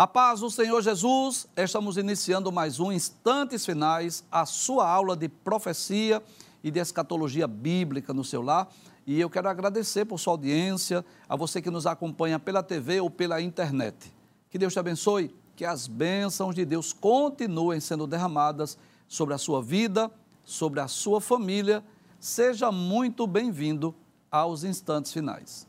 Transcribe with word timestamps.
A 0.00 0.06
paz 0.06 0.40
do 0.40 0.48
Senhor 0.48 0.80
Jesus, 0.80 1.46
estamos 1.54 1.98
iniciando 1.98 2.50
mais 2.50 2.80
um 2.80 2.90
Instantes 2.90 3.66
Finais, 3.66 4.24
a 4.32 4.46
sua 4.46 4.88
aula 4.88 5.14
de 5.14 5.28
profecia 5.28 6.22
e 6.64 6.70
de 6.70 6.80
escatologia 6.80 7.46
bíblica 7.46 8.14
no 8.14 8.24
seu 8.24 8.40
lar. 8.40 8.66
E 9.06 9.20
eu 9.20 9.28
quero 9.28 9.50
agradecer 9.50 10.06
por 10.06 10.18
sua 10.18 10.32
audiência, 10.32 11.04
a 11.28 11.36
você 11.36 11.60
que 11.60 11.68
nos 11.68 11.86
acompanha 11.86 12.38
pela 12.38 12.62
TV 12.62 12.98
ou 12.98 13.10
pela 13.10 13.42
internet. 13.42 14.10
Que 14.48 14.56
Deus 14.56 14.72
te 14.72 14.78
abençoe, 14.78 15.36
que 15.54 15.66
as 15.66 15.86
bênçãos 15.86 16.54
de 16.54 16.64
Deus 16.64 16.94
continuem 16.94 17.78
sendo 17.78 18.06
derramadas 18.06 18.78
sobre 19.06 19.34
a 19.34 19.38
sua 19.38 19.62
vida, 19.62 20.10
sobre 20.42 20.80
a 20.80 20.88
sua 20.88 21.20
família. 21.20 21.84
Seja 22.18 22.72
muito 22.72 23.26
bem-vindo 23.26 23.94
aos 24.30 24.64
Instantes 24.64 25.12
Finais. 25.12 25.68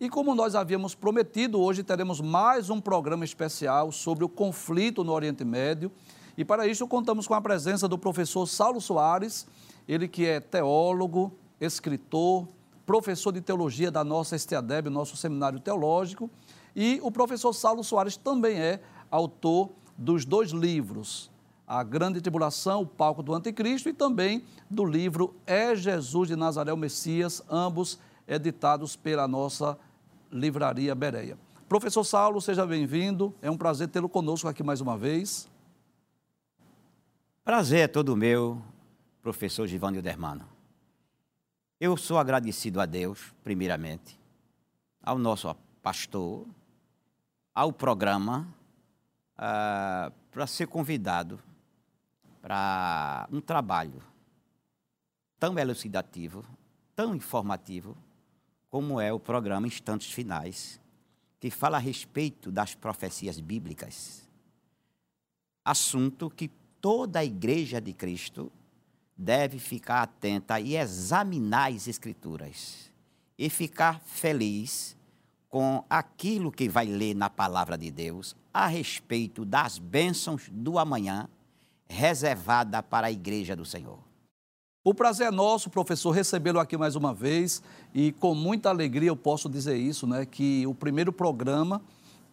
E 0.00 0.10
como 0.10 0.34
nós 0.34 0.56
havíamos 0.56 0.92
prometido, 0.92 1.60
hoje 1.60 1.84
teremos 1.84 2.20
mais 2.20 2.68
um 2.68 2.80
programa 2.80 3.24
especial 3.24 3.92
sobre 3.92 4.24
o 4.24 4.28
conflito 4.28 5.04
no 5.04 5.12
Oriente 5.12 5.44
Médio. 5.44 5.90
E 6.36 6.44
para 6.44 6.66
isso 6.66 6.88
contamos 6.88 7.28
com 7.28 7.34
a 7.34 7.40
presença 7.40 7.86
do 7.86 7.96
professor 7.96 8.44
Saulo 8.46 8.80
Soares, 8.80 9.46
ele 9.86 10.08
que 10.08 10.26
é 10.26 10.40
teólogo, 10.40 11.32
escritor, 11.60 12.48
professor 12.84 13.30
de 13.30 13.40
teologia 13.40 13.88
da 13.88 14.02
nossa 14.02 14.34
Estiadeb, 14.34 14.90
nosso 14.90 15.16
seminário 15.16 15.60
teológico, 15.60 16.28
e 16.74 16.98
o 17.00 17.10
professor 17.12 17.52
Saulo 17.52 17.84
Soares 17.84 18.16
também 18.16 18.58
é 18.58 18.80
autor 19.08 19.70
dos 19.96 20.24
dois 20.24 20.50
livros, 20.50 21.30
A 21.68 21.84
Grande 21.84 22.20
Tribulação, 22.20 22.82
o 22.82 22.86
Palco 22.86 23.22
do 23.22 23.32
Anticristo, 23.32 23.88
e 23.88 23.92
também 23.92 24.44
do 24.68 24.84
livro 24.84 25.36
É 25.46 25.76
Jesus 25.76 26.26
de 26.26 26.34
Nazaré 26.34 26.72
o 26.72 26.76
Messias, 26.76 27.40
ambos 27.48 27.96
editados 28.26 28.96
pela 28.96 29.28
nossa 29.28 29.78
livraria 30.34 30.94
Bereia. 30.96 31.38
Professor 31.68 32.02
Saulo, 32.02 32.40
seja 32.40 32.66
bem-vindo, 32.66 33.32
é 33.40 33.48
um 33.48 33.56
prazer 33.56 33.88
tê-lo 33.88 34.08
conosco 34.08 34.48
aqui 34.48 34.64
mais 34.64 34.80
uma 34.80 34.98
vez. 34.98 35.48
Prazer 37.44 37.80
é 37.80 37.88
todo 37.88 38.16
meu, 38.16 38.60
professor 39.22 39.66
Givanni 39.66 40.02
Dermano. 40.02 40.44
Eu 41.80 41.96
sou 41.96 42.18
agradecido 42.18 42.80
a 42.80 42.86
Deus, 42.86 43.32
primeiramente, 43.44 44.18
ao 45.00 45.18
nosso 45.18 45.54
pastor, 45.80 46.44
ao 47.54 47.72
programa, 47.72 48.48
uh, 49.36 50.12
para 50.32 50.46
ser 50.48 50.66
convidado 50.66 51.38
para 52.42 53.28
um 53.30 53.40
trabalho 53.40 54.02
tão 55.38 55.58
elucidativo, 55.58 56.44
tão 56.96 57.14
informativo, 57.14 57.96
como 58.74 59.00
é 59.00 59.12
o 59.12 59.20
programa 59.20 59.68
Instantes 59.68 60.10
Finais, 60.10 60.80
que 61.38 61.48
fala 61.48 61.76
a 61.76 61.80
respeito 61.80 62.50
das 62.50 62.74
profecias 62.74 63.38
bíblicas. 63.38 64.28
Assunto 65.64 66.28
que 66.28 66.50
toda 66.80 67.20
a 67.20 67.24
igreja 67.24 67.80
de 67.80 67.92
Cristo 67.92 68.50
deve 69.16 69.60
ficar 69.60 70.02
atenta 70.02 70.58
e 70.58 70.74
examinar 70.74 71.70
as 71.70 71.86
Escrituras 71.86 72.90
e 73.38 73.48
ficar 73.48 74.00
feliz 74.00 74.96
com 75.48 75.84
aquilo 75.88 76.50
que 76.50 76.68
vai 76.68 76.86
ler 76.86 77.14
na 77.14 77.30
palavra 77.30 77.78
de 77.78 77.92
Deus 77.92 78.34
a 78.52 78.66
respeito 78.66 79.44
das 79.44 79.78
bênçãos 79.78 80.48
do 80.50 80.80
amanhã 80.80 81.28
reservada 81.88 82.82
para 82.82 83.06
a 83.06 83.12
igreja 83.12 83.54
do 83.54 83.64
Senhor. 83.64 84.13
O 84.86 84.92
prazer 84.92 85.28
é 85.28 85.30
nosso, 85.30 85.70
professor, 85.70 86.10
recebê-lo 86.10 86.60
aqui 86.60 86.76
mais 86.76 86.94
uma 86.94 87.14
vez 87.14 87.62
e 87.94 88.12
com 88.12 88.34
muita 88.34 88.68
alegria 88.68 89.08
eu 89.08 89.16
posso 89.16 89.48
dizer 89.48 89.78
isso, 89.78 90.06
né, 90.06 90.26
que 90.26 90.66
o 90.66 90.74
primeiro 90.74 91.10
programa 91.10 91.80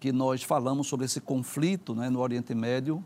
que 0.02 0.12
nós 0.12 0.44
falamos 0.44 0.88
sobre 0.88 1.06
esse 1.06 1.22
conflito 1.22 1.96
né, 1.96 2.10
no 2.10 2.20
Oriente 2.20 2.54
Médio 2.54 3.02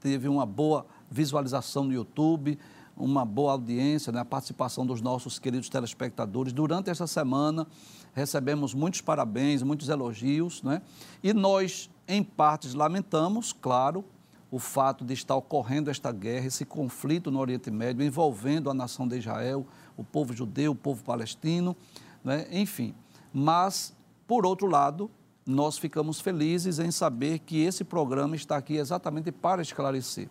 teve 0.00 0.28
uma 0.28 0.44
boa 0.44 0.84
visualização 1.10 1.84
no 1.84 1.94
YouTube, 1.94 2.58
uma 2.94 3.24
boa 3.24 3.52
audiência, 3.52 4.12
né, 4.12 4.20
a 4.20 4.24
participação 4.24 4.84
dos 4.84 5.00
nossos 5.00 5.38
queridos 5.38 5.70
telespectadores. 5.70 6.52
Durante 6.52 6.90
essa 6.90 7.06
semana, 7.06 7.66
recebemos 8.12 8.74
muitos 8.74 9.00
parabéns, 9.00 9.62
muitos 9.62 9.88
elogios, 9.88 10.62
né? 10.62 10.82
e 11.22 11.32
nós, 11.32 11.88
em 12.06 12.22
partes, 12.22 12.74
lamentamos, 12.74 13.50
claro, 13.50 14.04
o 14.54 14.58
fato 14.60 15.04
de 15.04 15.12
estar 15.12 15.34
ocorrendo 15.34 15.90
esta 15.90 16.12
guerra, 16.12 16.46
esse 16.46 16.64
conflito 16.64 17.28
no 17.28 17.40
Oriente 17.40 17.72
Médio, 17.72 18.06
envolvendo 18.06 18.70
a 18.70 18.74
nação 18.74 19.08
de 19.08 19.18
Israel, 19.18 19.66
o 19.96 20.04
povo 20.04 20.32
judeu, 20.32 20.70
o 20.70 20.76
povo 20.76 21.02
palestino, 21.02 21.76
né? 22.22 22.46
enfim. 22.52 22.94
Mas, 23.32 23.92
por 24.28 24.46
outro 24.46 24.68
lado, 24.68 25.10
nós 25.44 25.76
ficamos 25.76 26.20
felizes 26.20 26.78
em 26.78 26.92
saber 26.92 27.40
que 27.40 27.64
esse 27.64 27.82
programa 27.82 28.36
está 28.36 28.56
aqui 28.56 28.76
exatamente 28.76 29.32
para 29.32 29.60
esclarecer. 29.60 30.28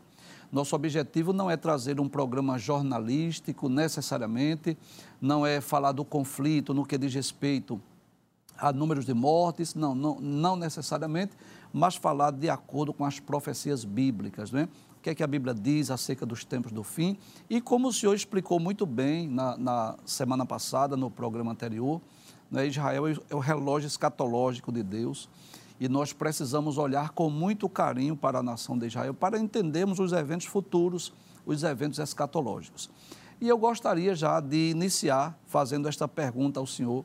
Nosso 0.50 0.74
objetivo 0.74 1.34
não 1.34 1.52
é 1.52 1.58
trazer 1.58 2.00
um 2.00 2.08
programa 2.08 2.58
jornalístico 2.58 3.68
necessariamente, 3.68 4.78
não 5.20 5.46
é 5.46 5.60
falar 5.60 5.92
do 5.92 6.06
conflito 6.06 6.74
no 6.74 6.86
que 6.86 6.98
diz 6.98 7.14
respeito 7.14 7.78
a 8.58 8.72
números 8.72 9.06
de 9.06 9.14
mortes, 9.14 9.76
não, 9.76 9.94
não, 9.96 10.20
não 10.20 10.56
necessariamente, 10.56 11.36
mas 11.72 11.96
falar 11.96 12.32
de 12.32 12.50
acordo 12.50 12.94
com 12.94 13.06
as 13.06 13.20
profecias 13.20 13.84
bíblicas, 13.84 14.52
né? 14.52 14.70
O 14.98 15.02
que 15.04 15.10
é 15.10 15.16
que 15.16 15.24
a 15.24 15.28
Bíblia 15.28 15.54
diz 15.54 15.92
acerca 15.92 16.26
dos 16.26 16.46
tempos 16.46 16.72
do 16.72 16.82
fim 16.82 17.18
e 17.50 17.60
como 17.60 17.90
o 17.90 17.94
senhor 17.94 18.14
explicou 18.14 18.60
muito 18.60 18.86
bem 18.86 19.28
na, 19.28 19.58
na 19.58 19.96
semana 20.06 20.46
passada, 20.46 20.96
no 20.96 21.12
programa 21.12 21.52
anterior, 21.52 22.00
né? 22.50 22.68
Israel 22.68 23.08
é 23.08 23.36
o 23.36 23.40
relógio 23.40 23.88
escatológico 23.88 24.72
de 24.72 24.84
Deus 24.84 25.28
e 25.80 25.90
nós 25.90 26.14
precisamos 26.14 26.78
olhar 26.78 27.10
com 27.10 27.30
muito 27.30 27.68
carinho 27.68 28.16
para 28.16 28.40
a 28.40 28.44
nação 28.44 28.78
de 28.78 28.88
Israel 28.88 29.14
para 29.14 29.38
entendermos 29.38 30.00
os 30.00 30.14
eventos 30.14 30.46
futuros, 30.46 31.12
os 31.46 31.64
eventos 31.64 32.00
escatológicos. 32.00 32.90
E 33.42 33.50
eu 33.50 33.58
gostaria 33.58 34.16
já 34.16 34.40
de 34.40 34.70
iniciar 34.70 35.38
fazendo 35.48 35.90
esta 35.90 36.08
pergunta 36.08 36.60
ao 36.60 36.68
senhor, 36.68 37.04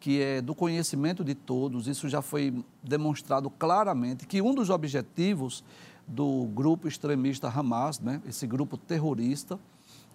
que 0.00 0.22
é 0.22 0.40
do 0.40 0.54
conhecimento 0.54 1.22
de 1.22 1.34
todos, 1.34 1.86
isso 1.86 2.08
já 2.08 2.22
foi 2.22 2.64
demonstrado 2.82 3.50
claramente, 3.50 4.26
que 4.26 4.40
um 4.40 4.54
dos 4.54 4.70
objetivos 4.70 5.62
do 6.06 6.46
grupo 6.46 6.88
extremista 6.88 7.48
Hamas, 7.48 8.00
né, 8.00 8.20
esse 8.26 8.46
grupo 8.46 8.78
terrorista, 8.78 9.60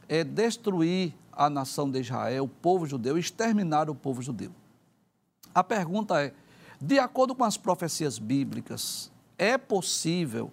é 0.10 0.24
destruir 0.24 1.14
a 1.32 1.50
nação 1.50 1.90
de 1.90 2.00
Israel, 2.00 2.46
o 2.46 2.48
povo 2.48 2.86
judeu, 2.88 3.18
exterminar 3.18 3.90
o 3.90 3.96
povo 3.96 4.22
judeu. 4.22 4.52
A 5.54 5.64
pergunta 5.64 6.22
é: 6.22 6.34
de 6.82 7.00
acordo 7.00 7.36
com 7.36 7.44
as 7.44 7.56
profecias 7.56 8.18
bíblicas, 8.18 9.12
é 9.38 9.58
possível 9.58 10.52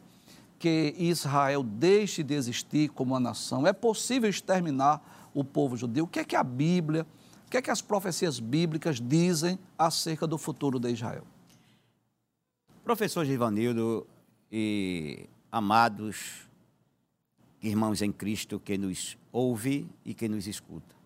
que 0.59 0.95
Israel 0.99 1.63
deixe 1.63 2.23
de 2.23 2.35
existir 2.35 2.91
como 2.91 3.15
uma 3.15 3.21
nação? 3.21 3.67
É 3.67 3.73
possível 3.73 4.31
exterminar 4.31 5.31
o 5.35 5.43
povo 5.43 5.77
judeu? 5.77 6.05
O 6.05 6.09
que 6.09 6.21
é 6.21 6.25
que 6.25 6.37
a 6.37 6.45
Bíblia, 6.45 7.07
que 7.53 7.59
é 7.59 7.63
que 7.63 7.71
as 7.71 7.83
profecias 7.83 8.41
bíblicas 8.41 8.99
dizem 8.99 9.59
acerca 9.77 10.27
do 10.27 10.39
futuro 10.39 10.81
de 10.81 10.91
Israel? 10.91 11.27
Professor 12.83 13.27
Givanildo 13.27 14.07
e 14.51 15.29
amados 15.51 16.49
irmãos 17.63 18.01
em 18.01 18.11
Cristo 18.11 18.59
que 18.59 18.79
nos 18.79 19.19
ouve 19.31 19.87
e 20.03 20.15
que 20.15 20.31
nos 20.31 20.47
escuta. 20.47 20.97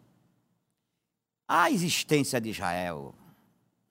A 1.48 1.68
existência 1.68 2.40
de 2.40 2.50
Israel 2.50 3.12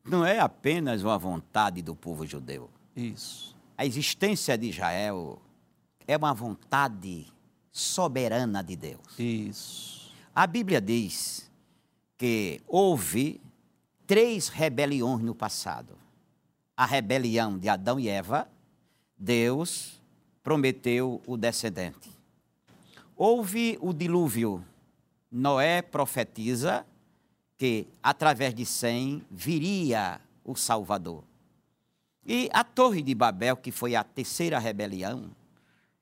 não 0.02 0.26
é 0.26 0.40
apenas 0.40 1.04
uma 1.04 1.18
vontade 1.18 1.82
do 1.82 1.94
povo 1.94 2.26
judeu. 2.26 2.70
Isso. 2.96 3.54
A 3.78 3.86
existência 3.86 4.58
de 4.58 4.70
Israel 4.70 5.42
é 6.08 6.16
uma 6.16 6.34
vontade 6.34 7.28
soberana 7.70 8.64
de 8.64 8.78
Deus. 8.78 9.20
Isso. 9.20 10.16
A 10.34 10.48
Bíblia 10.48 10.80
diz 10.80 11.45
que 12.18 12.62
houve 12.68 13.42
três 14.08 14.48
rebeliões 14.48 15.22
no 15.22 15.36
passado. 15.36 15.98
A 16.76 16.86
rebelião 16.86 17.58
de 17.58 17.70
Adão 17.70 18.00
e 18.00 18.08
Eva, 18.08 18.48
Deus 19.18 20.02
prometeu 20.44 21.22
o 21.26 21.38
descendente. 21.38 22.10
Houve 23.16 23.78
o 23.82 23.94
dilúvio. 23.94 24.64
Noé 25.32 25.82
profetiza 25.82 26.86
que 27.58 27.88
através 28.04 28.54
de 28.54 28.66
Sem 28.66 29.26
viria 29.32 30.20
o 30.44 30.56
Salvador. 30.56 31.24
E 32.26 32.50
a 32.54 32.64
Torre 32.64 33.02
de 33.02 33.14
Babel, 33.14 33.56
que 33.56 33.72
foi 33.72 33.96
a 33.96 34.04
terceira 34.04 34.60
rebelião, 34.60 35.30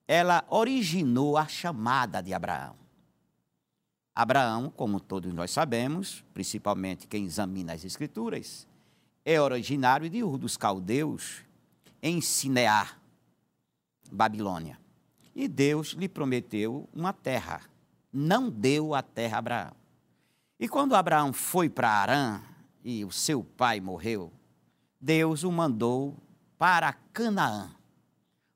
ela 0.07 0.44
originou 0.50 1.38
a 1.38 1.48
chamada 1.48 2.21
de 2.21 2.33
Abraão. 2.33 2.83
Abraão, 4.15 4.69
como 4.69 5.00
todos 5.00 5.33
nós 5.33 5.51
sabemos, 5.51 6.24
principalmente 6.33 7.07
quem 7.07 7.25
examina 7.25 7.74
as 7.74 7.83
Escrituras, 7.83 8.68
é 9.25 9.42
originário 9.42 10.10
de 10.10 10.24
Ur 10.24 10.38
dos 10.38 10.56
Caldeus, 10.56 11.42
em 12.01 12.21
Sinear, 12.21 13.00
Babilônia. 14.12 14.77
E 15.36 15.48
Deus 15.48 15.89
lhe 15.89 16.07
prometeu 16.07 16.88
uma 16.94 17.12
terra. 17.12 17.62
Não 18.12 18.50
deu 18.50 18.94
a 18.94 19.01
terra 19.01 19.38
a 19.38 19.39
Abraão. 19.39 19.71
E 20.60 20.68
quando 20.68 20.95
Abraão 20.95 21.33
foi 21.33 21.68
para 21.68 21.89
Arã 21.89 22.42
e 22.83 23.04
o 23.04 23.12
seu 23.12 23.44
pai 23.44 23.80
morreu, 23.80 24.31
Deus 25.01 25.44
o 25.44 25.51
mandou 25.51 26.15
para 26.57 26.94
Canaã. 27.12 27.71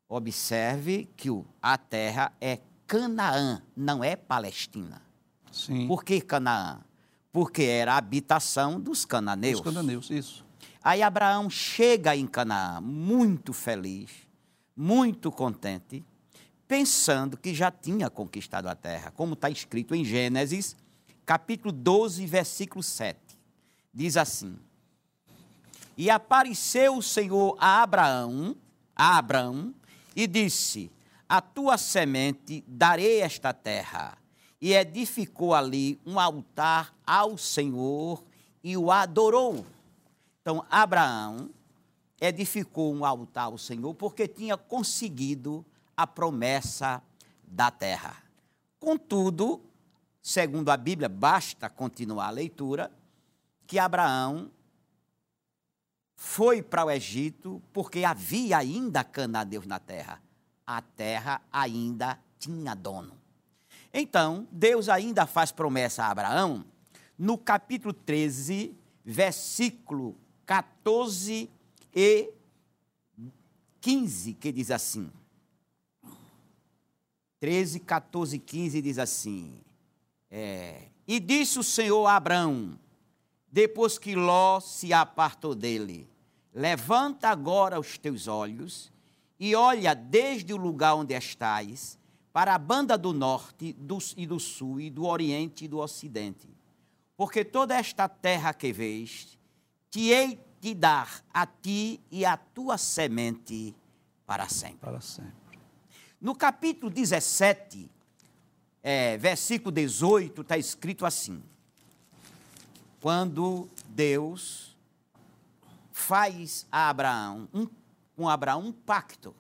Observe 0.08 1.10
que 1.18 1.30
a 1.62 1.78
terra 1.78 2.32
é 2.40 2.60
Canaã, 2.86 3.62
não 3.76 4.04
é 4.04 4.16
Palestina. 4.16 5.07
Sim. 5.58 5.88
Por 5.88 6.04
que 6.04 6.22
Canaã? 6.22 6.80
Porque 7.32 7.64
era 7.64 7.94
a 7.94 7.98
habitação 7.98 8.80
dos 8.80 9.06
cananeus. 9.06 9.60
Os 9.60 9.66
cananeus, 9.66 10.10
isso. 10.10 10.46
Aí 10.84 11.04
Abraão 11.04 11.50
chega 11.50 12.16
em 12.16 12.26
Canaã 12.26 12.80
muito 12.80 13.52
feliz, 13.52 14.10
muito 14.76 15.32
contente, 15.32 16.06
pensando 16.68 17.36
que 17.36 17.54
já 17.54 17.70
tinha 17.70 18.10
conquistado 18.10 18.68
a 18.68 18.76
terra, 18.76 19.12
como 19.12 19.34
está 19.34 19.50
escrito 19.50 19.94
em 19.94 20.06
Gênesis, 20.06 20.76
capítulo 21.26 21.72
12, 21.72 22.26
versículo 22.26 22.82
7. 22.82 23.20
Diz 23.94 24.16
assim: 24.16 24.58
E 25.98 26.10
apareceu 26.10 26.96
o 26.96 27.04
Senhor 27.04 27.58
a 27.60 27.84
Abraão, 27.84 28.56
a 28.96 29.18
Abraão, 29.18 29.74
e 30.16 30.26
disse: 30.26 30.90
A 31.28 31.42
tua 31.42 31.78
semente 31.78 32.64
darei 32.68 33.20
esta 33.20 33.52
terra. 33.52 34.18
E 34.60 34.74
edificou 34.74 35.54
ali 35.54 36.00
um 36.06 36.20
altar 36.20 36.96
ao 37.06 37.38
Senhor 37.38 38.24
e 38.64 38.76
o 38.76 38.92
adorou. 38.92 39.66
Então, 40.42 40.66
Abraão 40.70 41.50
edificou 42.20 42.94
um 42.94 43.06
altar 43.06 43.46
ao 43.46 43.58
Senhor 43.58 43.94
porque 43.94 44.28
tinha 44.28 44.58
conseguido 44.58 45.66
a 45.96 46.08
promessa 46.08 47.02
da 47.48 47.70
terra. 47.70 48.24
Contudo, 48.80 49.62
segundo 50.22 50.70
a 50.70 50.78
Bíblia, 50.78 51.10
basta 51.10 51.70
continuar 51.70 52.28
a 52.28 52.32
leitura, 52.32 52.92
que 53.66 53.78
Abraão 53.78 54.52
foi 56.16 56.64
para 56.64 56.86
o 56.86 56.92
Egito 56.92 57.62
porque 57.72 58.04
havia 58.04 58.58
ainda 58.58 59.04
cananeus 59.04 59.66
na 59.66 59.80
terra. 59.80 60.22
A 60.66 60.82
terra 60.82 61.42
ainda 61.52 62.20
tinha 62.40 62.76
dono. 62.76 63.27
Então, 64.00 64.48
Deus 64.52 64.90
ainda 64.90 65.26
faz 65.26 65.52
promessa 65.52 66.04
a 66.04 66.12
Abraão 66.12 66.64
no 67.18 67.36
capítulo 67.36 67.92
13, 67.92 68.78
versículo 69.04 70.16
14 70.46 71.50
e 71.96 72.32
15, 73.82 74.34
que 74.36 74.52
diz 74.52 74.70
assim. 74.70 75.12
13, 77.40 77.80
14 77.80 78.36
e 78.36 78.40
15 78.40 78.82
diz 78.84 79.00
assim: 79.00 79.60
é, 80.30 80.90
E 81.08 81.20
disse 81.20 81.58
o 81.58 81.64
Senhor 81.64 82.06
a 82.06 82.18
Abraão, 82.18 82.78
depois 83.52 83.98
que 83.98 84.16
Ló 84.16 84.60
se 84.60 84.94
apartou 84.94 85.56
dele: 85.56 86.08
Levanta 86.54 87.30
agora 87.30 87.80
os 87.80 87.98
teus 87.98 88.28
olhos 88.28 88.92
e 89.40 89.56
olha 89.56 89.96
desde 89.96 90.54
o 90.54 90.58
lugar 90.58 90.94
onde 90.94 91.16
estás 91.16 91.98
para 92.38 92.54
a 92.54 92.60
banda 92.60 92.96
do 93.00 93.14
norte 93.14 93.74
do, 93.74 93.98
e 94.16 94.28
do 94.28 94.40
sul, 94.40 94.80
e 94.80 94.92
do 94.92 95.08
oriente 95.08 95.66
e 95.66 95.68
do 95.68 95.80
ocidente. 95.80 96.48
Porque 97.16 97.44
toda 97.44 97.76
esta 97.76 98.08
terra 98.08 98.54
que 98.54 98.72
vês, 98.72 99.36
te 99.90 100.10
hei 100.10 100.40
de 100.62 100.76
dar 100.76 101.26
a 101.34 101.48
ti 101.48 102.00
e 102.12 102.24
a 102.24 102.38
tua 102.38 102.78
semente 102.78 103.76
para 104.24 104.48
sempre. 104.48 104.78
Para 104.78 105.02
sempre. 105.02 105.34
No 106.22 106.36
capítulo 106.36 106.92
17, 106.92 107.90
é, 108.84 109.18
versículo 109.18 109.72
18, 109.72 110.40
está 110.44 110.60
escrito 110.60 111.08
assim: 111.08 111.42
Quando 113.02 113.68
Deus 113.88 114.78
faz 115.92 116.68
a 116.72 116.88
Abraão, 116.88 117.50
um, 117.52 117.68
com 118.16 118.30
Abraão 118.30 118.62
um 118.62 118.72
pacto, 118.72 119.36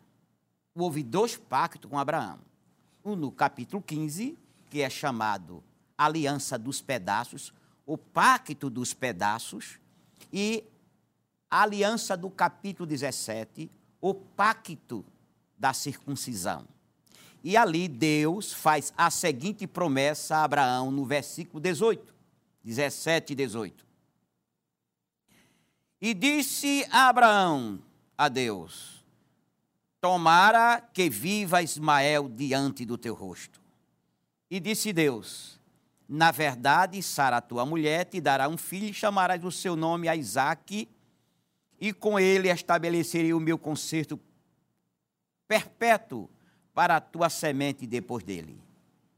houve 0.73 1.03
dois 1.03 1.37
pactos 1.37 1.87
com 1.87 1.99
Abraão. 1.99 2.46
No 3.15 3.31
capítulo 3.31 3.81
15, 3.81 4.37
que 4.69 4.81
é 4.81 4.89
chamado 4.89 5.63
Aliança 5.97 6.57
dos 6.57 6.81
Pedaços, 6.81 7.53
o 7.85 7.97
Pacto 7.97 8.69
dos 8.69 8.93
Pedaços, 8.93 9.79
e 10.31 10.63
a 11.49 11.61
aliança 11.61 12.17
do 12.17 12.29
capítulo 12.29 12.85
17, 12.85 13.71
o 14.01 14.13
Pacto 14.13 15.05
da 15.57 15.73
Circuncisão. 15.73 16.67
E 17.43 17.55
ali 17.55 17.87
Deus 17.87 18.51
faz 18.51 18.93
a 18.97 19.09
seguinte 19.09 19.65
promessa 19.65 20.37
a 20.37 20.43
Abraão 20.43 20.91
no 20.91 21.05
versículo 21.05 21.61
18, 21.61 22.13
17 22.63 23.31
e 23.31 23.35
18. 23.35 23.85
E 26.01 26.13
disse 26.13 26.85
a 26.91 27.07
Abraão 27.07 27.79
a 28.17 28.27
Deus: 28.27 28.96
Tomara 29.99 30.81
que 30.93 31.09
viva 31.09 31.61
Ismael 31.61 32.29
diante 32.29 32.85
do 32.85 32.97
teu 32.97 33.13
rosto. 33.13 33.59
E 34.49 34.59
disse 34.59 34.93
Deus: 34.93 35.59
Na 36.07 36.31
verdade, 36.31 37.01
Sara, 37.01 37.41
tua 37.41 37.65
mulher, 37.65 38.05
te 38.05 38.21
dará 38.21 38.47
um 38.47 38.57
filho 38.57 38.87
e 38.87 38.93
chamarás 38.93 39.43
o 39.43 39.51
seu 39.51 39.75
nome 39.75 40.07
a 40.07 40.15
Isaque, 40.15 40.87
e 41.79 41.91
com 41.91 42.19
ele 42.19 42.49
estabelecerei 42.49 43.33
o 43.33 43.39
meu 43.39 43.57
concerto 43.57 44.19
perpétuo 45.47 46.29
para 46.73 46.97
a 46.97 47.01
tua 47.01 47.29
semente 47.29 47.87
depois 47.87 48.23
dele. 48.23 48.61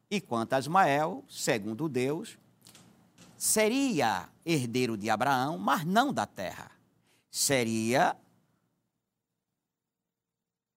E 0.10 0.22
quanto 0.22 0.54
a 0.54 0.60
Ismael, 0.60 1.24
segundo 1.28 1.90
Deus, 1.90 2.38
seria 3.38 4.30
herdeiro 4.46 4.98
de 4.98 5.10
Abraão, 5.10 5.58
mas 5.58 5.86
não 5.86 6.14
da 6.14 6.26
terra. 6.26 6.72
Seria 7.30 8.16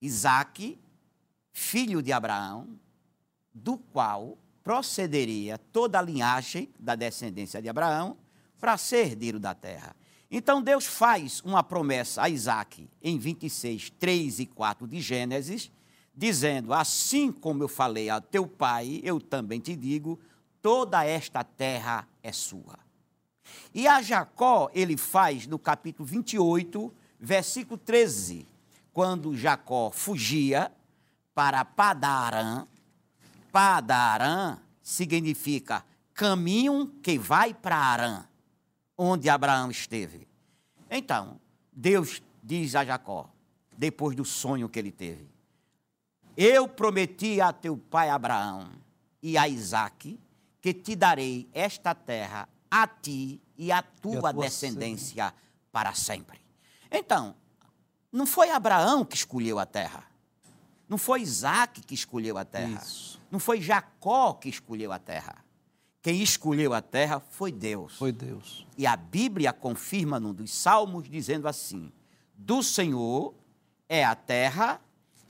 Isaque, 0.02 0.78
filho 1.52 2.02
de 2.02 2.12
Abraão, 2.12 2.78
do 3.54 3.78
qual 3.78 4.36
procederia 4.62 5.56
toda 5.56 5.98
a 5.98 6.02
linhagem 6.02 6.68
da 6.78 6.94
descendência 6.94 7.62
de 7.62 7.68
Abraão 7.68 8.16
para 8.58 8.76
ser 8.76 9.06
herdeiro 9.06 9.38
da 9.38 9.54
terra. 9.54 9.94
Então 10.30 10.62
Deus 10.62 10.86
faz 10.86 11.40
uma 11.42 11.62
promessa 11.62 12.22
a 12.22 12.28
Isaac 12.28 12.88
em 13.02 13.18
26, 13.18 13.90
3 13.90 14.40
e 14.40 14.46
4 14.46 14.88
de 14.88 15.00
Gênesis, 15.00 15.70
dizendo: 16.14 16.72
Assim 16.72 17.30
como 17.30 17.62
eu 17.62 17.68
falei 17.68 18.08
a 18.08 18.20
teu 18.20 18.46
pai, 18.46 19.00
eu 19.04 19.20
também 19.20 19.60
te 19.60 19.76
digo, 19.76 20.18
toda 20.60 21.04
esta 21.04 21.44
terra 21.44 22.08
é 22.22 22.32
sua. 22.32 22.78
E 23.74 23.86
a 23.86 24.00
Jacó, 24.00 24.70
ele 24.72 24.96
faz 24.96 25.46
no 25.46 25.58
capítulo 25.58 26.06
28, 26.06 26.92
versículo 27.20 27.76
13, 27.76 28.46
quando 28.92 29.36
Jacó 29.36 29.90
fugia 29.90 30.72
para 31.34 31.64
Padarã. 31.64 32.66
Padarã 33.50 34.58
significa 34.82 35.84
caminho 36.14 36.86
que 37.02 37.18
vai 37.18 37.54
para 37.54 37.76
Arã, 37.76 38.24
onde 38.96 39.28
Abraão 39.28 39.70
esteve. 39.70 40.28
Então, 40.90 41.40
Deus 41.72 42.22
diz 42.42 42.74
a 42.74 42.84
Jacó, 42.84 43.30
depois 43.76 44.14
do 44.16 44.24
sonho 44.24 44.68
que 44.68 44.78
ele 44.78 44.92
teve: 44.92 45.28
Eu 46.36 46.68
prometi 46.68 47.40
a 47.40 47.52
teu 47.52 47.76
pai 47.76 48.10
Abraão 48.10 48.70
e 49.22 49.38
a 49.38 49.48
Isaque 49.48 50.20
que 50.60 50.72
te 50.72 50.94
darei 50.94 51.48
esta 51.52 51.94
terra 51.94 52.48
a 52.70 52.86
ti 52.86 53.40
e 53.56 53.72
a 53.72 53.82
tua, 53.82 54.16
E 54.16 54.20
tua 54.20 54.32
descendência 54.32 55.34
para 55.70 55.92
sempre. 55.94 56.40
Então, 56.90 57.34
não 58.12 58.26
foi 58.26 58.50
Abraão 58.50 59.04
que 59.04 59.16
escolheu 59.16 59.58
a 59.58 59.64
terra. 59.64 60.04
Não 60.88 60.98
foi 60.98 61.22
Isaac 61.22 61.80
que 61.80 61.94
escolheu 61.94 62.36
a 62.36 62.44
terra. 62.44 62.82
Isso. 62.82 63.18
Não 63.30 63.38
foi 63.38 63.62
Jacó 63.62 64.34
que 64.34 64.50
escolheu 64.50 64.92
a 64.92 64.98
terra. 64.98 65.42
Quem 66.02 66.20
escolheu 66.20 66.74
a 66.74 66.82
terra 66.82 67.20
foi 67.20 67.50
Deus. 67.50 67.96
Foi 67.96 68.12
Deus. 68.12 68.66
E 68.76 68.86
a 68.86 68.94
Bíblia 68.96 69.52
confirma 69.52 70.20
num 70.20 70.34
dos 70.34 70.52
salmos 70.52 71.08
dizendo 71.08 71.48
assim: 71.48 71.90
Do 72.36 72.62
Senhor 72.62 73.34
é 73.88 74.04
a 74.04 74.14
terra 74.14 74.80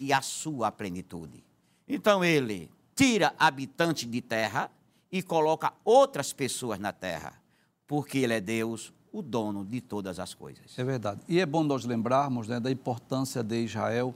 e 0.01 0.13
a 0.13 0.21
sua 0.21 0.73
plenitude. 0.73 1.45
Então 1.87 2.25
ele 2.25 2.69
tira 2.97 3.35
habitantes 3.39 4.11
de 4.11 4.21
terra 4.21 4.71
e 5.11 5.23
coloca 5.23 5.73
outras 5.85 6.33
pessoas 6.33 6.81
na 6.81 6.91
terra, 6.91 7.41
porque 7.87 8.19
ele 8.19 8.33
é 8.35 8.41
Deus, 8.41 8.93
o 9.13 9.21
dono 9.21 9.65
de 9.65 9.81
todas 9.81 10.19
as 10.19 10.33
coisas. 10.33 10.79
É 10.79 10.83
verdade. 10.83 11.21
E 11.29 11.39
é 11.39 11.45
bom 11.45 11.63
nós 11.63 11.85
lembrarmos 11.85 12.49
né, 12.49 12.59
da 12.59 12.71
importância 12.71 13.43
de 13.43 13.63
Israel, 13.63 14.15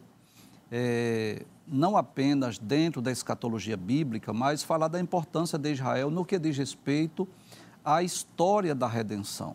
é, 0.72 1.44
não 1.66 1.96
apenas 1.96 2.58
dentro 2.58 3.02
da 3.02 3.12
escatologia 3.12 3.76
bíblica, 3.76 4.32
mas 4.32 4.62
falar 4.62 4.88
da 4.88 4.98
importância 4.98 5.58
de 5.58 5.72
Israel 5.72 6.10
no 6.10 6.24
que 6.24 6.38
diz 6.38 6.56
respeito 6.56 7.28
à 7.84 8.02
história 8.02 8.74
da 8.74 8.88
redenção. 8.88 9.54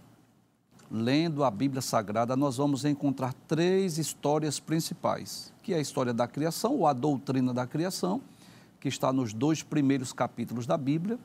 Lendo 0.94 1.44
a 1.44 1.50
Bíblia 1.50 1.82
Sagrada, 1.82 2.36
nós 2.36 2.58
vamos 2.58 2.86
encontrar 2.86 3.34
três 3.48 3.98
histórias 3.98 4.60
principais, 4.60 5.54
que 5.64 5.74
é 5.74 5.78
a 5.78 5.82
história 5.82 6.14
da 6.14 6.28
criação, 6.28 6.76
ou 6.76 6.86
a 6.86 6.94
doutrina 6.94 7.54
da 7.54 7.66
criação, 7.66 8.22
que 8.80 8.90
está 8.90 9.14
nos 9.14 9.34
dois 9.34 9.64
primeiros 9.64 10.12
capítulos 10.12 10.68
da 10.68 10.78
Bíblia, 10.78 11.18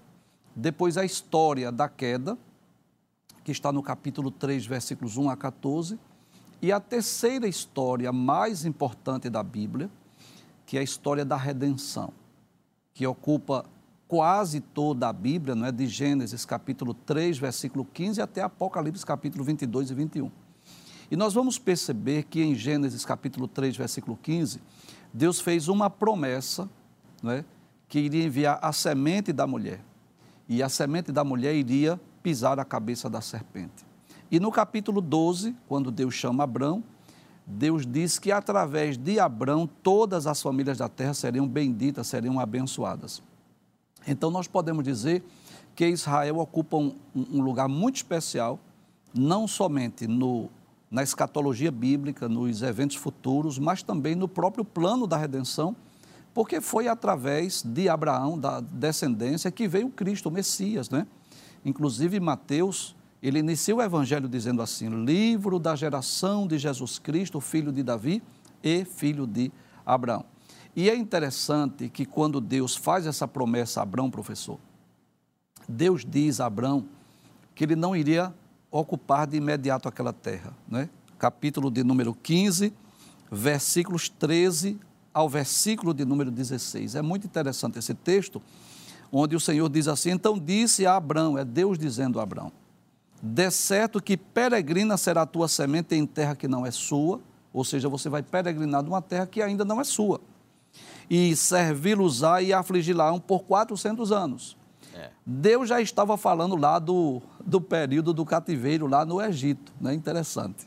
depois 0.54 0.96
a 0.96 1.04
história 1.04 1.73
da 1.73 1.88
queda, 1.88 2.38
que 3.46 3.52
está 3.52 3.70
no 3.70 3.80
capítulo 3.80 4.28
3, 4.28 4.66
versículos 4.66 5.16
1 5.16 5.30
a 5.30 5.36
14, 5.36 5.96
E 6.60 6.72
a 6.72 6.80
terceira 6.80 7.46
história 7.46 8.12
mais 8.12 8.64
importante 8.64 9.30
da 9.30 9.40
Bíblia, 9.40 9.88
que 10.66 10.76
é 10.76 10.80
a 10.80 10.82
história 10.82 11.24
da 11.24 11.36
redenção, 11.36 12.12
que 12.92 13.06
ocupa 13.06 13.64
quase 14.08 14.58
toda 14.60 15.08
a 15.08 15.12
Bíblia, 15.12 15.54
não 15.54 15.64
é? 15.64 15.70
de 15.70 15.86
Gênesis 15.86 16.44
capítulo 16.44 16.92
3, 16.92 17.38
versículo 17.38 17.84
15 17.84 18.20
até 18.20 18.42
Apocalipse 18.42 19.06
capítulo 19.06 19.44
22 19.44 19.92
e 19.92 19.94
21. 19.94 20.32
E 21.08 21.14
nós 21.14 21.32
vamos 21.32 21.56
perceber 21.56 22.24
que 22.24 22.42
em 22.42 22.52
Gênesis 22.52 23.04
capítulo 23.04 23.46
3, 23.46 23.76
versículo 23.76 24.18
15, 24.20 24.60
Deus 25.14 25.38
fez 25.38 25.68
uma 25.68 25.88
promessa, 25.88 26.68
não 27.22 27.30
é? 27.30 27.44
que 27.88 28.00
iria 28.00 28.24
enviar 28.24 28.58
a 28.60 28.72
semente 28.72 29.32
da 29.32 29.46
mulher. 29.46 29.80
E 30.48 30.64
a 30.64 30.68
semente 30.68 31.12
da 31.12 31.22
mulher 31.22 31.54
iria 31.54 32.00
pisar 32.26 32.59
a 32.59 32.64
cabeça 32.64 33.09
da 33.09 33.21
serpente. 33.21 33.87
E 34.28 34.40
no 34.40 34.50
capítulo 34.50 35.00
12, 35.00 35.54
quando 35.68 35.92
Deus 35.92 36.12
chama 36.12 36.42
Abrão, 36.42 36.83
Deus 37.47 37.87
diz 37.87 38.18
que 38.18 38.33
através 38.33 38.99
de 38.99 39.21
Abrão 39.21 39.64
todas 39.64 40.26
as 40.26 40.42
famílias 40.42 40.78
da 40.78 40.88
terra 40.88 41.14
seriam 41.14 41.47
benditas, 41.47 42.09
seriam 42.09 42.40
abençoadas. 42.40 43.23
Então 44.09 44.28
nós 44.28 44.49
podemos 44.49 44.83
dizer 44.83 45.23
que 45.73 45.87
Israel 45.87 46.38
ocupa 46.38 46.76
um, 46.76 46.97
um 47.14 47.40
lugar 47.40 47.68
muito 47.68 47.95
especial, 47.95 48.59
não 49.14 49.47
somente 49.47 50.09
no, 50.09 50.50
na 50.90 51.04
escatologia 51.04 51.71
bíblica, 51.71 52.28
nos 52.28 52.61
eventos 52.61 52.97
futuros, 52.97 53.56
mas 53.56 53.85
também 53.85 54.16
no 54.16 54.26
próprio 54.26 54.64
plano 54.64 55.06
da 55.06 55.16
redenção, 55.16 55.76
porque 56.35 56.61
foi 56.61 56.88
através 56.88 57.62
de 57.62 57.88
Abraão, 57.88 58.37
da 58.37 58.59
descendência, 58.59 59.49
que 59.52 59.68
veio 59.68 59.88
Cristo, 59.90 60.28
o 60.28 60.33
Messias, 60.33 60.90
né? 60.90 61.06
Inclusive 61.66 62.20
Mateus 62.20 62.94
ele 63.20 63.40
inicia 63.40 63.75
o 63.75 63.82
evangelho 63.82 64.28
dizendo 64.28 64.62
assim: 64.62 64.88
livro 65.04 65.58
da 65.58 65.75
geração 65.75 66.46
de 66.46 66.56
Jesus 66.58 67.00
Cristo, 67.00 67.40
filho 67.40 67.73
de 67.73 67.82
Davi 67.82 68.23
e 68.62 68.85
filho 68.85 69.26
de 69.26 69.50
Abraão. 69.85 70.25
E 70.76 70.88
é 70.88 70.94
interessante 70.94 71.88
que 71.88 72.06
quando 72.06 72.40
Deus 72.40 72.76
faz 72.76 73.04
essa 73.04 73.26
promessa 73.26 73.80
a 73.80 73.82
Abraão, 73.82 74.08
professor, 74.08 74.61
Deus 75.68 76.04
diz 76.08 76.38
a 76.38 76.46
Abraão 76.46 76.87
que 77.52 77.64
ele 77.64 77.75
não 77.75 77.96
iria 77.96 78.32
ocupar 78.70 79.26
de 79.26 79.37
imediato 79.37 79.88
aquela 79.88 80.12
terra, 80.12 80.54
né? 80.68 80.88
Capítulo 81.18 81.68
de 81.68 81.82
número 81.82 82.14
15, 82.14 82.73
versículos 83.28 84.08
13 84.08 84.78
ao 85.12 85.28
versículo 85.28 85.92
de 85.92 86.04
número 86.04 86.30
16. 86.30 86.94
É 86.94 87.02
muito 87.02 87.26
interessante 87.26 87.76
esse 87.78 87.94
texto, 87.94 88.40
onde 89.10 89.36
o 89.36 89.40
Senhor 89.40 89.68
diz 89.68 89.88
assim: 89.88 90.10
Então 90.10 90.38
disse 90.38 90.86
a 90.86 90.96
Abraão, 90.96 91.38
é 91.38 91.44
Deus 91.44 91.78
dizendo 91.78 92.20
a 92.20 92.22
Abraão, 92.22 92.52
de 93.22 93.50
certo 93.50 94.02
que 94.02 94.16
peregrina 94.16 94.96
será 94.96 95.22
a 95.22 95.26
tua 95.26 95.48
semente 95.48 95.94
em 95.94 96.06
terra 96.06 96.36
que 96.36 96.48
não 96.48 96.66
é 96.66 96.70
sua, 96.70 97.20
ou 97.52 97.64
seja, 97.64 97.88
você 97.88 98.08
vai 98.08 98.22
peregrinar 98.22 98.82
numa 98.82 99.00
terra 99.00 99.26
que 99.26 99.40
ainda 99.40 99.64
não 99.64 99.80
é 99.80 99.84
sua, 99.84 100.20
e 101.08 101.34
servi-los-á 101.34 102.42
e 102.42 102.52
afligi-la 102.52 103.18
por 103.20 103.44
400 103.44 104.12
anos. 104.12 104.56
É. 104.94 105.10
Deus 105.25 105.68
já 105.68 105.80
estava 105.80 106.16
falando 106.16 106.56
lá 106.56 106.78
do, 106.78 107.20
do 107.44 107.60
período 107.60 108.14
do 108.14 108.25
cativeiro 108.25 108.86
lá 108.86 109.04
no 109.04 109.20
Egito, 109.20 109.72
né? 109.80 109.92
interessante. 109.92 110.66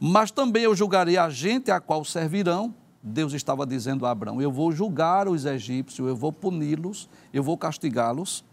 Mas 0.00 0.30
também 0.30 0.64
eu 0.64 0.74
julgarei 0.74 1.16
a 1.16 1.28
gente 1.28 1.70
a 1.70 1.80
qual 1.80 2.04
servirão, 2.04 2.74
Deus 3.02 3.32
estava 3.32 3.66
dizendo 3.66 4.06
a 4.06 4.10
Abraão, 4.10 4.40
eu 4.40 4.52
vou 4.52 4.70
julgar 4.70 5.28
os 5.28 5.44
egípcios, 5.44 6.06
eu 6.06 6.14
vou 6.14 6.32
puni-los, 6.32 7.08
eu 7.32 7.42
vou 7.42 7.58
castigá-los, 7.58 8.44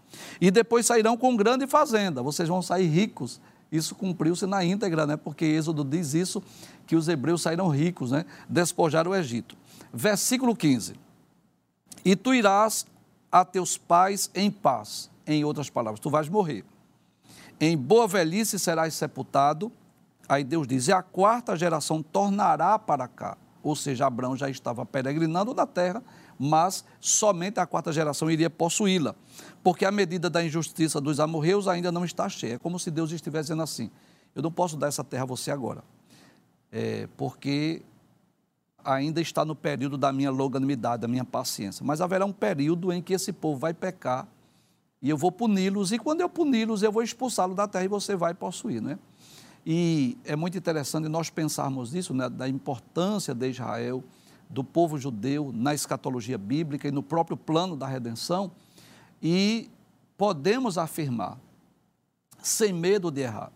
e 0.41 0.49
depois 0.49 0.87
sairão 0.87 1.15
com 1.15 1.35
grande 1.35 1.67
fazenda, 1.67 2.23
vocês 2.23 2.49
vão 2.49 2.61
sair 2.61 2.87
ricos. 2.87 3.39
Isso 3.71 3.93
cumpriu-se 3.93 4.47
na 4.47 4.65
íntegra, 4.65 5.05
né? 5.05 5.15
porque 5.15 5.45
Êxodo 5.45 5.83
diz 5.83 6.15
isso, 6.15 6.41
que 6.87 6.95
os 6.95 7.07
hebreus 7.07 7.43
saíram 7.43 7.67
ricos, 7.67 8.09
né? 8.09 8.25
despojaram 8.47 9.11
o 9.11 9.15
Egito. 9.15 9.55
Versículo 9.93 10.55
15. 10.55 10.95
E 12.03 12.15
tu 12.15 12.33
irás 12.33 12.87
a 13.31 13.45
teus 13.45 13.77
pais 13.77 14.31
em 14.33 14.49
paz. 14.49 15.09
Em 15.27 15.43
outras 15.43 15.69
palavras, 15.69 15.99
tu 15.99 16.09
vais 16.09 16.27
morrer. 16.27 16.65
Em 17.59 17.77
boa 17.77 18.07
velhice 18.07 18.57
serás 18.57 18.95
sepultado. 18.95 19.71
Aí 20.27 20.43
Deus 20.43 20.67
diz: 20.67 20.87
e 20.87 20.91
a 20.91 21.03
quarta 21.03 21.55
geração 21.55 22.01
tornará 22.01 22.79
para 22.79 23.07
cá. 23.07 23.37
Ou 23.61 23.75
seja, 23.75 24.07
Abraão 24.07 24.35
já 24.35 24.49
estava 24.49 24.85
peregrinando 24.85 25.53
na 25.53 25.65
terra, 25.65 26.01
mas 26.37 26.85
somente 26.99 27.59
a 27.59 27.65
quarta 27.65 27.91
geração 27.91 28.31
iria 28.31 28.49
possuí-la, 28.49 29.13
porque 29.63 29.85
a 29.85 29.91
medida 29.91 30.29
da 30.29 30.43
injustiça 30.43 31.01
dos 31.01 31.19
amorreus 31.19 31.67
ainda 31.67 31.91
não 31.91 32.05
está 32.05 32.29
cheia. 32.29 32.53
É 32.53 32.57
como 32.57 32.79
se 32.79 32.89
Deus 32.89 33.11
estivesse 33.11 33.45
dizendo 33.45 33.63
assim: 33.63 33.91
eu 34.33 34.41
não 34.41 34.51
posso 34.51 34.77
dar 34.77 34.87
essa 34.87 35.03
terra 35.03 35.23
a 35.23 35.27
você 35.27 35.51
agora, 35.51 35.83
é, 36.71 37.07
porque 37.17 37.81
ainda 38.83 39.19
está 39.19 39.43
no 39.43 39.55
período 39.55 39.97
da 39.97 40.13
minha 40.13 40.31
longanimidade, 40.31 41.01
da 41.01 41.07
minha 41.07 41.25
paciência. 41.25 41.85
Mas 41.85 41.99
haverá 41.99 42.25
um 42.25 42.31
período 42.31 42.93
em 42.93 43.01
que 43.01 43.13
esse 43.13 43.33
povo 43.33 43.59
vai 43.59 43.73
pecar 43.73 44.27
e 45.01 45.09
eu 45.09 45.17
vou 45.17 45.31
puni-los, 45.31 45.91
e 45.91 45.99
quando 45.99 46.21
eu 46.21 46.29
puni-los, 46.29 46.83
eu 46.83 46.91
vou 46.91 47.01
expulsá-los 47.01 47.55
da 47.55 47.67
terra 47.67 47.85
e 47.85 47.87
você 47.87 48.15
vai 48.15 48.33
possuir, 48.33 48.81
né? 48.81 48.99
E 49.65 50.17
é 50.25 50.35
muito 50.35 50.57
interessante 50.57 51.07
nós 51.07 51.29
pensarmos 51.29 51.93
nisso, 51.93 52.13
né, 52.13 52.29
da 52.29 52.47
importância 52.47 53.33
de 53.33 53.49
Israel 53.49 54.03
do 54.49 54.63
povo 54.63 54.97
judeu 54.97 55.51
na 55.53 55.75
escatologia 55.75 56.37
bíblica 56.37 56.87
e 56.87 56.91
no 56.91 57.03
próprio 57.03 57.37
plano 57.37 57.75
da 57.75 57.85
redenção, 57.85 58.51
e 59.21 59.69
podemos 60.17 60.77
afirmar, 60.77 61.37
sem 62.41 62.73
medo 62.73 63.11
de 63.11 63.21
errar, 63.21 63.51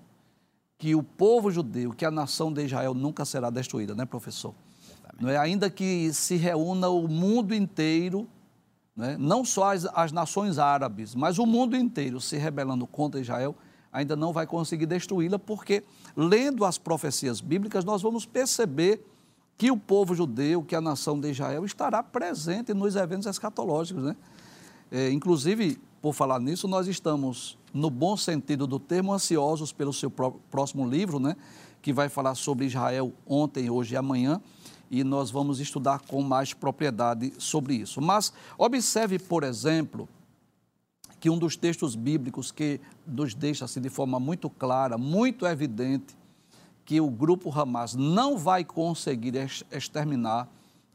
que 0.77 0.93
o 0.93 1.01
povo 1.01 1.49
judeu, 1.49 1.93
que 1.93 2.05
a 2.05 2.11
nação 2.11 2.53
de 2.53 2.63
Israel 2.65 2.93
nunca 2.93 3.25
será 3.25 3.49
destruída, 3.49 3.95
né, 3.95 4.05
professor? 4.05 4.53
Não 5.19 5.29
é? 5.29 5.37
Ainda 5.37 5.69
que 5.69 6.11
se 6.13 6.35
reúna 6.35 6.89
o 6.89 7.07
mundo 7.07 7.53
inteiro, 7.53 8.27
né? 8.95 9.15
não 9.17 9.45
só 9.45 9.73
as, 9.73 9.85
as 9.85 10.11
nações 10.11 10.57
árabes, 10.57 11.15
mas 11.15 11.39
o 11.39 11.45
mundo 11.45 11.75
inteiro 11.75 12.19
se 12.19 12.37
rebelando 12.37 12.85
contra 12.85 13.19
Israel, 13.21 13.55
ainda 13.93 14.15
não 14.15 14.33
vai 14.33 14.47
conseguir 14.47 14.87
destruí-la, 14.87 15.37
porque 15.37 15.83
lendo 16.17 16.65
as 16.65 16.79
profecias 16.79 17.39
bíblicas, 17.39 17.85
nós 17.85 18.01
vamos 18.01 18.25
perceber 18.25 19.05
que 19.55 19.69
o 19.69 19.77
povo 19.77 20.15
judeu, 20.15 20.63
que 20.63 20.75
a 20.75 20.81
nação 20.81 21.19
de 21.19 21.29
Israel 21.29 21.63
estará 21.63 22.01
presente 22.01 22.73
nos 22.73 22.95
eventos 22.95 23.27
escatológicos. 23.27 24.03
Né? 24.03 24.15
É, 24.91 25.11
inclusive, 25.11 25.79
por 26.01 26.13
falar 26.13 26.39
nisso, 26.39 26.67
nós 26.67 26.87
estamos, 26.87 27.57
no 27.71 27.91
bom 27.91 28.17
sentido 28.17 28.65
do 28.65 28.79
termo, 28.79 29.13
ansiosos 29.13 29.71
pelo 29.71 29.93
seu 29.93 30.09
próximo 30.09 30.89
livro, 30.89 31.19
né? 31.19 31.35
que 31.81 31.93
vai 31.93 32.09
falar 32.09 32.33
sobre 32.33 32.65
Israel 32.65 33.13
ontem, 33.27 33.69
hoje 33.69 33.93
e 33.93 33.97
amanhã, 33.97 34.41
e 34.89 35.03
nós 35.03 35.29
vamos 35.29 35.59
estudar 35.59 35.99
com 35.99 36.21
mais 36.21 36.53
propriedade 36.53 37.33
sobre 37.37 37.75
isso. 37.75 38.01
Mas 38.01 38.33
observe, 38.57 39.19
por 39.19 39.43
exemplo, 39.43 40.09
que 41.23 41.29
um 41.29 41.37
dos 41.37 41.55
textos 41.55 41.95
bíblicos 41.95 42.51
que 42.51 42.81
nos 43.07 43.33
deixa 43.33 43.63
assim, 43.63 43.79
de 43.79 43.87
forma 43.87 44.19
muito 44.19 44.49
clara, 44.49 44.97
muito 44.97 45.47
evidente, 45.47 46.17
que 46.83 46.99
o 46.99 47.09
grupo 47.09 47.49
Hamas 47.49 47.95
não 47.95 48.37
vai 48.37 48.65
conseguir 48.65 49.33
exterminar 49.71 50.49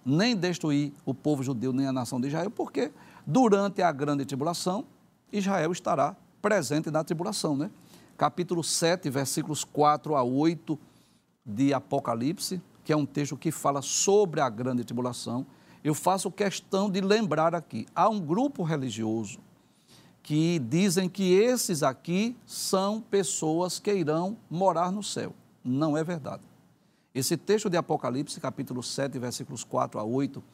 nem 0.04 0.36
destruir 0.36 0.92
o 1.06 1.14
povo 1.14 1.42
judeu 1.42 1.72
nem 1.72 1.86
a 1.86 1.92
nação 1.92 2.20
de 2.20 2.28
Israel, 2.28 2.50
porque 2.50 2.92
durante 3.26 3.80
a 3.80 3.90
grande 3.90 4.26
tribulação, 4.26 4.84
Israel 5.32 5.72
estará 5.72 6.14
presente 6.42 6.90
na 6.90 7.02
tribulação, 7.02 7.56
né? 7.56 7.70
Capítulo 8.14 8.62
7, 8.62 9.08
versículos 9.08 9.64
4 9.64 10.14
a 10.14 10.22
8 10.22 10.78
de 11.42 11.72
Apocalipse, 11.72 12.60
que 12.84 12.92
é 12.92 12.96
um 12.98 13.06
texto 13.06 13.34
que 13.34 13.50
fala 13.50 13.80
sobre 13.80 14.42
a 14.42 14.50
grande 14.50 14.84
tribulação. 14.84 15.46
Eu 15.82 15.94
faço 15.94 16.30
questão 16.30 16.90
de 16.90 17.00
lembrar 17.00 17.54
aqui, 17.54 17.86
há 17.94 18.10
um 18.10 18.20
grupo 18.20 18.62
religioso 18.62 19.47
que 20.28 20.58
dizem 20.58 21.08
que 21.08 21.32
esses 21.32 21.82
aqui 21.82 22.36
são 22.44 23.00
pessoas 23.00 23.78
que 23.78 23.90
irão 23.90 24.36
morar 24.50 24.92
no 24.92 25.02
céu 25.02 25.32
não 25.64 25.96
é 25.96 26.04
verdade. 26.04 26.42
Esse 27.14 27.34
texto 27.34 27.70
de 27.70 27.78
Apocalipse, 27.78 28.38
capítulo 28.38 28.82
7, 28.82 29.18
versículos 29.18 29.64
4 29.64 29.98
a 29.98 30.04
8, 30.04 30.44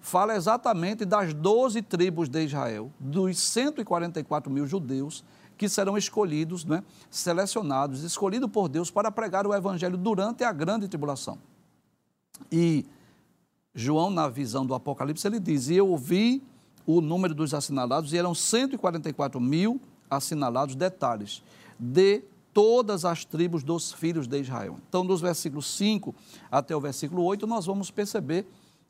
fala 0.00 0.36
exatamente 0.36 1.04
das 1.04 1.34
12 1.34 1.82
tribos 1.82 2.28
de 2.28 2.44
Israel, 2.44 2.92
dos 3.00 3.36
144 3.40 4.52
mil 4.52 4.68
judeus 4.68 5.24
que 5.58 5.68
serão 5.68 5.98
escolhidos, 5.98 6.64
né, 6.64 6.84
selecionados, 7.10 8.04
escolhidos 8.04 8.48
por 8.52 8.68
Deus 8.68 8.88
para 8.88 9.10
pregar 9.10 9.48
o 9.48 9.52
evangelho 9.52 9.98
durante 9.98 10.44
a 10.44 10.52
grande 10.52 10.86
tribulação. 10.86 11.40
E 12.52 12.86
João, 13.74 14.10
na 14.10 14.28
visão 14.28 14.64
do 14.64 14.76
Apocalipse, 14.76 15.26
ele 15.26 15.40
diz: 15.40 15.68
E 15.68 15.74
eu 15.74 15.88
ouvi 15.88 16.40
o 16.86 17.00
número 17.00 17.34
dos 17.34 17.54
assinalados, 17.54 18.12
e 18.12 18.18
eram 18.18 18.34
144 18.34 19.40
mil 19.40 19.80
assinalados, 20.10 20.74
detalhes, 20.74 21.42
de 21.78 22.22
todas 22.52 23.04
as 23.04 23.24
tribos 23.24 23.64
dos 23.64 23.92
filhos 23.92 24.28
de 24.28 24.40
Israel. 24.40 24.78
Então, 24.88 25.04
dos 25.04 25.20
versículos 25.20 25.66
5 25.76 26.14
até 26.50 26.74
o 26.74 26.80
versículo 26.80 27.24
8, 27.24 27.46
nós 27.46 27.66
vamos 27.66 27.90
perceber 27.90 28.46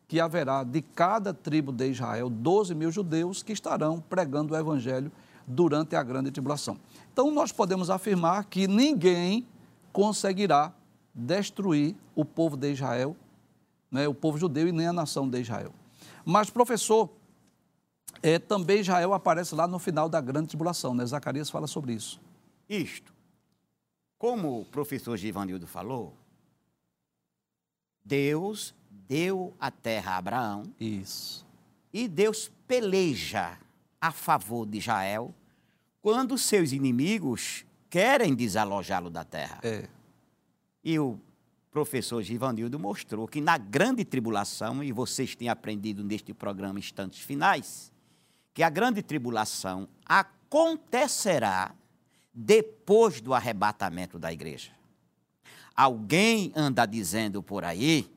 que 0.06 0.20
haverá 0.20 0.62
de 0.62 0.82
cada 0.82 1.32
tribo 1.32 1.72
de 1.72 1.88
Israel 1.88 2.28
12 2.28 2.74
mil 2.74 2.90
judeus 2.90 3.42
que 3.42 3.52
estarão 3.52 4.00
pregando 4.00 4.52
o 4.52 4.56
evangelho 4.56 5.10
durante 5.46 5.96
a 5.96 6.02
grande 6.02 6.30
tribulação. 6.30 6.76
Então, 7.12 7.30
nós 7.30 7.52
podemos 7.52 7.88
afirmar 7.88 8.44
que 8.44 8.66
ninguém 8.68 9.46
conseguirá 9.92 10.72
destruir 11.14 11.96
o 12.14 12.24
povo 12.24 12.56
de 12.56 12.72
Israel, 12.72 13.16
né, 13.90 14.06
o 14.06 14.14
povo 14.14 14.36
judeu 14.36 14.68
e 14.68 14.72
nem 14.72 14.88
a 14.88 14.92
nação 14.92 15.28
de 15.28 15.40
Israel. 15.40 15.72
Mas, 16.24 16.50
professor, 16.50 17.08
é, 18.24 18.38
também 18.38 18.80
Israel 18.80 19.12
aparece 19.12 19.54
lá 19.54 19.68
no 19.68 19.78
final 19.78 20.08
da 20.08 20.18
grande 20.18 20.48
tribulação, 20.48 20.94
né? 20.94 21.04
Zacarias 21.04 21.50
fala 21.50 21.66
sobre 21.66 21.92
isso. 21.92 22.18
Isto. 22.66 23.12
Como 24.16 24.62
o 24.62 24.64
professor 24.64 25.14
Givanildo 25.18 25.66
falou, 25.66 26.14
Deus 28.02 28.74
deu 28.88 29.52
a 29.60 29.70
terra 29.70 30.12
a 30.12 30.16
Abraão. 30.16 30.62
Isso. 30.80 31.46
E 31.92 32.08
Deus 32.08 32.50
peleja 32.66 33.58
a 34.00 34.10
favor 34.10 34.64
de 34.64 34.78
Israel 34.78 35.34
quando 36.00 36.38
seus 36.38 36.72
inimigos 36.72 37.66
querem 37.90 38.34
desalojá-lo 38.34 39.10
da 39.10 39.22
terra. 39.22 39.60
É. 39.62 39.86
E 40.82 40.98
o 40.98 41.20
professor 41.70 42.22
Givanildo 42.22 42.78
mostrou 42.78 43.28
que 43.28 43.42
na 43.42 43.58
grande 43.58 44.02
tribulação, 44.02 44.82
e 44.82 44.92
vocês 44.92 45.34
têm 45.34 45.50
aprendido 45.50 46.02
neste 46.02 46.32
programa 46.32 46.78
Instantes 46.78 47.20
Finais, 47.20 47.92
que 48.54 48.62
a 48.62 48.70
grande 48.70 49.02
tribulação 49.02 49.88
acontecerá 50.06 51.74
depois 52.32 53.20
do 53.20 53.34
arrebatamento 53.34 54.18
da 54.18 54.32
igreja. 54.32 54.70
Alguém 55.74 56.52
anda 56.54 56.86
dizendo 56.86 57.42
por 57.42 57.64
aí 57.64 58.08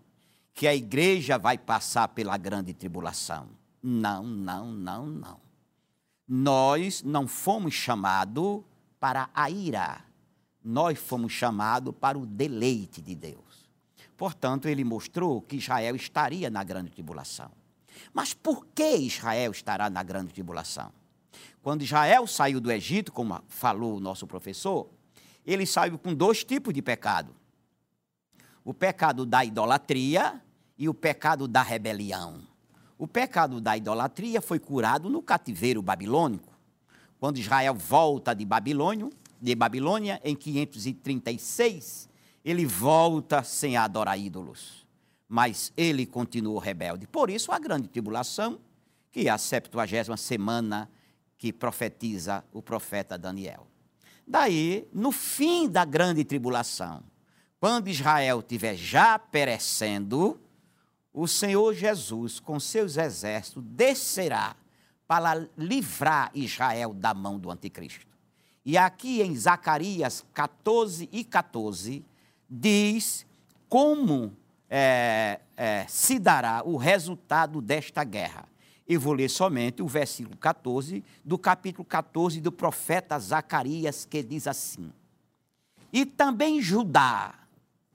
que 0.53 0.67
a 0.67 0.75
igreja 0.75 1.39
vai 1.39 1.57
passar 1.57 2.07
pela 2.09 2.37
grande 2.37 2.73
tribulação. 2.73 3.49
Não, 3.81 4.23
não, 4.23 4.71
não, 4.71 5.07
não. 5.07 5.39
Nós 6.27 7.01
não 7.01 7.27
fomos 7.27 7.73
chamados 7.73 8.63
para 8.99 9.29
a 9.33 9.49
ira. 9.49 10.03
Nós 10.63 10.99
fomos 10.99 11.31
chamados 11.31 11.93
para 11.99 12.17
o 12.17 12.25
deleite 12.25 13.01
de 13.01 13.15
Deus. 13.15 13.67
Portanto, 14.15 14.67
ele 14.67 14.83
mostrou 14.83 15.41
que 15.41 15.57
Israel 15.57 15.95
estaria 15.95 16.49
na 16.49 16.63
grande 16.63 16.91
tribulação. 16.91 17.51
Mas 18.13 18.33
por 18.33 18.65
que 18.67 18.95
Israel 18.97 19.51
estará 19.51 19.89
na 19.89 20.03
grande 20.03 20.33
tribulação? 20.33 20.91
Quando 21.61 21.83
Israel 21.83 22.25
saiu 22.25 22.59
do 22.59 22.71
Egito, 22.71 23.11
como 23.11 23.41
falou 23.47 23.97
o 23.97 23.99
nosso 23.99 24.25
professor, 24.25 24.89
ele 25.45 25.65
saiu 25.65 25.97
com 25.97 26.13
dois 26.13 26.43
tipos 26.43 26.73
de 26.73 26.81
pecado: 26.81 27.35
o 28.63 28.73
pecado 28.73 29.25
da 29.25 29.43
idolatria 29.43 30.41
e 30.77 30.87
o 30.87 30.93
pecado 30.93 31.47
da 31.47 31.61
rebelião. 31.61 32.41
O 32.97 33.07
pecado 33.07 33.61
da 33.61 33.77
idolatria 33.77 34.41
foi 34.41 34.59
curado 34.59 35.09
no 35.09 35.21
cativeiro 35.21 35.81
babilônico, 35.81 36.57
quando 37.19 37.37
Israel 37.37 37.75
volta 37.75 38.33
de 38.33 38.45
Babilônia, 38.45 39.09
de 39.41 39.55
Babilônia 39.55 40.21
em 40.23 40.35
536, 40.35 42.09
ele 42.45 42.65
volta 42.65 43.43
sem 43.43 43.75
adorar 43.75 44.17
ídolos. 44.17 44.86
Mas 45.27 45.73
ele 45.75 46.05
continuou 46.05 46.57
rebelde. 46.57 47.07
Por 47.07 47.29
isso 47.29 47.51
a 47.51 47.59
grande 47.59 47.87
tribulação, 47.87 48.59
que 49.11 49.27
é 49.27 49.29
a 49.29 49.37
70 49.37 50.15
semana 50.17 50.89
que 51.37 51.51
profetiza 51.53 52.43
o 52.51 52.61
profeta 52.61 53.17
Daniel. 53.17 53.67
Daí, 54.25 54.87
no 54.93 55.11
fim 55.11 55.69
da 55.69 55.85
grande 55.85 56.23
tribulação, 56.23 57.03
quando 57.59 57.87
Israel 57.87 58.39
estiver 58.39 58.75
já 58.75 59.17
perecendo, 59.17 60.39
o 61.13 61.27
Senhor 61.27 61.73
Jesus, 61.73 62.39
com 62.39 62.59
seus 62.59 62.97
exércitos, 62.97 63.63
descerá 63.65 64.55
para 65.07 65.47
livrar 65.57 66.29
Israel 66.35 66.93
da 66.93 67.13
mão 67.13 67.39
do 67.39 67.49
anticristo. 67.49 68.05
E 68.65 68.77
aqui 68.77 69.21
em 69.21 69.35
Zacarias 69.35 70.25
14 70.33 71.09
e 71.11 71.23
14, 71.23 72.05
diz 72.49 73.25
como 73.69 74.35
é, 74.69 75.39
é, 75.55 75.85
se 75.87 76.19
dará 76.19 76.63
o 76.65 76.77
resultado 76.77 77.61
desta 77.61 78.03
guerra. 78.03 78.45
Eu 78.87 78.99
vou 78.99 79.13
ler 79.13 79.29
somente 79.29 79.81
o 79.81 79.87
versículo 79.87 80.37
14 80.37 81.03
do 81.23 81.37
capítulo 81.37 81.83
14 81.83 82.39
do 82.39 82.51
profeta 82.51 83.19
Zacarias, 83.19 84.05
que 84.05 84.23
diz 84.23 84.47
assim: 84.47 84.91
E 85.91 86.05
também 86.05 86.61
Judá, 86.61 87.47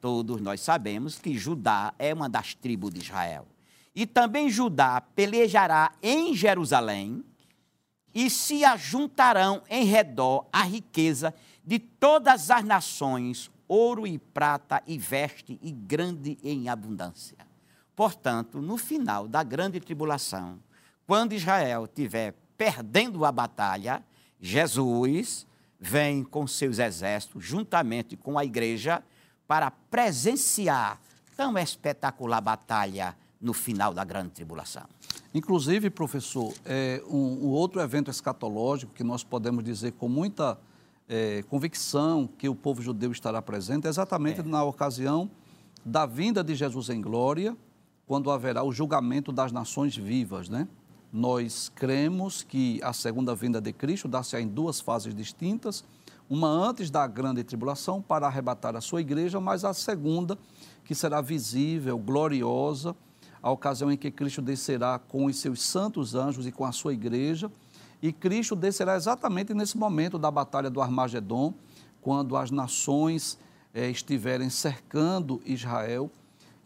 Todos 0.02 0.40
nós 0.40 0.60
sabemos 0.60 1.20
que 1.20 1.38
Judá 1.38 1.94
é 1.96 2.12
uma 2.12 2.28
das 2.28 2.54
tribos 2.54 2.92
de 2.92 2.98
Israel. 2.98 3.46
E 3.94 4.04
também 4.04 4.50
Judá 4.50 5.00
pelejará 5.00 5.92
em 6.02 6.34
Jerusalém 6.34 7.22
e 8.12 8.28
se 8.28 8.64
ajuntarão 8.64 9.62
em 9.70 9.84
redor 9.84 10.44
a 10.52 10.64
riqueza 10.64 11.32
de 11.64 11.78
todas 11.78 12.50
as 12.50 12.64
nações, 12.64 13.48
ouro 13.72 14.06
e 14.06 14.18
prata 14.18 14.82
e 14.86 14.98
veste 14.98 15.58
e 15.62 15.70
grande 15.72 16.36
em 16.42 16.68
abundância. 16.68 17.38
Portanto, 17.96 18.60
no 18.60 18.76
final 18.76 19.26
da 19.26 19.42
grande 19.42 19.80
tribulação, 19.80 20.58
quando 21.06 21.32
Israel 21.32 21.86
estiver 21.86 22.34
perdendo 22.54 23.24
a 23.24 23.32
batalha, 23.32 24.04
Jesus 24.38 25.46
vem 25.80 26.22
com 26.22 26.46
seus 26.46 26.78
exércitos, 26.78 27.42
juntamente 27.42 28.14
com 28.14 28.38
a 28.38 28.44
igreja, 28.44 29.02
para 29.48 29.70
presenciar 29.70 31.00
tão 31.34 31.56
espetacular 31.56 32.42
batalha 32.42 33.16
no 33.40 33.54
final 33.54 33.94
da 33.94 34.04
grande 34.04 34.32
tribulação. 34.32 34.84
Inclusive, 35.32 35.88
professor, 35.88 36.52
é, 36.66 37.02
um, 37.08 37.46
um 37.46 37.48
outro 37.48 37.80
evento 37.80 38.10
escatológico 38.10 38.92
que 38.92 39.02
nós 39.02 39.24
podemos 39.24 39.64
dizer 39.64 39.92
com 39.92 40.10
muita 40.10 40.58
é, 41.12 41.42
convicção 41.42 42.26
que 42.26 42.48
o 42.48 42.54
povo 42.54 42.80
judeu 42.80 43.12
estará 43.12 43.42
presente 43.42 43.86
exatamente 43.86 44.40
é. 44.40 44.42
na 44.42 44.64
ocasião 44.64 45.30
da 45.84 46.06
vinda 46.06 46.42
de 46.42 46.54
Jesus 46.54 46.88
em 46.88 47.02
glória, 47.02 47.54
quando 48.06 48.30
haverá 48.30 48.64
o 48.64 48.72
julgamento 48.72 49.30
das 49.30 49.52
nações 49.52 49.94
vivas, 49.94 50.48
né? 50.48 50.66
Nós 51.12 51.68
cremos 51.68 52.42
que 52.42 52.80
a 52.82 52.94
segunda 52.94 53.34
vinda 53.34 53.60
de 53.60 53.74
Cristo 53.74 54.08
dá-se 54.08 54.38
em 54.40 54.48
duas 54.48 54.80
fases 54.80 55.14
distintas 55.14 55.84
uma 56.30 56.48
antes 56.48 56.88
da 56.88 57.06
grande 57.06 57.44
tribulação 57.44 58.00
para 58.00 58.26
arrebatar 58.26 58.74
a 58.74 58.80
sua 58.80 59.02
igreja, 59.02 59.38
mas 59.38 59.66
a 59.66 59.74
segunda, 59.74 60.38
que 60.82 60.94
será 60.94 61.20
visível, 61.20 61.98
gloriosa, 61.98 62.96
a 63.42 63.50
ocasião 63.50 63.92
em 63.92 63.98
que 63.98 64.10
Cristo 64.10 64.40
descerá 64.40 64.98
com 64.98 65.26
os 65.26 65.36
seus 65.36 65.60
santos 65.60 66.14
anjos 66.14 66.46
e 66.46 66.52
com 66.52 66.64
a 66.64 66.72
sua 66.72 66.94
igreja. 66.94 67.52
E 68.02 68.12
Cristo 68.12 68.56
descerá 68.56 68.96
exatamente 68.96 69.54
nesse 69.54 69.78
momento 69.78 70.18
da 70.18 70.28
batalha 70.28 70.68
do 70.68 70.82
Armagedon, 70.82 71.54
quando 72.00 72.36
as 72.36 72.50
nações 72.50 73.38
eh, 73.72 73.88
estiverem 73.88 74.50
cercando 74.50 75.40
Israel. 75.46 76.10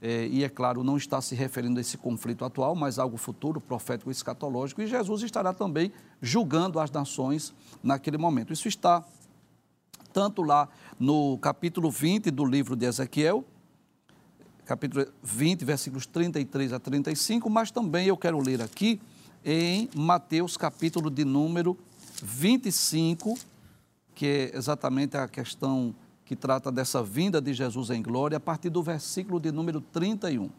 Eh, 0.00 0.28
e 0.28 0.44
é 0.44 0.48
claro, 0.48 0.82
não 0.82 0.96
está 0.96 1.20
se 1.20 1.34
referindo 1.34 1.78
a 1.78 1.82
esse 1.82 1.98
conflito 1.98 2.42
atual, 2.42 2.74
mas 2.74 2.98
algo 2.98 3.18
futuro, 3.18 3.60
profético 3.60 4.10
e 4.10 4.12
escatológico. 4.12 4.80
E 4.80 4.86
Jesus 4.86 5.22
estará 5.22 5.52
também 5.52 5.92
julgando 6.22 6.80
as 6.80 6.90
nações 6.90 7.52
naquele 7.82 8.16
momento. 8.16 8.50
Isso 8.50 8.66
está 8.66 9.04
tanto 10.14 10.40
lá 10.40 10.70
no 10.98 11.36
capítulo 11.36 11.90
20 11.90 12.30
do 12.30 12.46
livro 12.46 12.74
de 12.74 12.86
Ezequiel, 12.86 13.44
capítulo 14.64 15.06
20, 15.22 15.66
versículos 15.66 16.06
33 16.06 16.72
a 16.72 16.80
35, 16.80 17.50
mas 17.50 17.70
também 17.70 18.06
eu 18.06 18.16
quero 18.16 18.40
ler 18.40 18.62
aqui 18.62 18.98
em 19.48 19.88
Mateus, 19.94 20.56
capítulo 20.56 21.08
de 21.08 21.24
número 21.24 21.78
25, 22.20 23.38
que 24.12 24.26
é 24.26 24.56
exatamente 24.56 25.16
a 25.16 25.28
questão 25.28 25.94
que 26.24 26.34
trata 26.34 26.72
dessa 26.72 27.00
vinda 27.00 27.40
de 27.40 27.54
Jesus 27.54 27.90
em 27.90 28.02
glória, 28.02 28.38
a 28.38 28.40
partir 28.40 28.70
do 28.70 28.82
versículo 28.82 29.38
de 29.38 29.52
número 29.52 29.80
31. 29.80 30.50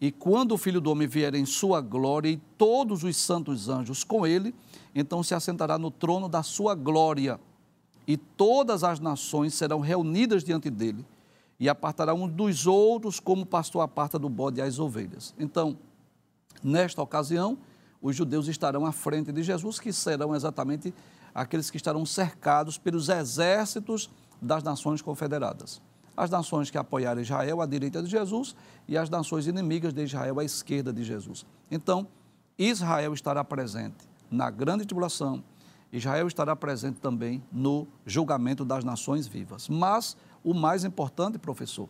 E 0.00 0.12
quando 0.12 0.52
o 0.52 0.56
Filho 0.56 0.80
do 0.80 0.92
Homem 0.92 1.08
vier 1.08 1.34
em 1.34 1.44
sua 1.44 1.80
glória 1.80 2.28
e 2.28 2.36
todos 2.56 3.02
os 3.02 3.16
santos 3.16 3.68
anjos 3.68 4.04
com 4.04 4.24
ele, 4.24 4.54
então 4.94 5.24
se 5.24 5.34
assentará 5.34 5.76
no 5.76 5.90
trono 5.90 6.28
da 6.28 6.44
sua 6.44 6.76
glória 6.76 7.40
e 8.06 8.16
todas 8.16 8.84
as 8.84 9.00
nações 9.00 9.54
serão 9.54 9.80
reunidas 9.80 10.44
diante 10.44 10.70
dele 10.70 11.04
e 11.58 11.68
apartará 11.68 12.14
uns 12.14 12.30
dos 12.30 12.64
outros 12.68 13.18
como 13.18 13.42
o 13.42 13.46
pastor 13.46 13.82
aparta 13.82 14.20
do 14.20 14.28
bode 14.28 14.62
as 14.62 14.78
ovelhas. 14.78 15.34
Então, 15.36 15.76
nesta 16.62 17.02
ocasião, 17.02 17.58
os 18.02 18.16
judeus 18.16 18.48
estarão 18.48 18.86
à 18.86 18.92
frente 18.92 19.30
de 19.30 19.42
Jesus, 19.42 19.78
que 19.78 19.92
serão 19.92 20.34
exatamente 20.34 20.94
aqueles 21.34 21.70
que 21.70 21.76
estarão 21.76 22.04
cercados 22.06 22.78
pelos 22.78 23.08
exércitos 23.08 24.10
das 24.40 24.62
nações 24.62 25.02
confederadas. 25.02 25.80
As 26.16 26.30
nações 26.30 26.70
que 26.70 26.78
apoiarem 26.78 27.22
Israel 27.22 27.60
à 27.60 27.66
direita 27.66 28.02
de 28.02 28.10
Jesus 28.10 28.56
e 28.88 28.96
as 28.96 29.08
nações 29.08 29.46
inimigas 29.46 29.92
de 29.92 30.02
Israel 30.02 30.40
à 30.40 30.44
esquerda 30.44 30.92
de 30.92 31.04
Jesus. 31.04 31.46
Então, 31.70 32.06
Israel 32.58 33.14
estará 33.14 33.44
presente 33.44 34.08
na 34.30 34.50
grande 34.50 34.84
tribulação, 34.84 35.42
Israel 35.92 36.28
estará 36.28 36.54
presente 36.54 37.00
também 37.00 37.42
no 37.50 37.86
julgamento 38.06 38.64
das 38.64 38.84
nações 38.84 39.26
vivas. 39.26 39.68
Mas 39.68 40.16
o 40.44 40.54
mais 40.54 40.84
importante, 40.84 41.38
professor, 41.38 41.88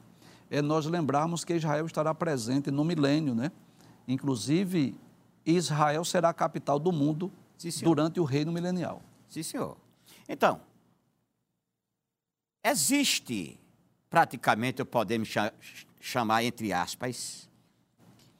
é 0.50 0.62
nós 0.62 0.86
lembrarmos 0.86 1.44
que 1.44 1.54
Israel 1.54 1.86
estará 1.86 2.14
presente 2.14 2.70
no 2.70 2.82
milênio, 2.82 3.34
né? 3.34 3.52
Inclusive, 4.08 4.96
Israel 5.44 6.04
será 6.04 6.30
a 6.30 6.34
capital 6.34 6.78
do 6.78 6.92
mundo 6.92 7.32
Sim, 7.56 7.70
durante 7.82 8.20
o 8.20 8.24
reino 8.24 8.52
milenial. 8.52 9.02
Sim, 9.28 9.42
senhor. 9.42 9.76
Então, 10.28 10.60
existe 12.64 13.60
praticamente 14.10 14.84
podemos 14.84 15.32
chamar, 16.00 16.42
entre 16.42 16.72
aspas, 16.72 17.48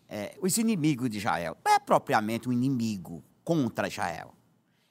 é, 0.09 0.37
os 0.43 0.59
inimigos 0.59 1.09
de 1.09 1.19
Israel. 1.19 1.57
Não 1.65 1.73
é 1.73 1.79
propriamente 1.79 2.49
um 2.49 2.53
inimigo 2.53 3.23
contra 3.45 3.87
Israel. 3.87 4.35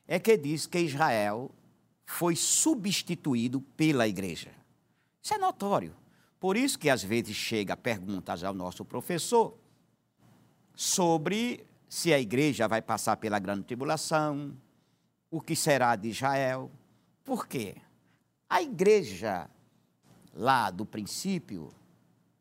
É 0.07 0.17
que 0.17 0.37
diz 0.37 0.65
que 0.65 0.79
Israel 0.79 1.51
foi 2.05 2.35
substituído 2.35 3.61
pela 3.75 4.07
igreja. 4.07 4.51
Isso 5.21 5.33
é 5.33 5.37
notório. 5.37 5.93
Por 6.39 6.55
isso 6.55 6.79
que 6.79 6.89
às 6.89 7.03
vezes 7.03 7.35
chega 7.35 7.75
perguntas 7.75 8.43
ao 8.43 8.53
nosso 8.53 8.85
professor 8.85 9.57
sobre 10.73 11.67
se 11.89 12.13
a 12.13 12.19
igreja 12.19 12.67
vai 12.67 12.83
passar 12.83 13.17
pela 13.17 13.39
grande 13.39 13.63
tribulação, 13.63 14.55
o 15.31 15.41
que 15.41 15.55
será 15.55 15.95
de 15.95 16.09
Israel. 16.09 16.71
Por 17.25 17.47
quê? 17.47 17.75
A 18.47 18.61
igreja 18.61 19.49
lá 20.31 20.69
do 20.69 20.85
princípio, 20.85 21.73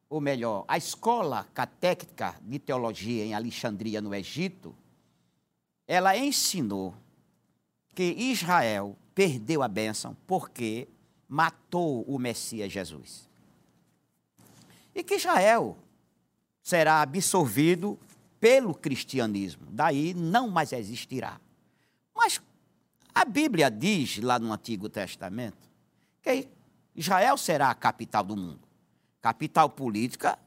ou 0.09 0.21
melhor, 0.21 0.67
a 0.69 0.77
escola 0.77 1.49
catéquica 1.55 2.37
de 2.43 2.59
teologia 2.59 3.25
em 3.25 3.35
Alexandria, 3.35 4.03
no 4.03 4.15
Egito, 4.15 4.77
ela 5.87 6.17
ensinou 6.17 6.95
que 7.95 8.05
Israel 8.05 8.97
perdeu 9.15 9.63
a 9.63 9.69
bênção 9.69 10.15
porque 10.27 10.89
matou 11.27 12.03
o 12.03 12.19
Messias 12.19 12.71
Jesus. 12.71 13.29
E 14.95 15.03
que 15.03 15.15
Israel 15.15 15.79
será 16.63 17.01
absorvido 17.01 17.99
pelo 18.41 18.75
cristianismo, 18.75 19.67
daí 19.71 20.15
não 20.15 20.49
mais 20.49 20.73
existirá. 20.73 21.41
Mas 22.15 22.41
a 23.15 23.25
Bíblia 23.25 23.71
diz 23.71 24.19
lá 24.19 24.39
no 24.39 24.53
Antigo 24.53 24.89
Testamento 24.89 25.69
que 26.23 26.49
Israel 26.95 27.37
será 27.37 27.71
a 27.71 27.75
capital 27.75 28.25
do 28.25 28.37
mundo 28.37 28.69
capital 29.21 29.71
política, 29.71 30.39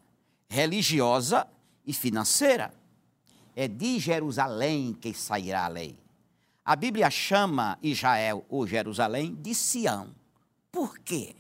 religiosa 0.50 1.48
e 1.86 1.94
financeira. 1.94 2.74
É 3.56 3.68
de 3.68 4.00
Jerusalém 4.00 4.94
que 4.94 5.14
sairá 5.14 5.66
a 5.66 5.68
lei. 5.68 5.98
A 6.64 6.76
Bíblia 6.76 7.10
chama 7.10 7.78
Israel 7.82 8.46
ou 8.50 8.66
Jerusalém 8.66 9.36
de 9.36 9.54
Sião. 9.54 10.16
Por 10.72 10.98
quê? 11.00 11.36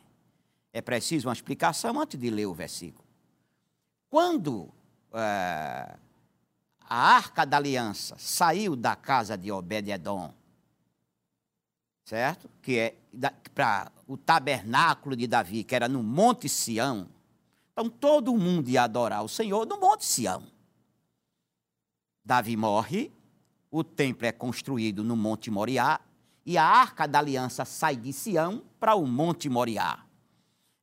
É 0.73 0.81
preciso 0.81 1.27
uma 1.27 1.33
explicação 1.33 1.99
antes 1.99 2.19
de 2.19 2.29
ler 2.29 2.45
o 2.45 2.53
versículo. 2.53 3.05
Quando 4.09 4.69
é, 5.13 5.95
a 6.91 6.97
arca 6.97 7.45
da 7.45 7.55
aliança 7.55 8.17
saiu 8.19 8.75
da 8.75 8.97
casa 8.97 9.37
de 9.37 9.49
Obed-Edom, 9.49 10.33
certo? 12.03 12.49
Que 12.61 12.79
é 12.79 12.95
para 13.55 13.89
o 14.05 14.17
tabernáculo 14.17 15.15
de 15.15 15.25
Davi, 15.25 15.63
que 15.63 15.73
era 15.73 15.87
no 15.87 16.03
Monte 16.03 16.49
Sião, 16.49 17.07
então 17.71 17.89
todo 17.89 18.35
mundo 18.35 18.67
ia 18.67 18.83
adorar 18.83 19.23
o 19.23 19.29
Senhor 19.29 19.65
no 19.65 19.79
Monte 19.79 20.03
Sião. 20.03 20.43
Davi 22.25 22.57
morre, 22.57 23.09
o 23.71 23.85
templo 23.85 24.27
é 24.27 24.33
construído 24.33 25.01
no 25.01 25.15
Monte 25.15 25.49
Moriá 25.49 25.97
e 26.45 26.57
a 26.57 26.65
Arca 26.65 27.07
da 27.07 27.19
Aliança 27.19 27.63
sai 27.63 27.95
de 27.95 28.11
Sião 28.11 28.61
para 28.81 28.95
o 28.95 29.07
Monte 29.07 29.47
Moriá. 29.47 30.03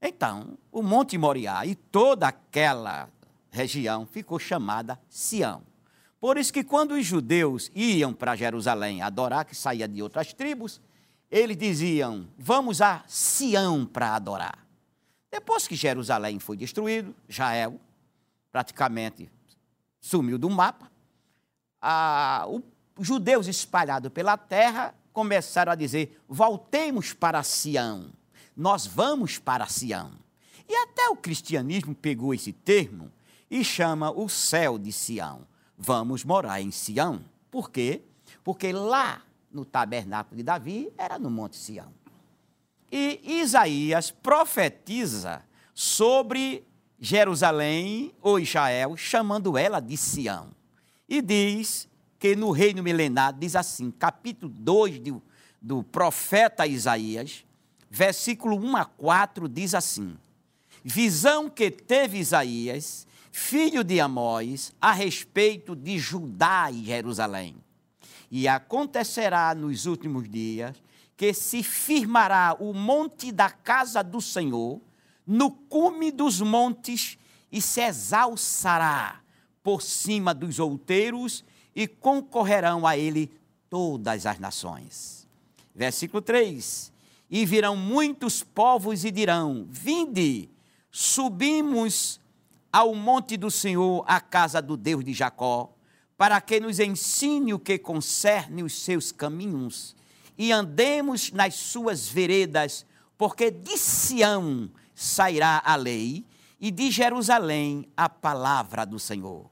Então, 0.00 0.56
o 0.72 0.82
Monte 0.82 1.18
Moriá 1.18 1.66
e 1.66 1.74
toda 1.74 2.28
aquela 2.28 3.10
região 3.50 4.06
ficou 4.06 4.38
chamada 4.38 4.98
Sião. 5.10 5.67
Por 6.20 6.36
isso 6.36 6.52
que 6.52 6.64
quando 6.64 6.92
os 6.92 7.06
judeus 7.06 7.70
iam 7.74 8.12
para 8.12 8.34
Jerusalém 8.34 9.02
adorar, 9.02 9.44
que 9.44 9.54
saía 9.54 9.86
de 9.86 10.02
outras 10.02 10.32
tribos, 10.32 10.80
eles 11.30 11.56
diziam: 11.56 12.26
"Vamos 12.36 12.80
a 12.80 13.04
Sião 13.06 13.86
para 13.86 14.14
adorar". 14.14 14.66
Depois 15.30 15.68
que 15.68 15.76
Jerusalém 15.76 16.38
foi 16.38 16.56
destruído, 16.56 17.14
Israel 17.28 17.80
praticamente 18.50 19.30
sumiu 20.00 20.38
do 20.38 20.50
mapa, 20.50 20.90
os 22.96 23.06
judeus 23.06 23.46
espalhados 23.46 24.10
pela 24.10 24.36
terra 24.36 24.94
começaram 25.12 25.70
a 25.70 25.76
dizer: 25.76 26.20
voltemos 26.28 27.12
para 27.12 27.42
Sião, 27.42 28.10
nós 28.56 28.86
vamos 28.86 29.38
para 29.38 29.66
Sião. 29.66 30.12
E 30.68 30.74
até 30.74 31.08
o 31.08 31.16
cristianismo 31.16 31.94
pegou 31.94 32.34
esse 32.34 32.52
termo 32.52 33.10
e 33.50 33.64
chama 33.64 34.10
o 34.10 34.28
céu 34.28 34.78
de 34.78 34.92
Sião. 34.92 35.46
Vamos 35.78 36.24
morar 36.24 36.60
em 36.60 36.72
Sião. 36.72 37.20
Por 37.50 37.70
quê? 37.70 38.02
Porque 38.42 38.72
lá 38.72 39.22
no 39.52 39.64
tabernáculo 39.64 40.36
de 40.36 40.42
Davi 40.42 40.92
era 40.98 41.18
no 41.18 41.30
Monte 41.30 41.56
Sião. 41.56 41.92
E 42.90 43.20
Isaías 43.40 44.10
profetiza 44.10 45.42
sobre 45.72 46.66
Jerusalém 46.98 48.12
ou 48.20 48.40
Israel, 48.40 48.96
chamando 48.96 49.56
ela 49.56 49.78
de 49.78 49.96
Sião. 49.96 50.48
E 51.08 51.22
diz 51.22 51.88
que 52.18 52.34
no 52.34 52.50
reino 52.50 52.82
milenar, 52.82 53.32
diz 53.32 53.54
assim, 53.54 53.90
capítulo 53.90 54.52
2 54.52 54.98
do, 54.98 55.22
do 55.62 55.84
profeta 55.84 56.66
Isaías, 56.66 57.44
versículo 57.88 58.56
1 58.56 58.76
a 58.76 58.84
4, 58.84 59.48
diz 59.48 59.74
assim: 59.74 60.18
Visão 60.82 61.48
que 61.48 61.70
teve 61.70 62.18
Isaías, 62.18 63.06
filho 63.38 63.84
de 63.84 64.00
Amós, 64.00 64.72
a 64.80 64.92
respeito 64.92 65.76
de 65.76 65.96
Judá 65.96 66.70
e 66.70 66.84
Jerusalém. 66.84 67.56
E 68.30 68.48
acontecerá 68.48 69.54
nos 69.54 69.86
últimos 69.86 70.28
dias 70.28 70.76
que 71.16 71.32
se 71.32 71.62
firmará 71.62 72.56
o 72.58 72.74
monte 72.74 73.32
da 73.32 73.48
casa 73.48 74.02
do 74.02 74.20
Senhor 74.20 74.80
no 75.26 75.50
cume 75.50 76.10
dos 76.10 76.40
montes 76.40 77.16
e 77.50 77.62
se 77.62 77.80
exalçará 77.80 79.20
por 79.62 79.82
cima 79.82 80.34
dos 80.34 80.58
outeiros 80.58 81.44
e 81.74 81.86
concorrerão 81.86 82.86
a 82.86 82.98
ele 82.98 83.30
todas 83.70 84.26
as 84.26 84.38
nações. 84.38 85.26
Versículo 85.74 86.20
3: 86.20 86.92
E 87.30 87.46
virão 87.46 87.76
muitos 87.76 88.42
povos 88.42 89.04
e 89.04 89.10
dirão: 89.10 89.66
Vinde, 89.70 90.50
subimos 90.90 92.20
ao 92.72 92.94
monte 92.94 93.36
do 93.36 93.50
Senhor, 93.50 94.04
a 94.06 94.20
casa 94.20 94.60
do 94.60 94.76
Deus 94.76 95.04
de 95.04 95.12
Jacó, 95.12 95.74
para 96.16 96.40
que 96.40 96.60
nos 96.60 96.78
ensine 96.78 97.54
o 97.54 97.58
que 97.58 97.78
concerne 97.78 98.62
os 98.62 98.82
seus 98.82 99.12
caminhos 99.12 99.96
e 100.36 100.52
andemos 100.52 101.32
nas 101.32 101.54
suas 101.54 102.08
veredas, 102.08 102.86
porque 103.16 103.50
de 103.50 103.76
Sião 103.76 104.70
sairá 104.94 105.60
a 105.64 105.74
lei 105.74 106.24
e 106.60 106.70
de 106.70 106.90
Jerusalém 106.90 107.88
a 107.96 108.08
palavra 108.08 108.84
do 108.84 108.98
Senhor. 108.98 109.50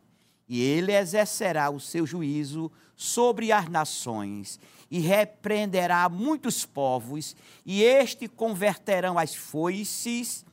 E 0.49 0.63
ele 0.63 0.93
exercerá 0.93 1.71
o 1.71 1.81
seu 1.81 2.07
juízo 2.07 2.71
sobre 2.95 3.51
as 3.51 3.69
nações 3.69 4.61
e 4.89 5.01
repreenderá 5.01 6.09
muitos 6.09 6.65
povos, 6.65 7.35
e 7.65 7.83
este 7.83 8.29
converterão 8.29 9.19
as 9.19 9.35
foices, 9.35 10.45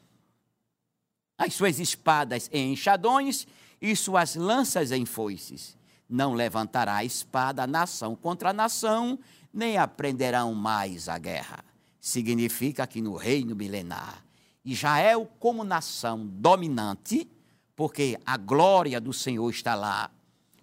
as 1.37 1.53
suas 1.53 1.79
espadas 1.79 2.49
em 2.51 2.73
enxadões 2.73 3.47
e 3.81 3.95
suas 3.95 4.35
lanças 4.35 4.91
em 4.91 5.05
foices. 5.05 5.77
Não 6.09 6.33
levantará 6.33 6.97
a 6.97 7.05
espada 7.05 7.65
nação 7.65 8.15
contra 8.15 8.53
nação, 8.53 9.19
nem 9.53 9.77
aprenderão 9.77 10.53
mais 10.53 11.09
a 11.09 11.17
guerra. 11.17 11.63
Significa 11.99 12.85
que 12.85 13.01
no 13.01 13.15
reino 13.15 13.55
milenar, 13.55 14.23
Israel, 14.63 15.29
como 15.39 15.63
nação 15.63 16.25
dominante, 16.25 17.29
porque 17.75 18.19
a 18.25 18.37
glória 18.37 19.01
do 19.01 19.11
Senhor 19.11 19.49
está 19.49 19.75
lá, 19.75 20.09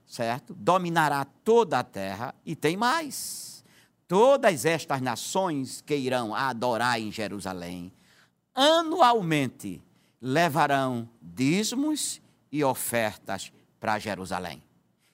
certo? 0.07 0.55
Dominará 0.55 1.25
toda 1.25 1.79
a 1.79 1.85
terra 1.85 2.35
e 2.45 2.55
tem 2.55 2.77
mais. 2.77 3.65
Todas 4.07 4.65
estas 4.65 5.01
nações 5.01 5.81
que 5.81 5.95
irão 5.95 6.35
adorar 6.35 7.01
em 7.01 7.13
Jerusalém, 7.13 7.93
anualmente 8.55 9.83
levarão 10.21 11.09
dízimos 11.21 12.21
e 12.53 12.63
ofertas 12.63 13.53
para 13.79 13.99
Jerusalém. 13.99 14.63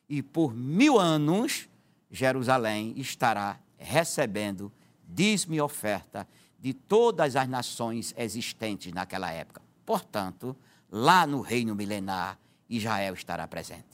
E 0.09 0.23
por 0.23 0.55
mil 0.55 0.99
anos, 0.99 1.69
Jerusalém 2.11 2.95
estará 2.97 3.59
recebendo 3.77 4.73
dízimo 5.07 5.63
oferta 5.63 6.27
de 6.59 6.73
todas 6.73 7.37
as 7.37 7.49
nações 7.49 8.15
existentes 8.17 8.93
naquela 8.93 9.31
época. 9.31 9.63
Portanto, 9.85 10.57
lá 10.91 11.27
no 11.27 11.41
reino 11.41 11.75
milenar, 11.75 12.39
Israel 12.69 13.15
estará 13.15 13.47
presente. 13.47 13.85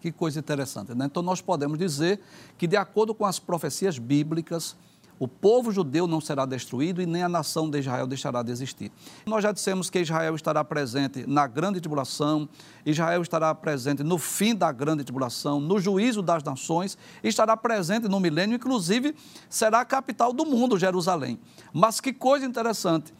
Que 0.00 0.12
coisa 0.12 0.38
interessante, 0.38 0.94
né? 0.94 1.06
Então, 1.06 1.22
nós 1.22 1.40
podemos 1.40 1.78
dizer 1.78 2.20
que, 2.56 2.66
de 2.66 2.76
acordo 2.76 3.14
com 3.14 3.26
as 3.26 3.38
profecias 3.38 3.98
bíblicas, 3.98 4.76
o 5.22 5.28
povo 5.28 5.70
judeu 5.70 6.08
não 6.08 6.20
será 6.20 6.44
destruído 6.44 7.00
e 7.00 7.06
nem 7.06 7.22
a 7.22 7.28
nação 7.28 7.70
de 7.70 7.78
Israel 7.78 8.08
deixará 8.08 8.42
de 8.42 8.50
existir. 8.50 8.90
Nós 9.24 9.40
já 9.44 9.52
dissemos 9.52 9.88
que 9.88 10.00
Israel 10.00 10.34
estará 10.34 10.64
presente 10.64 11.24
na 11.28 11.46
grande 11.46 11.80
tribulação, 11.80 12.48
Israel 12.84 13.22
estará 13.22 13.54
presente 13.54 14.02
no 14.02 14.18
fim 14.18 14.52
da 14.52 14.72
grande 14.72 15.04
tribulação, 15.04 15.60
no 15.60 15.78
juízo 15.78 16.22
das 16.22 16.42
nações, 16.42 16.98
estará 17.22 17.56
presente 17.56 18.08
no 18.08 18.18
milênio, 18.18 18.56
inclusive 18.56 19.14
será 19.48 19.82
a 19.82 19.84
capital 19.84 20.32
do 20.32 20.44
mundo, 20.44 20.76
Jerusalém. 20.76 21.38
Mas 21.72 22.00
que 22.00 22.12
coisa 22.12 22.44
interessante, 22.44 23.14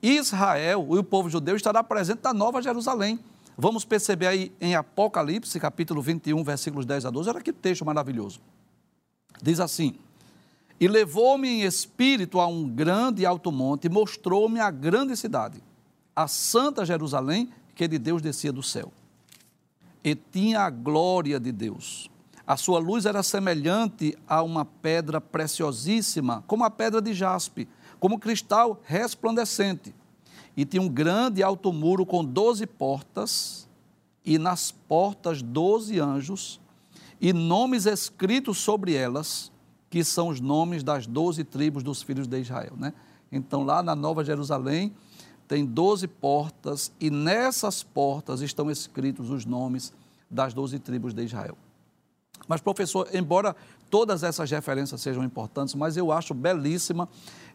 Israel 0.00 0.86
e 0.92 0.98
o 0.98 1.02
povo 1.02 1.28
judeu 1.28 1.56
estará 1.56 1.82
presente 1.82 2.20
na 2.22 2.32
Nova 2.32 2.62
Jerusalém. 2.62 3.18
Vamos 3.56 3.84
perceber 3.84 4.28
aí 4.28 4.52
em 4.60 4.76
Apocalipse, 4.76 5.58
capítulo 5.58 6.00
21, 6.02 6.44
versículos 6.44 6.86
10 6.86 7.06
a 7.06 7.10
12. 7.10 7.30
Olha 7.30 7.40
que 7.40 7.52
texto 7.52 7.84
maravilhoso. 7.84 8.38
Diz 9.42 9.58
assim: 9.58 9.98
E 10.80 10.86
levou-me 10.86 11.48
em 11.48 11.62
espírito 11.62 12.38
a 12.38 12.46
um 12.46 12.68
grande 12.68 13.22
e 13.22 13.26
alto 13.26 13.50
monte 13.50 13.86
e 13.86 13.90
mostrou-me 13.90 14.60
a 14.60 14.70
grande 14.70 15.16
cidade, 15.16 15.62
a 16.14 16.28
santa 16.28 16.86
Jerusalém, 16.86 17.50
que 17.74 17.88
de 17.88 17.98
Deus 17.98 18.22
descia 18.22 18.52
do 18.52 18.62
céu. 18.62 18.92
E 20.04 20.14
tinha 20.14 20.60
a 20.60 20.70
glória 20.70 21.40
de 21.40 21.50
Deus. 21.50 22.08
A 22.46 22.56
sua 22.56 22.78
luz 22.78 23.04
era 23.04 23.22
semelhante 23.22 24.16
a 24.26 24.42
uma 24.42 24.64
pedra 24.64 25.20
preciosíssima, 25.20 26.42
como 26.46 26.64
a 26.64 26.70
pedra 26.70 27.02
de 27.02 27.12
jaspe, 27.12 27.68
como 28.00 28.18
cristal 28.18 28.80
resplandecente. 28.84 29.94
E 30.56 30.64
tinha 30.64 30.82
um 30.82 30.88
grande 30.88 31.42
alto 31.42 31.72
muro 31.72 32.06
com 32.06 32.24
doze 32.24 32.66
portas, 32.66 33.68
e 34.24 34.38
nas 34.38 34.70
portas 34.70 35.42
doze 35.42 36.00
anjos, 36.00 36.60
e 37.20 37.32
nomes 37.32 37.86
escritos 37.86 38.58
sobre 38.58 38.94
elas, 38.94 39.52
que 39.90 40.04
são 40.04 40.28
os 40.28 40.40
nomes 40.40 40.82
das 40.82 41.06
doze 41.06 41.44
tribos 41.44 41.82
dos 41.82 42.02
filhos 42.02 42.26
de 42.26 42.40
Israel. 42.40 42.74
Né? 42.76 42.92
Então, 43.30 43.64
lá 43.64 43.82
na 43.82 43.94
Nova 43.94 44.24
Jerusalém, 44.24 44.92
tem 45.46 45.64
doze 45.64 46.06
portas, 46.06 46.92
e 47.00 47.10
nessas 47.10 47.82
portas 47.82 48.42
estão 48.42 48.70
escritos 48.70 49.30
os 49.30 49.46
nomes 49.46 49.92
das 50.30 50.52
doze 50.52 50.78
tribos 50.78 51.14
de 51.14 51.24
Israel. 51.24 51.56
Mas, 52.46 52.60
professor, 52.60 53.08
embora 53.12 53.56
todas 53.90 54.22
essas 54.22 54.50
referências 54.50 55.00
sejam 55.00 55.24
importantes, 55.24 55.74
mas 55.74 55.96
eu 55.96 56.12
acho 56.12 56.34
belíssima 56.34 57.08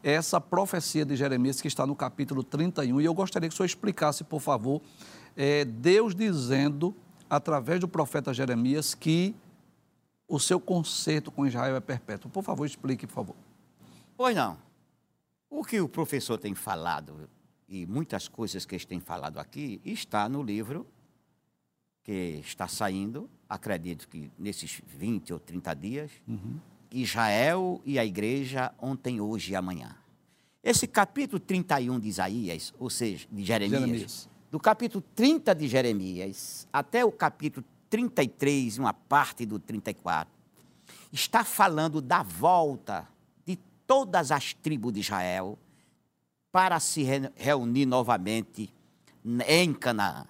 essa 0.04 0.42
profecia 0.42 1.06
de 1.06 1.16
Jeremias 1.16 1.62
que 1.62 1.68
está 1.68 1.86
no 1.86 1.96
capítulo 1.96 2.44
31. 2.44 3.00
E 3.00 3.06
eu 3.06 3.14
gostaria 3.14 3.48
que 3.48 3.54
o 3.54 3.58
senhor 3.58 3.68
explicasse, 3.68 4.24
por 4.24 4.42
favor, 4.42 4.82
é, 5.38 5.64
Deus 5.64 6.14
dizendo, 6.14 6.94
através 7.30 7.80
do 7.80 7.88
profeta 7.88 8.34
Jeremias, 8.34 8.94
que 8.94 9.36
o 10.34 10.40
seu 10.40 10.60
conserto 10.60 11.30
com 11.30 11.46
Israel 11.46 11.76
é 11.76 11.80
perpétuo. 11.80 12.28
Por 12.32 12.44
favor, 12.44 12.66
explique, 12.66 13.06
por 13.06 13.14
favor. 13.14 13.36
Pois 14.18 14.36
não. 14.36 14.58
O 15.48 15.64
que 15.64 15.80
o 15.80 15.88
professor 15.88 16.40
tem 16.40 16.56
falado, 16.56 17.30
e 17.70 17.86
muitas 17.86 18.28
coisas 18.28 18.66
que 18.66 18.74
ele 18.74 18.84
tem 18.84 19.00
falado 19.00 19.38
aqui, 19.38 19.80
está 19.86 20.28
no 20.28 20.42
livro 20.42 20.88
que 22.02 22.42
está 22.44 22.68
saindo, 22.68 23.30
acredito 23.48 24.08
que 24.08 24.32
nesses 24.40 24.82
20 24.98 25.34
ou 25.34 25.40
30 25.40 25.74
dias, 25.76 26.12
uhum. 26.28 26.60
Israel 26.92 27.80
e 27.86 28.00
a 28.00 28.06
igreja 28.06 28.74
ontem, 28.82 29.22
hoje 29.22 29.52
e 29.52 29.56
amanhã. 29.56 29.96
Esse 30.64 30.88
capítulo 30.88 31.40
31 31.40 32.00
de 32.00 32.08
Isaías, 32.08 32.74
ou 32.80 32.90
seja, 32.90 33.28
de 33.32 33.44
Jeremias, 33.44 33.82
Jeremias, 33.82 34.30
do 34.50 34.60
capítulo 34.60 35.04
30 35.14 35.54
de 35.54 35.68
Jeremias 35.68 36.68
até 36.74 37.06
o 37.06 37.12
capítulo 37.12 37.64
33, 37.94 38.80
uma 38.80 38.92
parte 38.92 39.46
do 39.46 39.60
34, 39.60 40.34
está 41.12 41.44
falando 41.44 42.02
da 42.02 42.24
volta 42.24 43.08
de 43.46 43.56
todas 43.86 44.32
as 44.32 44.52
tribos 44.52 44.92
de 44.94 45.02
Israel 45.02 45.60
para 46.52 46.80
se 46.80 47.06
reunir 47.36 47.86
novamente 47.86 48.74
em 49.48 49.72
Canaã. 49.76 50.26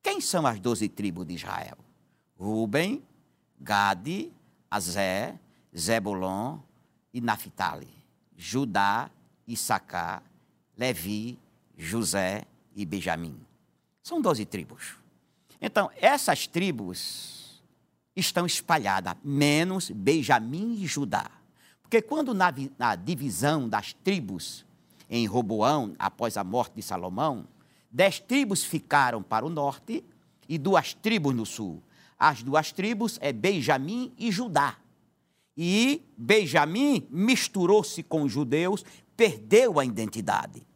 Quem 0.00 0.20
são 0.20 0.46
as 0.46 0.60
doze 0.60 0.88
tribos 0.88 1.26
de 1.26 1.34
Israel? 1.34 1.76
Ruben, 2.38 3.02
Gade, 3.58 4.32
Azé, 4.70 5.36
Zebulon 5.76 6.60
e 7.12 7.20
Naphtali. 7.20 7.90
Judá, 8.36 9.10
Issacar, 9.48 10.22
Levi, 10.78 11.40
José 11.76 12.44
e 12.72 12.86
Benjamim. 12.86 13.36
São 14.00 14.22
doze 14.22 14.44
tribos. 14.44 15.02
Então, 15.60 15.90
essas 15.96 16.46
tribos 16.46 17.62
estão 18.14 18.46
espalhadas, 18.46 19.14
menos 19.22 19.90
Benjamim 19.90 20.74
e 20.74 20.86
Judá. 20.86 21.30
Porque 21.82 22.00
quando 22.00 22.32
na, 22.34 22.52
na 22.78 22.94
divisão 22.96 23.68
das 23.68 23.92
tribos 23.92 24.64
em 25.08 25.26
Roboão, 25.26 25.94
após 25.98 26.36
a 26.36 26.44
morte 26.44 26.76
de 26.76 26.82
Salomão, 26.82 27.46
Dez 27.94 28.18
tribos 28.18 28.64
ficaram 28.64 29.22
para 29.22 29.46
o 29.46 29.48
norte 29.48 30.04
e 30.48 30.58
duas 30.58 30.94
tribos 30.94 31.32
no 31.32 31.46
sul. 31.46 31.80
As 32.18 32.42
duas 32.42 32.72
tribos 32.72 33.20
é 33.22 33.32
Benjamim 33.32 34.12
e 34.18 34.32
Judá. 34.32 34.76
E 35.56 36.02
Benjamim 36.18 37.06
misturou-se 37.08 38.02
com 38.02 38.22
os 38.24 38.32
judeus, 38.32 38.84
perdeu 39.16 39.78
a 39.78 39.84
identidade. 39.84 40.66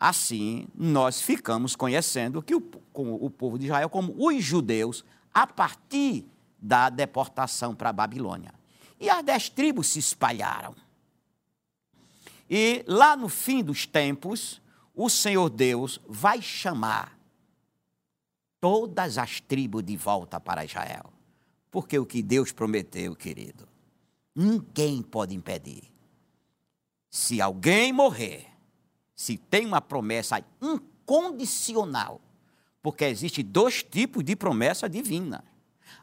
Assim, 0.00 0.66
nós 0.74 1.20
ficamos 1.20 1.76
conhecendo 1.76 2.42
que 2.42 2.54
o, 2.54 2.62
o 2.94 3.28
povo 3.28 3.58
de 3.58 3.66
Israel 3.66 3.90
como 3.90 4.14
os 4.16 4.42
judeus 4.42 5.04
a 5.32 5.46
partir 5.46 6.24
da 6.58 6.88
deportação 6.88 7.74
para 7.74 7.90
a 7.90 7.92
Babilônia. 7.92 8.54
E 8.98 9.10
as 9.10 9.22
dez 9.22 9.50
tribos 9.50 9.88
se 9.88 9.98
espalharam. 9.98 10.74
E 12.48 12.82
lá 12.86 13.14
no 13.14 13.28
fim 13.28 13.62
dos 13.62 13.84
tempos, 13.86 14.60
o 14.94 15.10
Senhor 15.10 15.50
Deus 15.50 16.00
vai 16.08 16.40
chamar 16.40 17.18
todas 18.58 19.18
as 19.18 19.38
tribos 19.38 19.84
de 19.84 19.98
volta 19.98 20.40
para 20.40 20.64
Israel. 20.64 21.12
Porque 21.70 21.98
o 21.98 22.06
que 22.06 22.22
Deus 22.22 22.52
prometeu, 22.52 23.14
querido, 23.14 23.68
ninguém 24.34 25.02
pode 25.02 25.34
impedir. 25.34 25.84
Se 27.10 27.40
alguém 27.40 27.92
morrer, 27.92 28.49
se 29.20 29.36
tem 29.36 29.66
uma 29.66 29.82
promessa 29.82 30.42
incondicional, 30.62 32.22
porque 32.82 33.04
existe 33.04 33.42
dois 33.42 33.82
tipos 33.82 34.24
de 34.24 34.34
promessa 34.34 34.88
divina: 34.88 35.44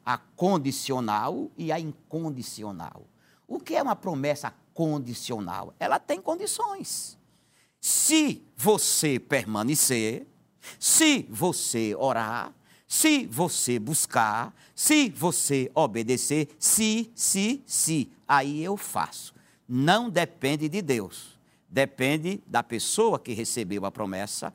a 0.06 0.19
condicional 0.19 1.49
e 1.58 1.71
a 1.71 1.80
incondicional. 1.80 3.08
O 3.47 3.60
que 3.60 3.75
é 3.75 3.82
uma 3.82 3.95
promessa 3.95 4.53
condicional? 4.71 5.73
Ela 5.80 5.97
tem 5.97 6.21
condições. 6.21 7.17
Se 7.82 8.43
você 8.56 9.19
permanecer, 9.19 10.27
se 10.80 11.25
você 11.27 11.95
orar, 11.95 12.53
se 12.88 13.25
você 13.25 13.80
buscar, 13.80 14.53
se 14.75 15.10
você 15.10 15.71
obedecer, 15.73 16.56
se, 16.60 17.12
se, 17.15 17.63
se, 17.65 18.12
aí 18.27 18.63
eu 18.63 18.77
faço. 18.77 19.34
Não 19.67 20.08
depende 20.08 20.69
de 20.69 20.84
Deus, 20.84 21.37
depende 21.69 22.41
da 22.47 22.63
pessoa 22.63 23.19
que 23.19 23.34
recebeu 23.34 23.86
a 23.86 23.91
promessa 23.91 24.53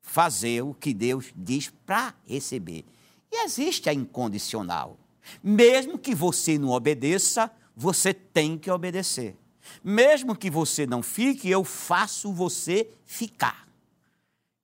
fazer 0.00 0.62
o 0.62 0.74
que 0.74 0.94
Deus 0.94 1.32
diz 1.36 1.70
para 1.84 2.14
receber. 2.26 2.84
E 3.30 3.44
existe 3.44 3.88
a 3.88 3.94
incondicional. 3.94 4.98
Mesmo 5.42 5.98
que 5.98 6.14
você 6.14 6.58
não 6.58 6.70
obedeça, 6.70 7.50
você 7.76 8.14
tem 8.14 8.56
que 8.56 8.70
obedecer. 8.70 9.36
Mesmo 9.84 10.34
que 10.34 10.50
você 10.50 10.86
não 10.86 11.02
fique, 11.02 11.48
eu 11.48 11.62
faço 11.62 12.32
você 12.32 12.88
ficar. 13.04 13.68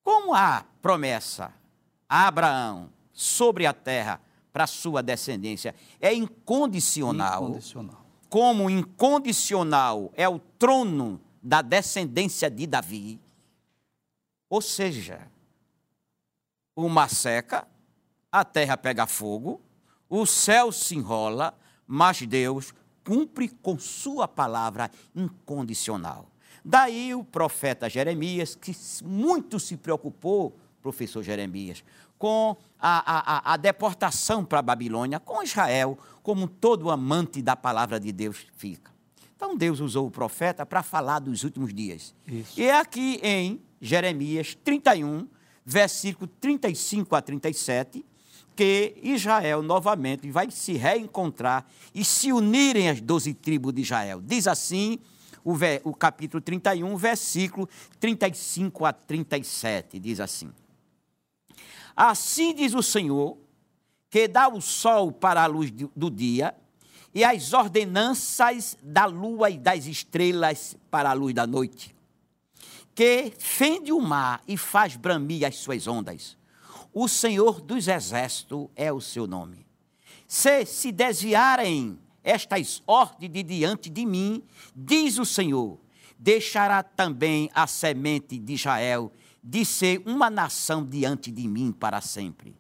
Como 0.03 0.35
a 0.35 0.65
promessa 0.81 1.53
a 2.09 2.29
Abraão 2.29 2.91
sobre 3.13 3.67
a 3.67 3.73
terra 3.73 4.21
para 4.53 4.67
sua 4.67 5.03
descendência 5.03 5.75
é 6.01 6.13
incondicional, 6.15 7.45
incondicional. 7.45 8.07
Como 8.29 8.71
incondicional 8.71 10.13
é 10.15 10.29
o 10.29 10.39
trono 10.39 11.21
da 11.45 11.61
descendência 11.61 12.51
de 12.51 12.67
Davi. 12.67 13.21
Ou 14.49 14.63
seja, 14.63 15.29
uma 16.75 17.07
seca, 17.07 17.69
a 18.33 18.43
terra 18.45 18.79
pega 18.79 19.07
fogo, 19.07 19.61
o 20.09 20.25
céu 20.25 20.73
se 20.73 20.97
enrola, 20.97 21.55
mas 21.87 22.23
Deus 22.23 22.73
cumpre 23.05 23.51
com 23.51 23.79
sua 23.79 24.27
palavra 24.27 24.91
incondicional. 25.15 26.31
Daí 26.65 27.15
o 27.15 27.23
profeta 27.23 27.91
Jeremias, 27.91 28.55
que 28.55 28.75
muito 29.05 29.61
se 29.61 29.77
preocupou, 29.77 30.57
professor 30.81 31.23
Jeremias, 31.23 31.85
com 32.17 32.57
a, 32.79 33.51
a, 33.51 33.53
a 33.53 33.57
deportação 33.59 34.45
para 34.47 34.61
a 34.61 34.63
Babilônia, 34.63 35.21
com 35.21 35.43
Israel, 35.43 35.99
como 36.23 36.49
todo 36.49 36.91
amante 36.91 37.43
da 37.43 37.55
palavra 37.55 38.01
de 38.01 38.11
Deus 38.13 38.47
fica. 38.57 38.94
Então 39.45 39.55
Deus 39.55 39.79
usou 39.79 40.07
o 40.07 40.11
profeta 40.11 40.65
para 40.65 40.83
falar 40.83 41.19
dos 41.19 41.45
últimos 41.45 41.75
dias. 41.75 42.15
Isso. 42.27 42.59
E 42.59 42.65
é 42.65 42.79
aqui 42.79 43.21
em 43.23 43.61
Jeremias 43.79 44.57
31, 44.65 45.29
versículo 45.63 46.27
35 46.41 47.15
a 47.15 47.21
37, 47.21 48.03
que 48.57 48.97
Israel 49.03 49.63
novamente 49.63 50.31
vai 50.31 50.51
se 50.51 50.73
reencontrar 50.73 51.67
e 51.95 52.03
se 52.03 52.33
unirem 52.33 52.89
as 52.89 53.03
doze 53.03 53.35
tribos 53.35 53.75
de 53.75 53.83
Israel. 53.83 54.23
Diz 54.23 54.49
assim 54.49 54.99
o, 55.45 55.53
o 55.85 55.93
capítulo 55.93 56.41
31, 56.41 56.97
versículo 56.97 57.69
35 58.01 58.87
a 58.87 58.95
37, 58.95 59.99
diz 59.99 60.21
assim. 60.21 60.51
Assim 61.95 62.55
diz 62.55 62.73
o 62.73 62.83
Senhor, 62.83 63.37
que 64.09 64.27
dá 64.27 64.49
o 64.49 64.63
sol 64.63 65.13
para 65.13 65.43
a 65.43 65.47
luz 65.47 65.71
do 65.71 66.11
dia, 66.11 66.55
e 67.15 67.23
as 67.23 67.53
ordenanças 67.53 68.77
da 68.83 69.05
lua 69.07 69.49
e 69.49 69.57
das 69.57 69.87
estrelas 69.87 70.77
para 70.91 71.11
a 71.11 71.13
luz 71.13 71.33
da 71.33 71.47
noite, 71.47 71.95
que 72.95 73.33
fende 73.39 73.93
o 73.93 74.01
mar 74.01 74.43
e 74.49 74.57
faz 74.57 74.97
bramir 74.97 75.47
as 75.47 75.57
suas 75.57 75.87
ondas. 75.87 76.37
O 76.93 77.09
Senhor 77.09 77.61
dos 77.61 77.89
exércitos 77.89 78.69
é 78.75 78.93
o 78.93 79.01
seu 79.01 79.27
nome. 79.27 79.65
Se 80.27 80.65
se 80.67 80.91
desviarem 80.91 81.99
estas 82.23 82.83
ordens 82.87 83.31
de 83.31 83.43
diante 83.43 83.91
de 83.91 84.05
mim, 84.07 84.43
diz 84.75 85.19
o 85.19 85.25
Senhor, 85.25 85.79
deixará 86.19 86.83
também 86.83 87.51
a 87.55 87.67
semente 87.67 88.39
de 88.39 88.55
Israel 88.55 89.13
de 89.43 89.65
ser 89.65 90.03
uma 90.07 90.31
nação 90.31 90.85
diante 90.85 91.31
de 91.31 91.47
mim 91.47 91.71
para 91.71 92.01
sempre. 92.01 92.57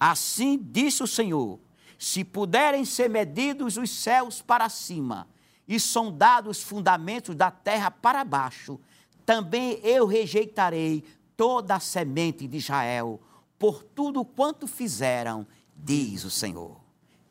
Assim 0.00 0.58
disse 0.60 1.02
o 1.02 1.06
Senhor: 1.06 1.60
se 1.98 2.24
puderem 2.24 2.84
ser 2.84 3.08
medidos 3.08 3.76
os 3.76 3.90
céus 3.90 4.42
para 4.42 4.68
cima 4.68 5.28
e 5.66 5.80
sondados 5.80 6.58
os 6.58 6.62
fundamentos 6.62 7.34
da 7.34 7.50
terra 7.50 7.90
para 7.90 8.24
baixo, 8.24 8.78
também 9.24 9.80
eu 9.82 10.06
rejeitarei 10.06 11.04
toda 11.36 11.76
a 11.76 11.80
semente 11.80 12.46
de 12.46 12.58
Israel 12.58 13.20
por 13.58 13.82
tudo 13.82 14.24
quanto 14.24 14.66
fizeram, 14.66 15.46
diz 15.76 16.24
o 16.24 16.30
Senhor. 16.30 16.78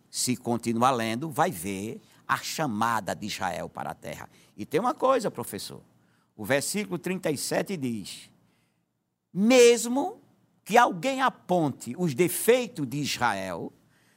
Se 0.09 0.35
continuar 0.35 0.91
lendo, 0.91 1.29
vai 1.29 1.51
ver 1.51 2.01
a 2.27 2.37
chamada 2.37 3.15
de 3.15 3.27
Israel 3.27 3.69
para 3.69 3.91
a 3.91 3.95
terra. 3.95 4.29
E 4.57 4.65
tem 4.65 4.79
uma 4.79 4.93
coisa, 4.93 5.29
professor. 5.29 5.81
O 6.35 6.43
versículo 6.45 6.97
37 6.97 7.77
diz: 7.77 8.29
Mesmo 9.33 10.21
que 10.63 10.77
alguém 10.77 11.21
aponte 11.21 11.95
os 11.97 12.13
defeitos 12.13 12.87
de 12.87 12.97
Israel, 12.97 13.71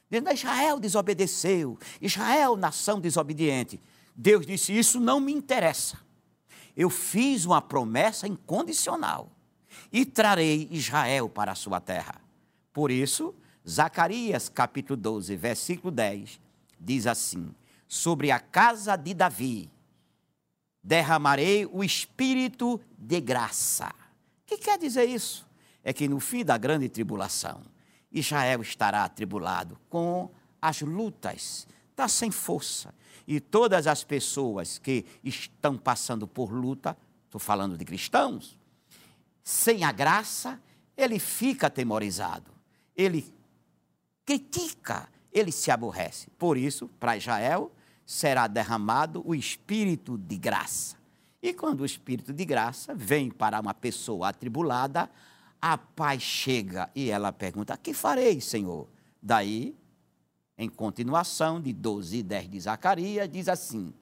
dizendo 0.09 0.31
Israel 0.31 0.79
desobedeceu, 0.79 1.77
Israel, 2.01 2.55
nação 2.55 2.99
desobediente. 2.99 3.79
Deus 4.15 4.45
disse: 4.45 4.77
Isso 4.77 4.99
não 4.99 5.19
me 5.19 5.33
interessa. 5.33 5.99
Eu 6.75 6.89
fiz 6.89 7.45
uma 7.45 7.61
promessa 7.61 8.27
incondicional 8.27 9.31
e 9.91 10.05
trarei 10.05 10.67
Israel 10.71 11.27
para 11.27 11.51
a 11.51 11.55
sua 11.55 11.79
terra. 11.79 12.21
Por 12.71 12.91
isso, 12.91 13.33
Zacarias 13.67 14.49
capítulo 14.49 14.95
12, 14.95 15.35
versículo 15.35 15.91
10, 15.91 16.39
diz 16.79 17.07
assim: 17.07 17.49
Sobre 17.87 18.31
a 18.31 18.39
casa 18.39 18.95
de 18.95 19.13
Davi 19.13 19.69
derramarei 20.83 21.65
o 21.65 21.83
espírito 21.83 22.79
de 22.97 23.19
graça. 23.19 23.87
O 23.89 24.45
que 24.45 24.57
quer 24.57 24.77
dizer 24.77 25.03
isso? 25.03 25.45
É 25.83 25.91
que 25.91 26.07
no 26.07 26.19
fim 26.19 26.45
da 26.45 26.57
grande 26.57 26.87
tribulação, 26.87 27.61
Israel 28.11 28.61
estará 28.61 29.03
atribulado 29.03 29.77
com 29.89 30.29
as 30.61 30.81
lutas, 30.81 31.67
está 31.91 32.07
sem 32.07 32.31
força. 32.31 32.93
E 33.27 33.39
todas 33.39 33.87
as 33.87 34.03
pessoas 34.03 34.77
que 34.77 35.05
estão 35.23 35.77
passando 35.77 36.27
por 36.27 36.51
luta, 36.51 36.97
estou 37.25 37.39
falando 37.39 37.77
de 37.77 37.83
cristãos, 37.83 38.57
sem 39.43 39.83
a 39.83 39.91
graça, 39.91 40.61
ele 40.95 41.19
fica 41.19 41.67
atemorizado, 41.67 42.51
ele 42.95 43.33
critica, 44.25 45.07
ele 45.31 45.51
se 45.51 45.71
aborrece. 45.71 46.29
Por 46.31 46.57
isso, 46.57 46.87
para 46.99 47.17
Israel, 47.17 47.71
será 48.05 48.47
derramado 48.47 49.21
o 49.25 49.35
espírito 49.35 50.17
de 50.17 50.37
graça. 50.37 50.97
E 51.41 51.53
quando 51.53 51.81
o 51.81 51.85
espírito 51.85 52.33
de 52.33 52.43
graça 52.45 52.95
vem 52.95 53.29
para 53.29 53.59
uma 53.59 53.73
pessoa 53.73 54.29
atribulada, 54.29 55.09
a 55.61 55.77
paz 55.77 56.21
chega 56.21 56.89
e 56.95 57.09
ela 57.09 57.31
pergunta: 57.31 57.77
Que 57.77 57.93
farei, 57.93 58.39
Senhor? 58.41 58.87
Daí, 59.21 59.75
em 60.57 60.69
continuação 60.69 61.61
de 61.61 61.73
12 61.73 62.17
e 62.17 62.23
10 62.23 62.49
de 62.49 62.59
Zacarias, 62.61 63.29
diz 63.29 63.47
assim: 63.47 63.93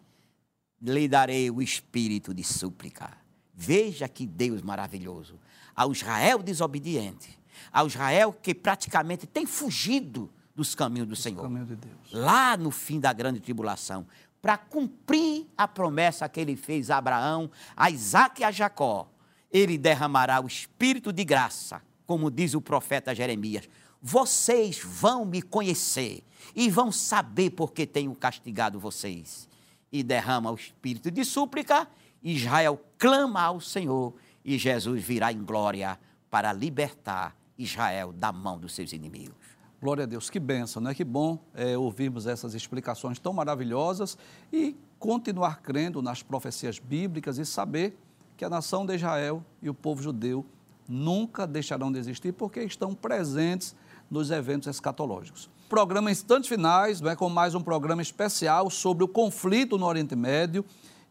Lhe 0.82 1.08
darei 1.08 1.50
o 1.50 1.62
espírito 1.62 2.34
de 2.34 2.44
súplica. 2.44 3.18
Veja 3.54 4.08
que 4.08 4.26
Deus 4.26 4.62
maravilhoso. 4.62 5.40
Ao 5.76 5.92
Israel 5.92 6.44
desobediente, 6.44 7.38
ao 7.72 7.88
Israel 7.88 8.34
que 8.34 8.54
praticamente 8.54 9.26
tem 9.26 9.46
fugido 9.46 10.30
dos 10.54 10.76
caminhos 10.76 11.08
do 11.08 11.16
Senhor. 11.16 11.42
Caminho 11.42 11.66
de. 11.66 11.78
Lá 12.12 12.56
no 12.56 12.72
fim 12.72 13.00
da 13.00 13.12
grande 13.12 13.40
tribulação, 13.40 14.06
para 14.42 14.58
cumprir 14.58 15.48
a 15.58 15.68
promessa 15.68 16.30
que 16.30 16.40
ele 16.40 16.56
fez 16.56 16.92
a 16.92 16.98
Abraão, 16.98 17.50
a 17.76 17.90
Isaac 17.90 18.42
e 18.42 18.44
a 18.44 18.52
Jacó, 18.52 19.10
ele 19.56 19.78
derramará 19.78 20.42
o 20.42 20.48
espírito 20.48 21.14
de 21.14 21.24
graça, 21.24 21.82
como 22.06 22.30
diz 22.30 22.54
o 22.54 22.60
profeta 22.60 23.16
Jeremias. 23.16 23.70
Vocês 24.02 24.82
vão 24.84 25.24
me 25.24 25.42
conhecer 25.42 26.26
e 26.54 26.70
vão 26.70 26.92
saber 26.92 27.52
por 27.52 27.72
que 27.72 27.88
tenho 27.88 28.14
castigado 28.14 28.82
vocês. 28.82 29.48
E 29.94 30.04
derrama 30.04 30.52
o 30.52 30.56
espírito 30.56 31.10
de 31.10 31.24
súplica, 31.24 31.88
Israel 32.22 32.84
clama 32.98 33.44
ao 33.44 33.62
Senhor 33.62 34.14
e 34.44 34.58
Jesus 34.58 35.02
virá 35.02 35.32
em 35.32 35.42
glória 35.42 35.98
para 36.30 36.52
libertar 36.52 37.34
Israel 37.58 38.12
da 38.12 38.34
mão 38.34 38.60
dos 38.60 38.76
seus 38.76 38.92
inimigos. 38.92 39.38
Glória 39.82 40.04
a 40.04 40.08
Deus, 40.08 40.30
que 40.30 40.40
benção, 40.40 40.82
né? 40.82 40.94
Que 40.94 41.06
bom 41.06 41.40
é, 41.54 41.78
ouvirmos 41.78 42.28
essas 42.28 42.56
explicações 42.56 43.20
tão 43.20 43.32
maravilhosas 43.32 44.18
e 44.52 44.76
continuar 45.00 45.62
crendo 45.62 46.02
nas 46.02 46.22
profecias 46.22 46.78
bíblicas 46.78 47.38
e 47.38 47.46
saber 47.46 47.98
que 48.38 48.44
a 48.44 48.50
nação 48.50 48.86
de 48.86 48.96
Israel 48.96 49.44
e 49.62 49.70
o 49.70 49.74
povo 49.74 50.02
judeu 50.02 50.46
nunca 50.88 51.48
deixarão 51.48 51.92
de 51.92 52.00
existir 52.00 52.34
porque 52.34 52.62
estão 52.62 52.94
presentes 52.94 53.76
nos 54.10 54.30
eventos 54.30 54.68
escatológicos. 54.68 55.50
Programa 55.68 56.12
Instantes 56.12 56.48
Finais, 56.48 57.02
é 57.02 57.16
com 57.16 57.28
mais 57.28 57.56
um 57.56 57.62
programa 57.62 58.02
especial 58.02 58.70
sobre 58.70 59.04
o 59.04 59.08
conflito 59.08 59.78
no 59.78 59.86
Oriente 59.86 60.16
Médio 60.16 60.64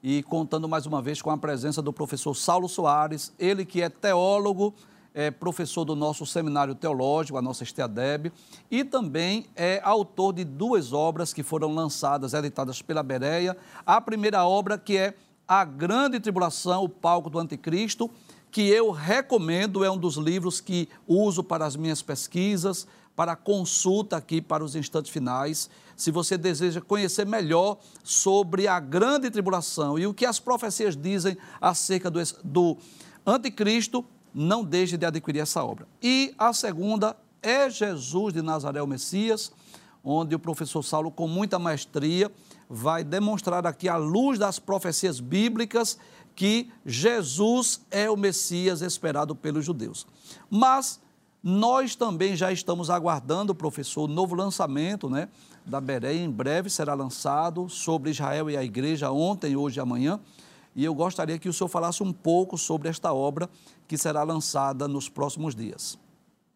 e 0.03 0.23
contando 0.23 0.69
mais 0.69 0.87
uma 0.87 1.03
vez 1.03 1.21
com 1.21 1.31
a 1.31 1.39
presença 1.39 1.83
do 1.83 1.93
professor 1.93 2.35
Saulo 2.35 2.69
Soares, 2.69 3.33
ele 3.39 3.65
que 3.65 3.83
é 3.83 3.89
teólogo, 3.89 4.75
é 5.15 5.31
professor 5.31 5.85
do 5.85 5.97
nosso 5.97 6.27
seminário 6.27 6.75
teológico, 6.75 7.39
a 7.39 7.43
nossa 7.43 7.63
Esteadeb, 7.63 8.33
e 8.71 8.85
também 8.85 9.47
é 9.57 9.81
autor 9.83 10.33
de 10.33 10.45
duas 10.45 10.93
obras 10.93 11.33
que 11.33 11.43
foram 11.43 11.73
lançadas, 11.73 12.35
editadas 12.35 12.83
pela 12.83 13.03
Bereia. 13.03 13.57
A 13.87 14.01
primeira 14.01 14.45
obra 14.45 14.77
que 14.77 14.97
é 14.97 15.15
A 15.47 15.65
Grande 15.65 16.19
Tribulação, 16.19 16.85
o 16.85 16.89
Palco 16.89 17.29
do 17.29 17.39
Anticristo, 17.39 18.11
que 18.51 18.63
eu 18.63 18.91
recomendo, 18.91 19.85
é 19.85 19.91
um 19.91 19.99
dos 19.99 20.17
livros 20.17 20.61
que 20.61 20.89
uso 21.07 21.45
para 21.45 21.67
as 21.67 21.77
minhas 21.77 22.01
pesquisas, 22.01 22.87
para 23.15 23.37
consulta 23.37 24.17
aqui 24.17 24.41
para 24.41 24.65
os 24.65 24.75
instantes 24.75 25.11
finais. 25.11 25.69
Se 25.97 26.11
você 26.11 26.39
deseja 26.39 26.81
conhecer 26.81 27.27
melhor 27.27 27.79
sobre 28.03 28.67
a 28.67 28.81
grande 28.81 29.31
tribulação 29.31 29.99
e 29.99 30.07
o 30.07 30.15
que 30.15 30.25
as 30.25 30.41
profecias 30.41 30.97
dizem 30.97 31.37
acerca 31.61 32.11
do, 32.11 32.21
do 32.43 32.79
anticristo, 33.27 34.05
não 34.33 34.65
deixe 34.65 34.97
de 34.97 35.05
adquirir 35.05 35.41
essa 35.41 35.63
obra. 35.63 35.87
E 36.03 36.35
a 36.39 36.53
segunda 36.53 37.17
é 37.43 37.69
Jesus 37.69 38.33
de 38.33 38.41
Nazaré, 38.41 38.83
o 38.83 38.87
Messias, 38.87 39.53
onde 40.03 40.35
o 40.35 40.39
professor 40.39 40.83
Saulo, 40.83 41.11
com 41.11 41.29
muita 41.29 41.59
maestria, 41.59 42.31
vai 42.69 43.05
demonstrar 43.05 43.67
aqui, 43.67 43.89
à 43.89 43.97
luz 43.97 44.39
das 44.39 44.59
profecias 44.59 45.21
bíblicas, 45.21 45.99
que 46.35 46.71
Jesus 46.85 47.81
é 47.91 48.11
o 48.11 48.17
Messias 48.17 48.83
esperado 48.83 49.35
pelos 49.35 49.65
judeus. 49.65 50.07
Mas 50.51 51.01
nós 51.43 51.95
também 51.95 52.35
já 52.35 52.51
estamos 52.51 52.91
aguardando, 52.91 53.55
professor, 53.55 54.05
o 54.05 54.13
novo 54.13 54.35
lançamento 54.35 55.09
né, 55.11 55.29
da 55.65 55.81
Bereia. 55.81 56.25
Em 56.25 56.31
breve 56.31 56.71
será 56.71 56.95
lançado 56.95 57.69
sobre 57.69 58.11
Israel 58.11 58.51
e 58.51 58.57
a 58.57 58.65
igreja, 58.65 59.11
ontem, 59.11 59.55
hoje 59.55 59.79
e 59.79 59.81
amanhã. 59.81 60.19
E 60.75 60.85
eu 60.85 60.95
gostaria 60.95 61.39
que 61.39 61.49
o 61.49 61.53
senhor 61.53 61.69
falasse 61.69 62.03
um 62.03 62.13
pouco 62.13 62.59
sobre 62.59 62.89
esta 62.89 63.13
obra 63.13 63.49
que 63.87 63.97
será 63.97 64.23
lançada 64.23 64.89
nos 64.89 65.09
próximos 65.09 65.55
dias. 65.55 65.99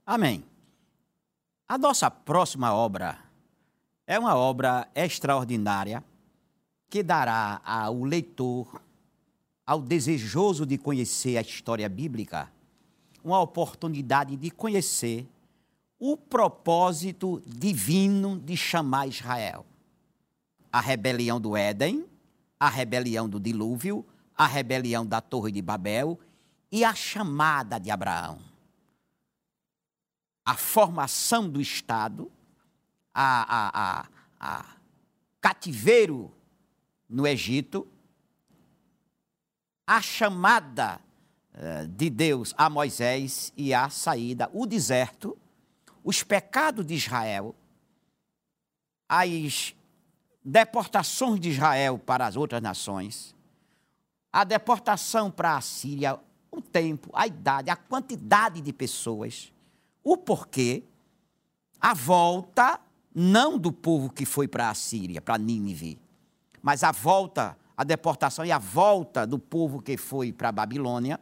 Amém. 0.04 0.42
A 1.68 1.76
nossa 1.76 2.10
próxima 2.10 2.74
obra 2.74 3.27
é 4.08 4.18
uma 4.18 4.34
obra 4.34 4.88
extraordinária 4.94 6.02
que 6.88 7.02
dará 7.02 7.60
ao 7.62 8.02
leitor, 8.02 8.80
ao 9.66 9.82
desejoso 9.82 10.64
de 10.64 10.78
conhecer 10.78 11.36
a 11.36 11.42
história 11.42 11.86
bíblica, 11.90 12.50
uma 13.22 13.38
oportunidade 13.38 14.34
de 14.34 14.50
conhecer 14.50 15.28
o 15.98 16.16
propósito 16.16 17.42
divino 17.44 18.38
de 18.38 18.56
chamar 18.56 19.08
Israel. 19.08 19.66
A 20.72 20.80
rebelião 20.80 21.38
do 21.38 21.54
Éden, 21.54 22.06
a 22.58 22.70
rebelião 22.70 23.28
do 23.28 23.38
dilúvio, 23.38 24.06
a 24.34 24.46
rebelião 24.46 25.04
da 25.04 25.20
Torre 25.20 25.52
de 25.52 25.60
Babel 25.60 26.18
e 26.72 26.82
a 26.82 26.94
chamada 26.94 27.78
de 27.78 27.90
Abraão. 27.90 28.38
A 30.46 30.54
formação 30.54 31.46
do 31.46 31.60
Estado, 31.60 32.32
a, 33.20 33.70
a, 34.00 34.08
a, 34.38 34.64
cativeiro 35.40 36.32
no 37.08 37.26
Egito, 37.26 37.88
a 39.84 40.00
chamada 40.00 41.00
uh, 41.52 41.88
de 41.88 42.08
Deus 42.08 42.54
a 42.56 42.70
Moisés 42.70 43.52
e 43.56 43.74
a 43.74 43.90
saída, 43.90 44.48
o 44.52 44.66
deserto, 44.66 45.36
os 46.04 46.22
pecados 46.22 46.86
de 46.86 46.94
Israel, 46.94 47.56
as 49.08 49.74
deportações 50.44 51.40
de 51.40 51.48
Israel 51.48 51.98
para 51.98 52.24
as 52.24 52.36
outras 52.36 52.62
nações, 52.62 53.34
a 54.32 54.44
deportação 54.44 55.28
para 55.28 55.56
a 55.56 55.60
Síria, 55.60 56.20
o 56.52 56.60
tempo, 56.60 57.10
a 57.12 57.26
idade, 57.26 57.68
a 57.68 57.76
quantidade 57.76 58.60
de 58.60 58.72
pessoas, 58.72 59.52
o 60.04 60.16
porquê, 60.16 60.84
a 61.80 61.94
volta, 61.94 62.80
não 63.18 63.58
do 63.58 63.72
povo 63.72 64.10
que 64.10 64.24
foi 64.24 64.46
para 64.46 64.70
a 64.70 64.74
Síria, 64.74 65.20
para 65.20 65.36
Nínive, 65.36 65.98
mas 66.62 66.84
a 66.84 66.92
volta, 66.92 67.58
a 67.76 67.82
deportação 67.82 68.44
e 68.44 68.52
a 68.52 68.58
volta 68.58 69.26
do 69.26 69.40
povo 69.40 69.82
que 69.82 69.96
foi 69.96 70.32
para 70.32 70.50
a 70.50 70.52
Babilônia, 70.52 71.18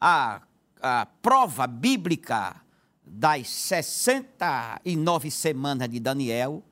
a, 0.00 0.42
a 0.82 1.06
prova 1.22 1.68
bíblica 1.68 2.60
das 3.06 3.48
69 3.48 5.30
semanas 5.30 5.88
de 5.88 6.00
Daniel, 6.00 6.64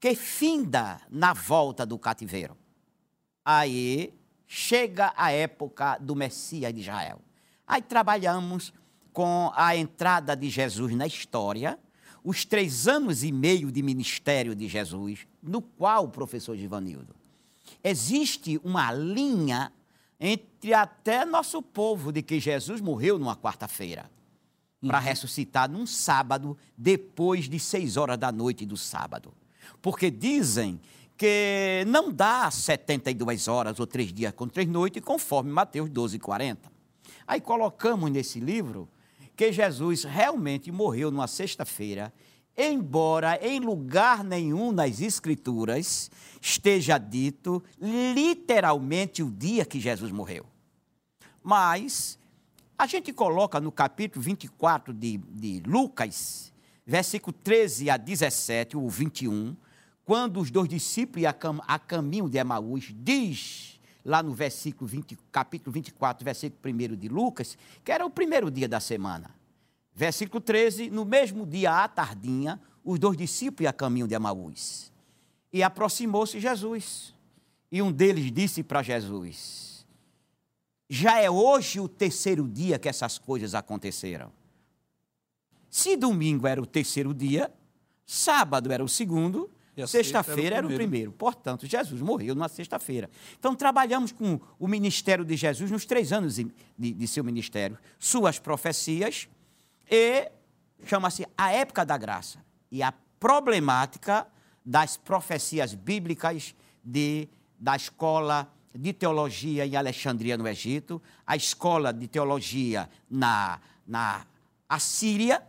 que 0.00 0.14
finda 0.14 0.98
na 1.10 1.34
volta 1.34 1.84
do 1.84 1.98
cativeiro. 1.98 2.56
Aí 3.44 4.18
chega 4.46 5.12
a 5.14 5.30
época 5.30 5.98
do 5.98 6.16
Messias 6.16 6.72
de 6.72 6.80
Israel. 6.80 7.20
Aí 7.66 7.82
trabalhamos 7.82 8.72
com 9.12 9.52
a 9.54 9.76
entrada 9.76 10.34
de 10.34 10.48
Jesus 10.48 10.94
na 10.94 11.06
história, 11.06 11.78
os 12.22 12.44
três 12.44 12.86
anos 12.86 13.24
e 13.24 13.32
meio 13.32 13.72
de 13.72 13.82
ministério 13.82 14.54
de 14.54 14.68
Jesus, 14.68 15.26
no 15.42 15.62
qual, 15.62 16.08
professor 16.08 16.56
Givanildo, 16.56 17.14
existe 17.82 18.60
uma 18.62 18.92
linha 18.92 19.72
entre 20.18 20.74
até 20.74 21.24
nosso 21.24 21.62
povo 21.62 22.12
de 22.12 22.22
que 22.22 22.38
Jesus 22.38 22.80
morreu 22.80 23.18
numa 23.18 23.36
quarta-feira 23.36 24.10
para 24.86 24.98
uhum. 24.98 25.04
ressuscitar 25.04 25.70
num 25.70 25.86
sábado, 25.86 26.56
depois 26.76 27.48
de 27.48 27.58
seis 27.58 27.96
horas 27.96 28.18
da 28.18 28.32
noite 28.32 28.64
do 28.64 28.76
sábado. 28.76 29.32
Porque 29.80 30.10
dizem 30.10 30.80
que 31.16 31.84
não 31.86 32.10
dá 32.10 32.50
72 32.50 33.46
horas 33.46 33.78
ou 33.78 33.86
três 33.86 34.12
dias 34.12 34.32
com 34.32 34.48
três 34.48 34.66
noites, 34.66 35.02
conforme 35.02 35.50
Mateus 35.50 35.90
12, 35.90 36.18
40. 36.18 36.70
Aí 37.26 37.40
colocamos 37.40 38.10
nesse 38.10 38.40
livro 38.40 38.88
que 39.40 39.50
Jesus 39.50 40.04
realmente 40.04 40.70
morreu 40.70 41.10
numa 41.10 41.26
sexta-feira, 41.26 42.12
embora 42.54 43.38
em 43.40 43.58
lugar 43.58 44.22
nenhum 44.22 44.70
nas 44.70 45.00
Escrituras 45.00 46.10
esteja 46.42 46.98
dito 46.98 47.62
literalmente 47.80 49.22
o 49.22 49.30
dia 49.30 49.64
que 49.64 49.80
Jesus 49.80 50.12
morreu. 50.12 50.44
Mas 51.42 52.18
a 52.76 52.86
gente 52.86 53.14
coloca 53.14 53.58
no 53.58 53.72
capítulo 53.72 54.22
24 54.22 54.92
de, 54.92 55.16
de 55.16 55.62
Lucas, 55.64 56.52
versículo 56.84 57.32
13 57.32 57.88
a 57.88 57.96
17, 57.96 58.76
ou 58.76 58.90
21, 58.90 59.56
quando 60.04 60.38
os 60.38 60.50
dois 60.50 60.68
discípulos 60.68 61.24
a, 61.24 61.32
cam 61.32 61.62
a 61.66 61.78
caminho 61.78 62.28
de 62.28 62.36
Emaús, 62.36 62.92
diz 62.94 63.79
lá 64.04 64.22
no 64.22 64.32
versículo 64.32 64.88
20, 64.88 65.18
capítulo 65.30 65.72
24, 65.72 66.24
versículo 66.24 66.74
1 66.74 66.96
de 66.96 67.08
Lucas, 67.08 67.56
que 67.84 67.92
era 67.92 68.04
o 68.04 68.10
primeiro 68.10 68.50
dia 68.50 68.68
da 68.68 68.80
semana. 68.80 69.30
Versículo 69.94 70.40
13, 70.40 70.90
no 70.90 71.04
mesmo 71.04 71.46
dia 71.46 71.84
à 71.84 71.88
tardinha, 71.88 72.60
os 72.84 72.98
dois 72.98 73.16
discípulos 73.16 73.68
a 73.68 73.72
caminho 73.72 74.08
de 74.08 74.14
Emaús. 74.14 74.90
E 75.52 75.62
aproximou-se 75.62 76.38
Jesus. 76.40 77.14
E 77.70 77.82
um 77.82 77.92
deles 77.92 78.32
disse 78.32 78.62
para 78.62 78.82
Jesus: 78.82 79.70
já 80.92 81.20
é 81.20 81.30
hoje 81.30 81.78
o 81.78 81.86
terceiro 81.86 82.48
dia 82.48 82.76
que 82.76 82.88
essas 82.88 83.16
coisas 83.16 83.54
aconteceram. 83.54 84.32
Se 85.70 85.96
domingo 85.96 86.48
era 86.48 86.60
o 86.60 86.66
terceiro 86.66 87.14
dia, 87.14 87.48
sábado 88.04 88.72
era 88.72 88.82
o 88.82 88.88
segundo, 88.88 89.48
sexta-feira 89.86 90.56
era, 90.56 90.66
era, 90.66 90.66
o 90.66 90.74
primeiro. 90.74 91.12
Portanto, 91.12 91.66
Jesus 91.66 92.00
morreu 92.00 92.34
numa 92.34 92.48
sexta-feira. 92.48 93.08
Então, 93.38 93.54
trabalhamos 93.54 94.12
com 94.12 94.40
o 94.58 94.68
ministério 94.68 95.24
de 95.24 95.36
Jesus 95.36 95.70
nos 95.70 95.84
três 95.84 96.12
anos 96.12 96.36
de, 96.36 96.52
de 96.76 97.08
seu 97.08 97.24
ministério, 97.24 97.78
suas 97.98 98.38
profecias 98.38 99.28
e 99.90 100.30
chama-se 100.84 101.26
a 101.36 101.52
época 101.52 101.84
da 101.84 101.96
graça 101.96 102.44
e 102.70 102.82
a 102.82 102.92
problemática 103.18 104.26
das 104.64 104.96
profecias 104.96 105.74
bíblicas 105.74 106.54
de, 106.84 107.28
da 107.58 107.76
escola 107.76 108.50
de 108.74 108.92
teologia 108.92 109.66
em 109.66 109.76
Alexandria, 109.76 110.38
no 110.38 110.46
Egito, 110.46 111.02
a 111.26 111.36
escola 111.36 111.92
de 111.92 112.06
teologia 112.06 112.88
na, 113.10 113.60
na 113.86 114.24
Assíria, 114.68 115.42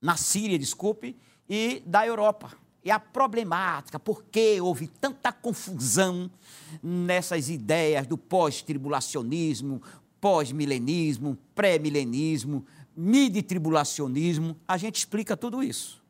na 0.00 0.16
Síria, 0.16 0.58
desculpe, 0.58 1.16
e 1.48 1.82
da 1.84 2.06
Europa. 2.06 2.61
E 2.84 2.90
a 2.90 2.98
problemática, 2.98 3.98
por 3.98 4.24
que 4.24 4.60
houve 4.60 4.88
tanta 4.88 5.30
confusão 5.32 6.30
nessas 6.82 7.48
ideias 7.48 8.06
do 8.06 8.18
pós-tribulacionismo, 8.18 9.80
pós-milenismo, 10.20 11.38
pré-milenismo, 11.54 12.64
midi-tribulacionismo, 12.96 14.56
a 14.66 14.76
gente 14.76 14.96
explica 14.96 15.36
tudo 15.36 15.62
isso. 15.62 16.02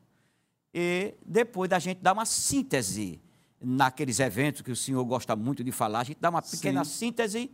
E 0.73 1.13
depois 1.25 1.69
da 1.69 1.79
gente 1.79 1.99
dar 1.99 2.13
uma 2.13 2.25
síntese 2.25 3.19
naqueles 3.61 4.19
eventos 4.19 4.61
que 4.61 4.71
o 4.71 4.75
senhor 4.75 5.03
gosta 5.05 5.35
muito 5.35 5.63
de 5.63 5.71
falar, 5.71 6.01
a 6.01 6.03
gente 6.03 6.17
dá 6.19 6.29
uma 6.29 6.41
pequena 6.41 6.83
Sim. 6.83 6.91
síntese 6.91 7.51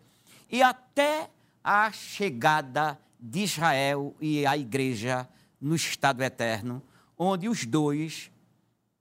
e 0.50 0.64
até 0.64 1.30
a 1.64 1.92
chegada 1.92 3.00
de 3.20 3.42
Israel 3.42 4.16
e 4.20 4.46
a 4.46 4.58
igreja 4.58 5.28
no 5.60 5.76
estado 5.76 6.24
eterno, 6.24 6.82
onde 7.18 7.50
os 7.50 7.66
dois, 7.66 8.32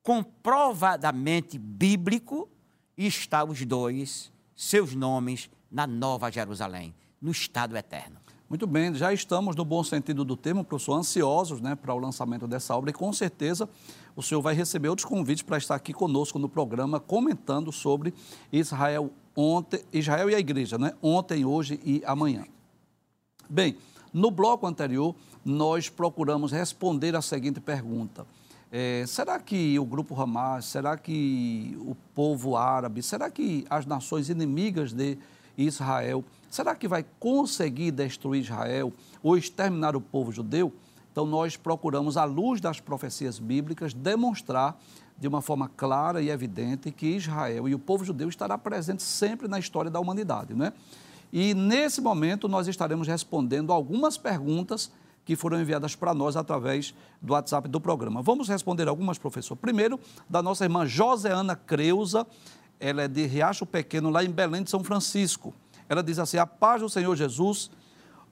comprovadamente 0.08 1.58
bíblico, 1.58 2.48
estão 2.96 3.50
os 3.50 3.62
dois, 3.66 4.32
seus 4.56 4.94
nomes, 4.94 5.50
na 5.70 5.86
Nova 5.86 6.30
Jerusalém, 6.30 6.94
no 7.20 7.30
estado 7.30 7.76
eterno. 7.76 8.16
Muito 8.48 8.66
bem, 8.66 8.94
já 8.94 9.12
estamos, 9.12 9.54
no 9.54 9.66
bom 9.66 9.84
sentido 9.84 10.24
do 10.24 10.34
termo, 10.34 10.64
professor, 10.64 10.94
ansiosos 10.94 11.60
né, 11.60 11.74
para 11.74 11.92
o 11.92 11.98
lançamento 11.98 12.48
dessa 12.48 12.74
obra 12.74 12.88
e 12.88 12.94
com 12.94 13.12
certeza 13.12 13.68
o 14.16 14.22
senhor 14.22 14.40
vai 14.40 14.54
receber 14.54 14.88
outros 14.88 15.04
convites 15.04 15.42
para 15.42 15.58
estar 15.58 15.74
aqui 15.74 15.92
conosco 15.92 16.38
no 16.38 16.48
programa 16.48 16.98
comentando 16.98 17.70
sobre 17.70 18.14
Israel 18.50 19.12
ontem, 19.36 19.84
Israel 19.92 20.30
e 20.30 20.34
a 20.34 20.40
igreja, 20.40 20.78
né? 20.78 20.94
Ontem, 21.02 21.44
hoje 21.44 21.78
e 21.84 22.02
amanhã. 22.06 22.46
Bem, 23.46 23.76
no 24.10 24.30
bloco 24.30 24.66
anterior, 24.66 25.14
nós 25.44 25.90
procuramos 25.90 26.50
responder 26.50 27.14
a 27.14 27.20
seguinte 27.20 27.60
pergunta. 27.60 28.26
É, 28.70 29.04
será 29.06 29.38
que 29.38 29.78
o 29.78 29.84
grupo 29.84 30.20
Hamas, 30.20 30.66
será 30.66 30.96
que 30.96 31.76
o 31.80 31.94
povo 32.14 32.56
árabe, 32.56 33.02
será 33.02 33.30
que 33.30 33.66
as 33.70 33.86
nações 33.86 34.28
inimigas 34.28 34.92
de 34.92 35.16
Israel 35.56 36.24
Será 36.50 36.74
que 36.74 36.88
vai 36.88 37.04
conseguir 37.20 37.90
destruir 37.90 38.42
Israel 38.42 38.92
ou 39.22 39.36
exterminar 39.36 39.94
o 39.94 40.00
povo 40.00 40.32
judeu? 40.32 40.72
Então, 41.12 41.26
nós 41.26 41.56
procuramos, 41.56 42.16
à 42.16 42.24
luz 42.24 42.60
das 42.60 42.80
profecias 42.80 43.38
bíblicas, 43.38 43.92
demonstrar 43.92 44.78
de 45.18 45.26
uma 45.26 45.42
forma 45.42 45.68
clara 45.68 46.22
e 46.22 46.30
evidente 46.30 46.92
que 46.92 47.06
Israel 47.06 47.68
e 47.68 47.74
o 47.74 47.78
povo 47.78 48.04
judeu 48.04 48.28
estará 48.28 48.56
presente 48.56 49.02
sempre 49.02 49.48
na 49.48 49.58
história 49.58 49.90
da 49.90 49.98
humanidade. 49.98 50.54
Né? 50.54 50.72
E 51.32 51.54
nesse 51.54 52.00
momento 52.00 52.48
nós 52.48 52.68
estaremos 52.68 53.08
respondendo 53.08 53.72
algumas 53.72 54.16
perguntas 54.16 54.90
que 55.28 55.36
foram 55.36 55.60
enviadas 55.60 55.94
para 55.94 56.14
nós 56.14 56.38
através 56.38 56.94
do 57.20 57.34
WhatsApp 57.34 57.68
do 57.68 57.78
programa. 57.78 58.22
Vamos 58.22 58.48
responder 58.48 58.88
algumas, 58.88 59.18
professor. 59.18 59.54
Primeiro, 59.54 60.00
da 60.26 60.40
nossa 60.40 60.64
irmã 60.64 60.86
Joseana 60.86 61.54
Creuza, 61.54 62.26
ela 62.80 63.02
é 63.02 63.08
de 63.08 63.26
Riacho 63.26 63.66
Pequeno, 63.66 64.08
lá 64.08 64.24
em 64.24 64.30
Belém 64.30 64.62
de 64.62 64.70
São 64.70 64.82
Francisco. 64.82 65.52
Ela 65.86 66.02
diz 66.02 66.18
assim: 66.18 66.38
A 66.38 66.46
paz 66.46 66.80
do 66.80 66.88
Senhor 66.88 67.14
Jesus, 67.14 67.70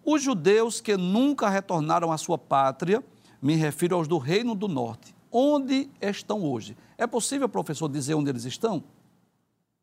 os 0.03 0.23
judeus 0.23 0.81
que 0.81 0.97
nunca 0.97 1.51
retornaram 1.51 2.11
à 2.11 2.17
sua 2.17 2.39
pátria, 2.39 3.05
me 3.43 3.57
refiro 3.57 3.95
aos 3.95 4.09
do 4.09 4.17
Reino 4.17 4.55
do 4.55 4.67
Norte, 4.67 5.15
onde 5.31 5.91
estão 6.01 6.43
hoje? 6.43 6.75
É 6.97 7.07
possível, 7.07 7.47
professor, 7.47 7.91
dizer 7.91 8.15
onde 8.15 8.31
eles 8.31 8.47
estão? 8.47 8.83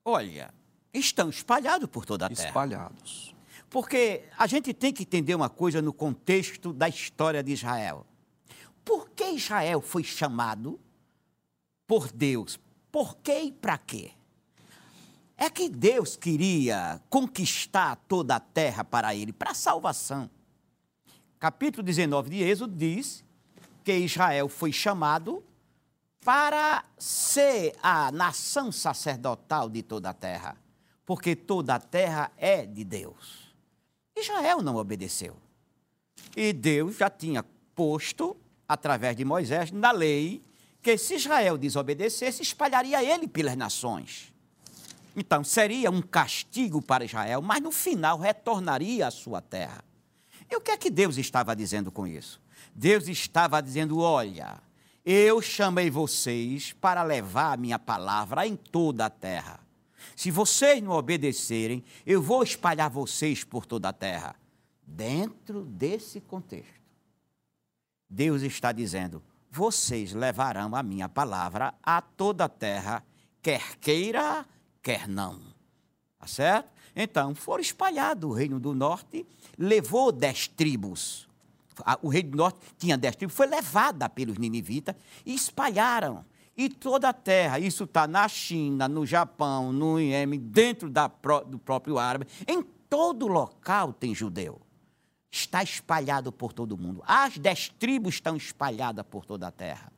Olha, 0.04 0.52
estão 0.92 1.30
espalhados 1.30 1.88
por 1.92 2.08
toda 2.08 2.26
a 2.26 2.30
terra. 2.30 2.48
Espalhados. 2.48 3.33
Porque 3.74 4.26
a 4.38 4.46
gente 4.46 4.72
tem 4.72 4.94
que 4.94 5.02
entender 5.02 5.34
uma 5.34 5.50
coisa 5.50 5.82
no 5.82 5.92
contexto 5.92 6.72
da 6.72 6.88
história 6.88 7.42
de 7.42 7.54
Israel. 7.54 8.06
Por 8.86 9.10
que 9.10 9.32
Israel 9.32 9.82
foi 9.82 10.04
chamado 10.04 10.80
por 11.88 12.12
Deus? 12.12 12.60
Por 12.92 13.18
que 13.18 13.36
e 13.36 13.52
para 13.52 13.80
quê? 13.80 14.12
É 15.36 15.50
que 15.50 15.70
Deus 15.70 16.16
queria 16.16 17.02
conquistar 17.10 17.96
toda 18.08 18.36
a 18.36 18.40
terra 18.40 18.84
para 18.84 19.16
ele, 19.16 19.34
para 19.34 19.50
a 19.50 19.56
salvação. 19.56 20.30
Capítulo 21.40 21.82
19 21.82 22.30
de 22.30 22.44
Êxodo 22.44 22.76
diz 22.76 23.26
que 23.84 23.98
Israel 23.98 24.50
foi 24.50 24.72
chamado 24.72 25.44
para 26.24 26.86
ser 26.96 27.76
a 27.82 28.12
nação 28.12 28.72
sacerdotal 28.72 29.68
de 29.68 29.82
toda 29.82 30.12
a 30.12 30.14
terra, 30.14 30.56
porque 31.04 31.36
toda 31.36 31.74
a 31.74 31.80
terra 31.80 32.32
é 32.38 32.68
de 32.68 32.84
Deus. 32.84 33.43
Israel 34.16 34.62
não 34.62 34.76
obedeceu. 34.76 35.36
E 36.36 36.54
Deus 36.54 36.98
já 36.98 37.10
tinha 37.10 37.44
posto, 37.76 38.38
através 38.68 39.16
de 39.16 39.26
Moisés, 39.26 39.72
na 39.72 39.92
lei, 39.92 40.44
que 40.82 40.98
se 40.98 41.16
Israel 41.16 41.58
desobedecesse, 41.58 42.42
espalharia 42.42 43.04
ele 43.04 43.28
pelas 43.28 43.56
nações. 43.56 44.34
Então, 45.16 45.44
seria 45.44 45.92
um 45.92 46.02
castigo 46.02 46.82
para 46.82 47.06
Israel, 47.06 47.42
mas 47.42 47.62
no 47.62 47.72
final 47.72 48.18
retornaria 48.18 49.08
à 49.08 49.12
sua 49.12 49.42
terra. 49.42 49.84
E 50.50 50.56
o 50.56 50.62
que 50.62 50.72
é 50.72 50.78
que 50.78 50.90
Deus 50.90 51.18
estava 51.18 51.56
dizendo 51.56 51.92
com 51.92 52.06
isso? 52.06 52.42
Deus 52.76 53.08
estava 53.08 53.62
dizendo: 53.62 54.00
olha, 54.00 54.60
eu 55.06 55.42
chamei 55.42 55.90
vocês 55.90 56.74
para 56.74 57.04
levar 57.04 57.54
a 57.54 57.58
minha 57.58 57.78
palavra 57.78 58.48
em 58.48 58.56
toda 58.56 59.06
a 59.06 59.10
terra. 59.10 59.60
Se 60.16 60.32
vocês 60.32 60.82
não 60.82 60.92
obedecerem, 60.92 61.84
eu 62.06 62.22
vou 62.22 62.44
espalhar 62.44 62.90
vocês 62.90 63.44
por 63.44 63.66
toda 63.66 63.90
a 63.90 63.94
terra. 63.94 64.36
Dentro 64.86 65.64
desse 65.64 66.20
contexto, 66.22 66.82
Deus 68.10 68.42
está 68.42 68.72
dizendo: 68.72 69.24
vocês 69.50 70.14
levarão 70.14 70.76
a 70.76 70.84
minha 70.84 71.08
palavra 71.08 71.74
a 71.82 72.02
toda 72.02 72.46
a 72.46 72.50
terra, 72.50 73.04
quer 73.42 73.78
queira, 73.78 74.46
quer 74.82 75.08
não. 75.08 75.42
Tá 76.20 76.28
certo? 76.28 76.72
Então, 76.96 77.34
foram 77.34 77.62
espalhados 77.62 78.30
o 78.30 78.34
reino 78.34 78.60
do 78.60 78.74
norte, 78.74 79.26
levou 79.58 80.12
dez 80.12 80.48
tribos. 80.48 81.28
O 82.02 82.08
reino 82.08 82.32
do 82.32 82.38
norte 82.38 82.60
tinha 82.78 82.98
dez 82.98 83.16
tribos, 83.16 83.36
foi 83.36 83.48
levada 83.48 84.08
pelos 84.08 84.38
ninivitas 84.38 84.96
e 85.26 85.34
espalharam. 85.34 86.24
E 86.56 86.70
toda 86.70 87.10
a 87.10 87.14
terra, 87.14 87.60
isso 87.60 87.86
está 87.86 88.08
na 88.08 88.28
China, 88.28 88.88
no 88.88 89.06
Japão, 89.06 89.74
no 89.74 90.00
Iêmen, 90.00 90.40
dentro 90.40 90.90
da, 90.90 91.08
do 91.48 91.58
próprio 91.58 91.98
árabe, 91.98 92.28
em 92.48 92.62
todo 92.90 93.28
local 93.28 93.92
tem 93.92 94.14
judeu. 94.14 94.62
Está 95.32 95.64
espalhado 95.64 96.32
por 96.32 96.54
todo 96.54 96.74
o 96.74 96.78
mundo. 96.78 97.04
As 97.08 97.40
dez 97.40 97.70
tribos 97.70 98.16
estão 98.16 98.38
espalhadas 98.38 99.04
por 99.10 99.26
toda 99.26 99.48
a 99.48 99.52
terra. 99.52 99.92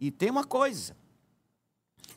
E 0.00 0.10
tem 0.10 0.30
uma 0.30 0.42
coisa: 0.42 0.96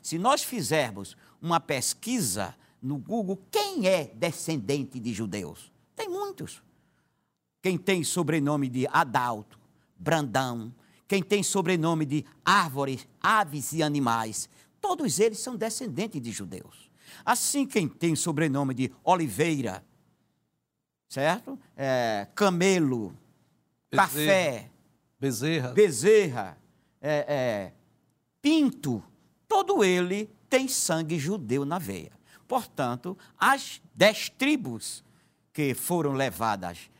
se 0.02 0.18
nós 0.18 0.42
fizermos 0.42 1.16
uma 1.40 1.60
pesquisa 1.60 2.56
no 2.82 2.98
Google, 2.98 3.40
quem 3.48 3.86
é 3.86 4.06
descendente 4.06 4.98
de 4.98 5.14
judeus? 5.14 5.72
Tem 5.94 6.08
muitos. 6.08 6.62
Quem 7.62 7.78
tem 7.78 8.02
sobrenome 8.02 8.68
de 8.68 8.88
Adalto, 8.88 9.58
Brandão, 9.96 10.74
quem 11.06 11.22
tem 11.22 11.42
sobrenome 11.42 12.04
de 12.04 12.24
árvores, 12.44 13.06
aves 13.20 13.72
e 13.72 13.82
animais, 13.82 14.48
todos 14.80 15.18
eles 15.18 15.38
são 15.38 15.56
descendentes 15.56 16.20
de 16.20 16.30
judeus. 16.30 16.90
Assim, 17.24 17.66
quem 17.66 17.88
tem 17.88 18.16
sobrenome 18.16 18.74
de 18.74 18.92
Oliveira, 19.02 19.84
certo? 21.08 21.58
É, 21.76 22.26
camelo, 22.34 23.16
Bezerra. 23.90 24.08
café, 24.08 24.70
bezerra, 25.20 25.72
bezerra 25.72 26.58
é, 27.00 27.24
é, 27.28 27.72
pinto, 28.42 29.02
todo 29.46 29.84
ele 29.84 30.30
tem 30.48 30.66
sangue 30.68 31.18
judeu 31.18 31.64
na 31.64 31.78
veia. 31.78 32.12
Portanto, 32.48 33.16
as 33.38 33.80
dez 33.94 34.28
tribos 34.28 35.04
que 35.52 35.74
foram 35.74 36.12
levadas 36.12 36.90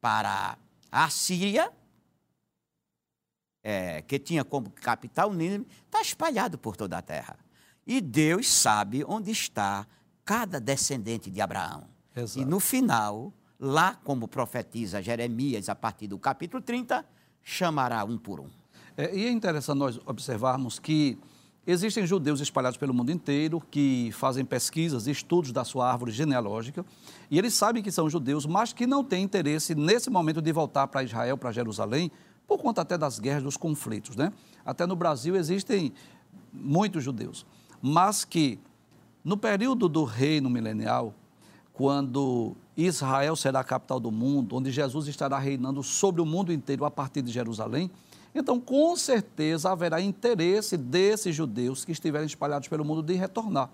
para 0.00 0.56
a 0.90 1.10
Síria 1.10 1.72
é, 3.70 4.00
que 4.00 4.18
tinha 4.18 4.42
como 4.42 4.70
capital 4.70 5.30
Nínive, 5.30 5.66
está 5.84 6.00
espalhado 6.00 6.56
por 6.56 6.74
toda 6.74 6.96
a 6.96 7.02
terra. 7.02 7.36
E 7.86 8.00
Deus 8.00 8.48
sabe 8.48 9.04
onde 9.06 9.30
está 9.30 9.86
cada 10.24 10.58
descendente 10.58 11.30
de 11.30 11.38
Abraão. 11.38 11.84
Exato. 12.16 12.40
E 12.40 12.46
no 12.46 12.60
final, 12.60 13.30
lá, 13.60 13.94
como 14.02 14.26
profetiza 14.26 15.02
Jeremias 15.02 15.68
a 15.68 15.74
partir 15.74 16.06
do 16.06 16.18
capítulo 16.18 16.62
30, 16.62 17.04
chamará 17.42 18.02
um 18.04 18.16
por 18.16 18.40
um. 18.40 18.48
É, 18.96 19.14
e 19.14 19.26
é 19.26 19.30
interessante 19.30 19.76
nós 19.76 20.00
observarmos 20.06 20.78
que 20.78 21.18
existem 21.66 22.06
judeus 22.06 22.40
espalhados 22.40 22.78
pelo 22.78 22.94
mundo 22.94 23.12
inteiro 23.12 23.60
que 23.70 24.08
fazem 24.12 24.46
pesquisas 24.46 25.06
e 25.06 25.10
estudos 25.10 25.52
da 25.52 25.62
sua 25.62 25.92
árvore 25.92 26.10
genealógica 26.10 26.86
e 27.30 27.38
eles 27.38 27.52
sabem 27.52 27.82
que 27.82 27.92
são 27.92 28.08
judeus, 28.08 28.46
mas 28.46 28.72
que 28.72 28.86
não 28.86 29.04
têm 29.04 29.24
interesse 29.24 29.74
nesse 29.74 30.08
momento 30.08 30.40
de 30.40 30.50
voltar 30.52 30.86
para 30.88 31.02
Israel, 31.02 31.36
para 31.36 31.52
Jerusalém, 31.52 32.10
por 32.48 32.58
conta 32.58 32.80
até 32.80 32.96
das 32.96 33.18
guerras, 33.18 33.42
dos 33.42 33.58
conflitos. 33.58 34.16
Né? 34.16 34.32
Até 34.64 34.86
no 34.86 34.96
Brasil 34.96 35.36
existem 35.36 35.92
muitos 36.50 37.04
judeus, 37.04 37.44
mas 37.82 38.24
que 38.24 38.58
no 39.22 39.36
período 39.36 39.88
do 39.88 40.02
reino 40.04 40.48
milenial, 40.48 41.12
quando 41.74 42.56
Israel 42.74 43.36
será 43.36 43.60
a 43.60 43.64
capital 43.64 44.00
do 44.00 44.10
mundo, 44.10 44.56
onde 44.56 44.72
Jesus 44.72 45.06
estará 45.06 45.38
reinando 45.38 45.82
sobre 45.82 46.22
o 46.22 46.26
mundo 46.26 46.52
inteiro 46.52 46.84
a 46.86 46.90
partir 46.90 47.20
de 47.20 47.30
Jerusalém, 47.30 47.90
então 48.34 48.58
com 48.58 48.96
certeza 48.96 49.70
haverá 49.70 50.00
interesse 50.00 50.76
desses 50.76 51.34
judeus 51.34 51.84
que 51.84 51.92
estiverem 51.92 52.26
espalhados 52.26 52.68
pelo 52.68 52.84
mundo 52.84 53.02
de 53.02 53.14
retornar. 53.14 53.70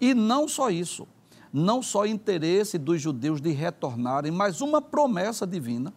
E 0.00 0.12
não 0.12 0.46
só 0.46 0.70
isso, 0.70 1.08
não 1.52 1.82
só 1.82 2.04
interesse 2.04 2.76
dos 2.78 3.00
judeus 3.00 3.40
de 3.40 3.50
retornarem, 3.50 4.30
mas 4.30 4.60
uma 4.60 4.82
promessa 4.82 5.46
divina 5.46 5.92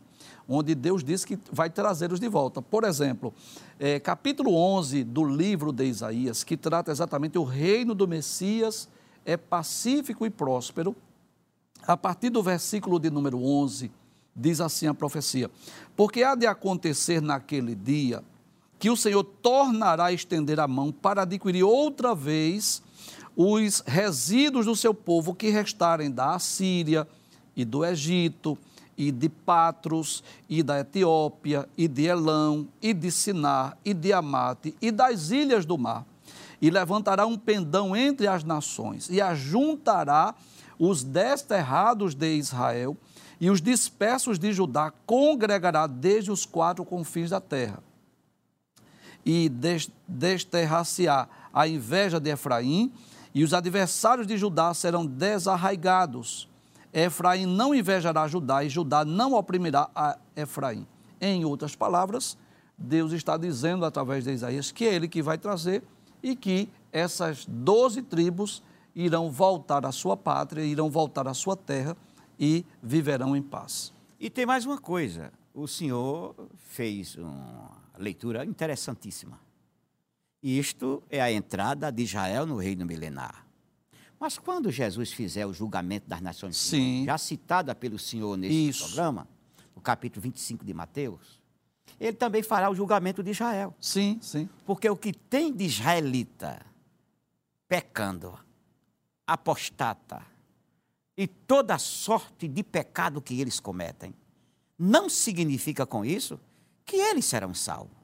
onde 0.53 0.75
Deus 0.75 1.01
diz 1.01 1.23
que 1.23 1.39
vai 1.49 1.69
trazê-los 1.69 2.19
de 2.19 2.27
volta. 2.27 2.61
Por 2.61 2.83
exemplo, 2.83 3.33
é, 3.79 3.99
capítulo 4.01 4.53
11 4.53 5.05
do 5.05 5.23
livro 5.23 5.71
de 5.71 5.85
Isaías, 5.85 6.43
que 6.43 6.57
trata 6.57 6.91
exatamente 6.91 7.37
o 7.37 7.43
reino 7.45 7.95
do 7.95 8.05
Messias 8.05 8.89
é 9.25 9.37
pacífico 9.37 10.25
e 10.25 10.29
próspero. 10.29 10.93
A 11.87 11.95
partir 11.95 12.29
do 12.29 12.43
versículo 12.43 12.99
de 12.99 13.09
número 13.09 13.41
11, 13.41 13.89
diz 14.35 14.59
assim 14.59 14.87
a 14.87 14.93
profecia: 14.93 15.49
Porque 15.95 16.21
há 16.21 16.35
de 16.35 16.45
acontecer 16.45 17.21
naquele 17.21 17.73
dia 17.73 18.21
que 18.77 18.89
o 18.89 18.97
Senhor 18.97 19.23
tornará 19.23 20.05
a 20.05 20.13
estender 20.13 20.59
a 20.59 20.67
mão 20.67 20.91
para 20.91 21.21
adquirir 21.21 21.63
outra 21.63 22.13
vez 22.13 22.83
os 23.37 23.81
resíduos 23.85 24.65
do 24.65 24.75
seu 24.75 24.93
povo 24.93 25.33
que 25.33 25.49
restarem 25.49 26.11
da 26.11 26.35
Assíria 26.35 27.07
e 27.55 27.63
do 27.63 27.85
Egito 27.85 28.57
e 29.01 29.11
de 29.11 29.29
Patros, 29.29 30.23
e 30.47 30.61
da 30.61 30.79
Etiópia, 30.79 31.67
e 31.75 31.87
de 31.87 32.03
Elão, 32.03 32.67
e 32.79 32.93
de 32.93 33.11
Sinar, 33.11 33.75
e 33.83 33.95
de 33.95 34.13
Amate, 34.13 34.75
e 34.79 34.91
das 34.91 35.31
ilhas 35.31 35.65
do 35.65 35.75
mar. 35.75 36.05
E 36.61 36.69
levantará 36.69 37.25
um 37.25 37.35
pendão 37.35 37.95
entre 37.95 38.27
as 38.27 38.43
nações, 38.43 39.09
e 39.09 39.19
ajuntará 39.19 40.35
os 40.77 41.03
desterrados 41.03 42.13
de 42.13 42.35
Israel, 42.35 42.95
e 43.39 43.49
os 43.49 43.59
dispersos 43.59 44.37
de 44.37 44.53
Judá 44.53 44.93
congregará 45.07 45.87
desde 45.87 46.31
os 46.31 46.45
quatro 46.45 46.85
confins 46.85 47.31
da 47.31 47.41
terra. 47.41 47.81
E 49.25 49.51
desterrar-se-á 50.07 51.27
a 51.51 51.67
inveja 51.67 52.19
de 52.19 52.29
Efraim, 52.29 52.93
e 53.33 53.43
os 53.43 53.51
adversários 53.51 54.27
de 54.27 54.37
Judá 54.37 54.75
serão 54.75 55.07
desarraigados 55.07 56.50
Efraim 56.93 57.45
não 57.45 57.73
invejará 57.73 58.27
Judá 58.27 58.63
e 58.63 58.69
Judá 58.69 59.05
não 59.05 59.33
oprimirá 59.33 59.89
a 59.95 60.17
Efraim. 60.35 60.85
Em 61.19 61.45
outras 61.45 61.75
palavras, 61.75 62.37
Deus 62.77 63.11
está 63.11 63.37
dizendo 63.37 63.85
através 63.85 64.23
de 64.23 64.31
Isaías 64.31 64.71
que 64.71 64.85
é 64.85 64.93
ele 64.93 65.07
que 65.07 65.21
vai 65.21 65.37
trazer 65.37 65.83
e 66.21 66.35
que 66.35 66.67
essas 66.91 67.45
doze 67.45 68.01
tribos 68.01 68.61
irão 68.95 69.31
voltar 69.31 69.85
à 69.85 69.91
sua 69.91 70.17
pátria, 70.17 70.63
irão 70.63 70.89
voltar 70.89 71.27
à 71.27 71.33
sua 71.33 71.55
terra 71.55 71.95
e 72.39 72.65
viverão 72.81 73.35
em 73.35 73.41
paz. 73.41 73.93
E 74.19 74.29
tem 74.29 74.45
mais 74.45 74.65
uma 74.65 74.77
coisa: 74.77 75.31
o 75.53 75.67
Senhor 75.67 76.35
fez 76.69 77.15
uma 77.15 77.71
leitura 77.97 78.43
interessantíssima. 78.45 79.39
Isto 80.41 81.03
é 81.09 81.21
a 81.21 81.31
entrada 81.31 81.91
de 81.91 82.03
Israel 82.03 82.45
no 82.45 82.57
reino 82.57 82.85
milenar. 82.85 83.45
Mas 84.21 84.37
quando 84.37 84.69
Jesus 84.69 85.11
fizer 85.11 85.47
o 85.47 85.53
julgamento 85.53 86.07
das 86.07 86.21
nações, 86.21 86.55
Sim. 86.55 87.05
já 87.05 87.17
citada 87.17 87.73
pelo 87.73 87.97
Senhor 87.97 88.37
nesse 88.37 88.69
Isso. 88.69 88.85
programa, 88.85 89.27
no 89.75 89.81
capítulo 89.81 90.21
25 90.21 90.63
de 90.63 90.75
Mateus, 90.75 91.41
ele 91.99 92.15
também 92.15 92.43
fará 92.43 92.69
o 92.69 92.75
julgamento 92.75 93.23
de 93.23 93.31
Israel. 93.31 93.73
Sim, 93.79 94.19
sim. 94.21 94.47
Porque 94.63 94.87
o 94.87 94.95
que 94.95 95.11
tem 95.11 95.51
de 95.51 95.63
israelita 95.63 96.63
pecando, 97.67 98.37
apostata 99.25 100.21
e 101.17 101.25
toda 101.25 101.79
sorte 101.79 102.47
de 102.47 102.61
pecado 102.61 103.23
que 103.23 103.41
eles 103.41 103.59
cometem, 103.59 104.13
não 104.77 105.09
significa 105.09 105.83
com 105.83 106.05
isso 106.05 106.39
que 106.85 106.97
eles 106.97 107.25
serão 107.25 107.55
salvos. 107.55 107.97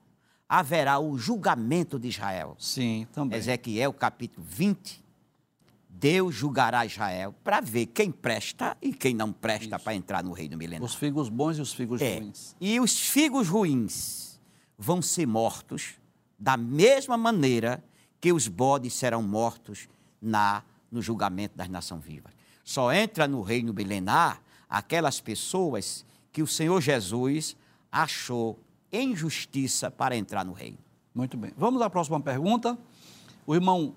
Haverá 0.50 0.98
o 0.98 1.16
julgamento 1.16 2.00
de 2.00 2.08
Israel. 2.08 2.56
Sim, 2.58 3.06
também. 3.14 3.38
Ezequiel 3.38 3.94
capítulo 3.94 4.44
20, 4.50 5.06
Deus 6.00 6.36
julgará 6.36 6.86
Israel 6.86 7.34
para 7.44 7.60
ver 7.60 7.88
quem 7.88 8.12
presta 8.12 8.78
e 8.82 8.94
quem 8.94 9.16
não 9.16 9.34
presta 9.34 9.80
para 9.80 9.96
entrar 9.96 10.24
no 10.24 10.32
reino 10.32 10.56
milenar. 10.56 10.86
Os 10.86 10.94
figos 10.94 11.28
bons 11.28 11.58
e 11.58 11.62
os 11.62 11.74
figos 11.74 12.02
é. 12.02 12.20
ruins. 12.20 12.56
E 12.62 12.80
os 12.80 13.00
figos 13.00 13.48
ruins 13.48 14.40
vão 14.78 15.02
ser 15.02 15.26
mortos 15.26 15.96
da 16.38 16.56
mesma 16.56 17.18
maneira 17.18 17.84
que 18.22 18.32
os 18.32 18.48
bodes 18.48 18.94
serão 18.94 19.24
mortos 19.24 19.90
na 20.22 20.64
no 20.92 21.02
julgamento 21.02 21.58
das 21.58 21.68
nações 21.68 22.04
vivas. 22.04 22.32
Só 22.64 22.94
entra 22.94 23.28
no 23.28 23.42
reino 23.42 23.74
milenar 23.74 24.42
aquelas 24.70 25.20
pessoas 25.20 26.06
que 26.32 26.42
o 26.42 26.48
Senhor 26.48 26.80
Jesus 26.80 27.58
achou 27.92 28.60
em 28.92 29.16
justiça 29.16 29.90
para 29.92 30.16
entrar 30.16 30.46
no 30.46 30.54
reino. 30.54 30.78
Muito 31.14 31.36
bem. 31.36 31.52
Vamos 31.58 31.82
à 31.82 31.90
próxima 31.90 32.20
pergunta. 32.22 32.78
O 33.46 33.56
irmão 33.56 33.96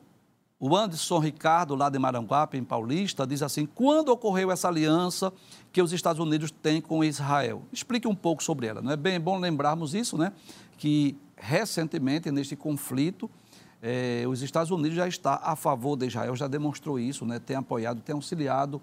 O 0.63 0.77
Anderson 0.77 1.19
Ricardo, 1.19 1.75
lá 1.75 1.89
de 1.89 1.99
Maranguape, 1.99 2.59
em 2.59 2.63
Paulista, 2.63 3.27
diz 3.27 3.43
assim: 3.43 3.65
quando 3.65 4.11
ocorreu 4.11 4.51
essa 4.51 4.69
aliança 4.69 5.33
que 5.73 5.81
os 5.81 5.91
Estados 5.91 6.21
Unidos 6.21 6.51
têm 6.51 6.83
com 6.83 7.03
Israel? 7.03 7.63
Explique 7.73 8.07
um 8.07 8.15
pouco 8.15 8.43
sobre 8.43 8.67
ela. 8.67 8.83
Não 8.83 8.93
é 8.93 8.97
bem 8.97 9.19
bom 9.19 9.39
lembrarmos 9.39 9.95
isso, 9.95 10.19
né? 10.19 10.35
Que 10.77 11.17
recentemente, 11.35 12.31
neste 12.31 12.55
conflito, 12.55 13.31
eh, 13.83 14.25
os 14.29 14.43
Estados 14.43 14.71
Unidos 14.71 14.95
já 14.95 15.09
está 15.09 15.41
a 15.43 15.57
favor 15.57 15.97
de 15.97 16.07
Israel, 16.07 16.37
já 16.37 16.47
demonstrou 16.47 16.99
isso, 16.99 17.25
né? 17.25 17.39
tem 17.39 17.57
apoiado, 17.57 18.03
tem 18.03 18.15
auxiliado 18.15 18.83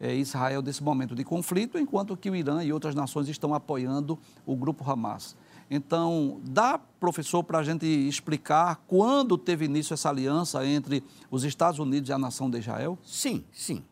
eh, 0.00 0.14
Israel 0.14 0.62
nesse 0.62 0.82
momento 0.82 1.16
de 1.16 1.24
conflito, 1.24 1.76
enquanto 1.76 2.16
que 2.16 2.30
o 2.30 2.36
Irã 2.36 2.62
e 2.62 2.72
outras 2.72 2.94
nações 2.94 3.28
estão 3.28 3.52
apoiando 3.52 4.16
o 4.46 4.54
grupo 4.54 4.88
Hamas. 4.88 5.36
Então, 5.68 6.40
dá, 6.44 6.78
professor, 6.78 7.42
para 7.42 7.58
a 7.58 7.62
gente 7.62 7.84
explicar 7.84 8.76
quando 8.86 9.36
teve 9.36 9.64
início 9.64 9.94
essa 9.94 10.08
aliança 10.08 10.64
entre 10.64 11.02
os 11.30 11.42
Estados 11.44 11.80
Unidos 11.80 12.08
e 12.08 12.12
a 12.12 12.18
nação 12.18 12.48
de 12.48 12.58
Israel? 12.58 12.96
Sim, 13.04 13.44
sim. 13.52 13.84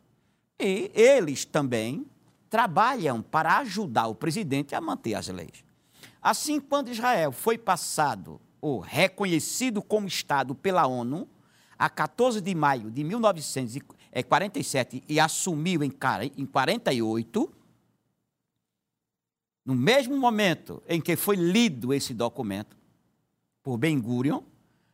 E 0.59 0.91
eles 0.95 1.45
também 1.45 2.07
trabalham 2.49 3.23
para 3.23 3.59
ajudar 3.59 4.07
o 4.07 4.15
presidente 4.15 4.75
a 4.75 4.81
manter 4.81 5.15
as 5.15 5.29
leis. 5.29 5.65
Assim, 6.23 6.61
quando 6.61 6.91
Israel 6.91 7.33
foi 7.33 7.57
passado 7.57 8.41
ou 8.61 8.79
reconhecido 8.79 9.83
como 9.83 10.07
Estado 10.07 10.55
pela 10.55 10.87
ONU, 10.87 11.27
a 11.79 11.89
14 11.89 12.41
de 12.41 12.55
maio 12.55 12.91
de 12.91 13.03
1948, 13.03 14.01
é, 14.13 14.23
47 14.23 15.05
e 15.09 15.21
assumiu 15.21 15.83
em, 15.83 15.93
em 16.37 16.47
48, 16.47 17.53
no 19.65 19.75
mesmo 19.75 20.17
momento 20.17 20.83
em 20.89 21.01
que 21.01 21.17
foi 21.17 21.37
lido 21.37 21.95
esse 21.95 22.13
documento 22.13 22.77
por 23.63 23.79
Ben 23.79 23.99
Gurion, 24.01 24.43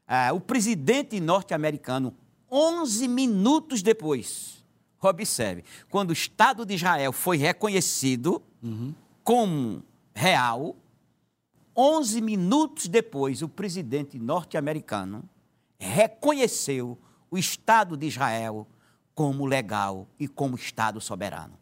ah, 0.07 0.33
o 0.33 0.41
presidente 0.41 1.19
norte-americano, 1.19 2.15
11 2.59 3.07
minutos 3.07 3.83
depois, 3.83 4.65
observe, 4.99 5.63
quando 5.91 6.09
o 6.09 6.15
Estado 6.15 6.65
de 6.65 6.73
Israel 6.73 7.13
foi 7.13 7.37
reconhecido 7.37 8.43
uhum. 8.63 8.95
como 9.23 9.83
real, 10.15 10.75
11 11.77 12.23
minutos 12.23 12.89
depois, 12.89 13.43
o 13.43 13.49
presidente 13.51 14.19
norte-americano 14.19 15.23
reconheceu 15.79 16.99
o 17.31 17.37
Estado 17.37 17.95
de 17.95 18.07
Israel 18.07 18.67
como 19.15 19.45
legal 19.45 20.09
e 20.19 20.27
como 20.27 20.57
Estado 20.57 20.99
soberano. 20.99 21.59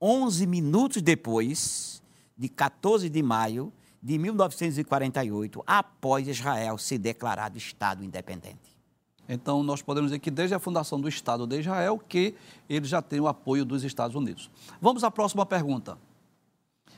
Onze 0.00 0.46
minutos 0.46 1.02
depois, 1.02 2.02
de 2.34 2.48
14 2.48 3.10
de 3.10 3.22
maio 3.22 3.70
de 4.02 4.16
1948, 4.16 5.62
após 5.66 6.26
Israel 6.26 6.78
ser 6.78 6.96
declarado 6.96 7.58
Estado 7.58 8.02
independente. 8.02 8.77
Então, 9.28 9.62
nós 9.62 9.82
podemos 9.82 10.10
dizer 10.10 10.20
que 10.20 10.30
desde 10.30 10.54
a 10.54 10.58
fundação 10.58 10.98
do 10.98 11.08
Estado 11.08 11.46
de 11.46 11.60
Israel, 11.60 12.00
que 12.08 12.34
ele 12.68 12.86
já 12.86 13.02
tem 13.02 13.20
o 13.20 13.28
apoio 13.28 13.64
dos 13.64 13.84
Estados 13.84 14.16
Unidos. 14.16 14.50
Vamos 14.80 15.04
à 15.04 15.10
próxima 15.10 15.44
pergunta. 15.44 15.98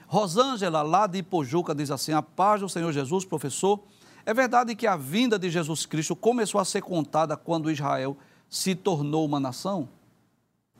Rosângela, 0.06 0.82
lá 0.82 1.06
de 1.06 1.18
Ipojuca, 1.18 1.74
diz 1.74 1.90
assim, 1.90 2.12
a 2.12 2.22
paz 2.22 2.60
do 2.60 2.68
Senhor 2.68 2.92
Jesus, 2.92 3.24
professor, 3.24 3.80
é 4.24 4.32
verdade 4.32 4.74
que 4.76 4.86
a 4.86 4.96
vinda 4.96 5.38
de 5.38 5.50
Jesus 5.50 5.86
Cristo 5.86 6.14
começou 6.14 6.60
a 6.60 6.64
ser 6.64 6.82
contada 6.82 7.36
quando 7.36 7.70
Israel 7.70 8.16
se 8.48 8.74
tornou 8.74 9.24
uma 9.24 9.40
nação? 9.40 9.88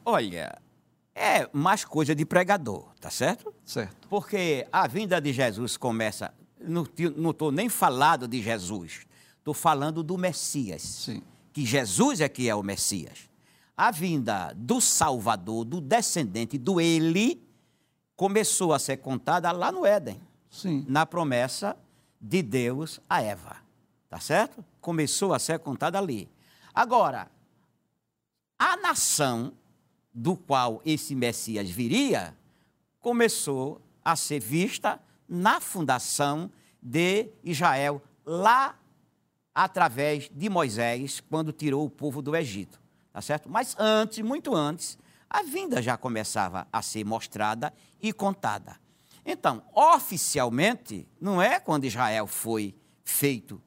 Olha, 0.05 0.57
é 1.15 1.49
mais 1.53 1.85
coisa 1.85 2.15
de 2.15 2.25
pregador, 2.25 2.89
tá 3.01 3.11
certo? 3.11 3.53
Certo. 3.65 4.09
Porque 4.09 4.67
a 4.73 4.87
vinda 4.87 5.21
de 5.21 5.33
Jesus 5.33 5.77
começa. 5.77 6.33
Não 6.61 6.85
estou 7.31 7.51
nem 7.51 7.69
falando 7.69 8.29
de 8.29 8.43
Jesus, 8.43 9.07
estou 9.39 9.55
falando 9.55 10.03
do 10.03 10.19
Messias. 10.19 10.83
Sim. 10.83 11.23
Que 11.53 11.65
Jesus 11.65 12.21
é 12.21 12.29
que 12.29 12.49
é 12.49 12.55
o 12.55 12.63
Messias. 12.63 13.29
A 13.77 13.91
vinda 13.91 14.53
do 14.57 14.81
Salvador, 14.81 15.65
do 15.65 15.81
descendente 15.81 16.59
do 16.59 16.81
Ele, 16.81 17.43
começou 18.15 18.73
a 18.73 18.79
ser 18.79 18.99
contada 18.99 19.51
lá 19.51 19.73
no 19.73 19.87
Éden. 19.87 20.21
Sim. 20.51 20.85
Na 20.89 21.07
promessa 21.07 21.77
de 22.21 22.43
Deus 22.43 23.01
a 23.09 23.23
Eva. 23.23 23.57
Tá 24.09 24.21
certo? 24.21 24.65
Começou 24.81 25.33
a 25.33 25.39
ser 25.39 25.59
contada 25.61 25.99
ali. 25.99 26.29
Agora, 26.75 27.31
a 28.59 28.77
nação 28.77 29.53
do 30.13 30.37
qual 30.37 30.83
esse 30.85 31.15
Messias 31.15 31.71
viria, 31.71 32.37
começou 32.99 33.81
a 34.05 34.17
ser 34.17 34.41
vista 34.41 35.01
na 35.29 35.61
fundação 35.61 36.51
de 36.83 37.29
Israel, 37.45 38.03
lá 38.25 38.75
através 39.55 40.31
de 40.33 40.49
Moisés, 40.49 41.21
quando 41.21 41.53
tirou 41.53 41.85
o 41.85 41.91
povo 41.91 42.23
do 42.23 42.35
Egito. 42.37 42.81
Tá 43.13 43.21
certo? 43.21 43.49
Mas 43.49 43.75
antes, 43.79 44.19
muito 44.21 44.55
antes, 44.55 44.99
a 45.29 45.43
vinda 45.43 45.83
já 45.83 45.97
começava 45.97 46.67
a 46.73 46.81
ser 46.83 47.05
mostrada 47.05 47.73
e 48.01 48.13
contada. 48.13 48.77
Então, 49.25 49.63
oficialmente, 49.75 51.07
não 51.21 51.43
é 51.43 51.61
quando 51.61 51.85
Israel 51.85 52.27
foi 52.27 52.75
feito 53.05 53.61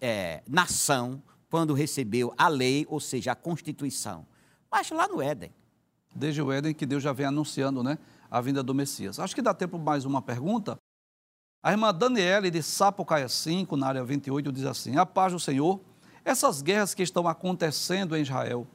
é, 0.00 0.42
nação, 0.48 1.22
quando 1.48 1.74
recebeu 1.74 2.34
a 2.36 2.48
lei, 2.48 2.86
ou 2.88 3.00
seja, 3.00 3.32
a 3.32 3.36
Constituição, 3.36 4.26
mas 4.70 4.90
lá 4.90 5.06
no 5.06 5.20
Éden 5.20 5.52
desde 6.14 6.42
o 6.42 6.50
Éden 6.52 6.74
que 6.74 6.86
Deus 6.86 7.02
já 7.02 7.12
vem 7.12 7.26
anunciando 7.26 7.82
né, 7.82 7.98
a 8.30 8.40
vinda 8.40 8.62
do 8.62 8.74
Messias. 8.74 9.18
Acho 9.18 9.34
que 9.34 9.42
dá 9.42 9.54
tempo 9.54 9.78
mais 9.78 10.04
uma 10.04 10.20
pergunta. 10.20 10.78
A 11.62 11.72
irmã 11.72 11.92
Daniele 11.92 12.50
de 12.50 12.62
Sapucaia 12.62 13.28
5, 13.28 13.76
na 13.76 13.88
área 13.88 14.02
28, 14.02 14.50
diz 14.50 14.64
assim: 14.64 14.96
A 14.96 15.04
paz 15.04 15.32
do 15.32 15.38
Senhor, 15.38 15.78
essas 16.24 16.62
guerras 16.62 16.94
que 16.94 17.02
estão 17.02 17.28
acontecendo 17.28 18.16
em 18.16 18.22
Israel, 18.22 18.66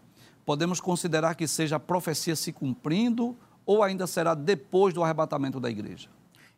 podemos 0.46 0.80
considerar 0.80 1.34
que 1.34 1.48
seja 1.48 1.78
a 1.78 1.80
profecia 1.80 2.36
se 2.36 2.54
cumprindo 2.54 3.36
ou 3.66 3.82
ainda 3.82 4.06
será 4.06 4.36
depois 4.36 4.94
do 4.94 5.04
arrebatamento 5.04 5.60
da 5.60 5.70
igreja? 5.70 6.10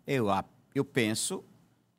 Eu, 0.06 0.28
eu 0.76 0.84
penso 0.84 1.44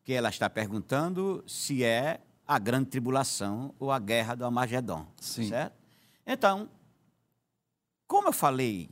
que 0.05 0.13
ela 0.13 0.29
está 0.29 0.51
perguntando 0.51 1.43
se 1.47 1.83
é 1.83 2.21
a 2.47 2.59
grande 2.59 2.91
tribulação 2.91 3.75
ou 3.79 3.91
a 3.91 3.99
guerra 3.99 4.35
do 4.35 4.45
Amagedon. 4.45 5.07
Sim. 5.19 5.49
Certo? 5.49 5.75
Então, 6.27 6.69
como 8.07 8.29
eu 8.29 8.33
falei, 8.33 8.91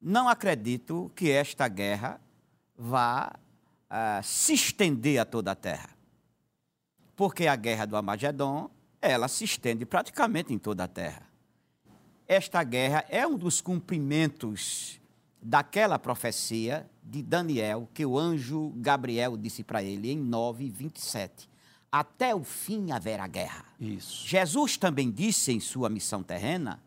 não 0.00 0.28
acredito 0.28 1.10
que 1.16 1.30
esta 1.30 1.66
guerra 1.66 2.20
vá 2.76 3.32
uh, 3.90 4.22
se 4.22 4.54
estender 4.54 5.18
a 5.18 5.24
toda 5.24 5.52
a 5.52 5.54
terra. 5.54 5.90
Porque 7.16 7.46
a 7.46 7.56
guerra 7.56 7.86
do 7.86 7.96
Amagedon, 7.96 8.70
ela 9.02 9.28
se 9.28 9.44
estende 9.44 9.84
praticamente 9.84 10.52
em 10.54 10.58
toda 10.58 10.84
a 10.84 10.88
terra. 10.88 11.22
Esta 12.26 12.62
guerra 12.62 13.04
é 13.08 13.26
um 13.26 13.36
dos 13.36 13.60
cumprimentos 13.60 15.00
daquela 15.42 15.98
profecia 15.98 16.88
de 17.02 17.22
Daniel 17.22 17.88
que 17.92 18.06
o 18.06 18.18
anjo 18.18 18.72
Gabriel 18.76 19.36
disse 19.36 19.64
para 19.64 19.82
ele 19.82 20.10
em 20.12 20.18
9, 20.18 20.70
27. 20.70 21.48
Até 21.90 22.34
o 22.34 22.44
fim 22.44 22.92
haverá 22.92 23.26
guerra. 23.26 23.64
Isso. 23.80 24.26
Jesus 24.26 24.76
também 24.76 25.10
disse 25.10 25.50
em 25.50 25.58
sua 25.58 25.88
missão 25.88 26.22
terrena 26.22 26.80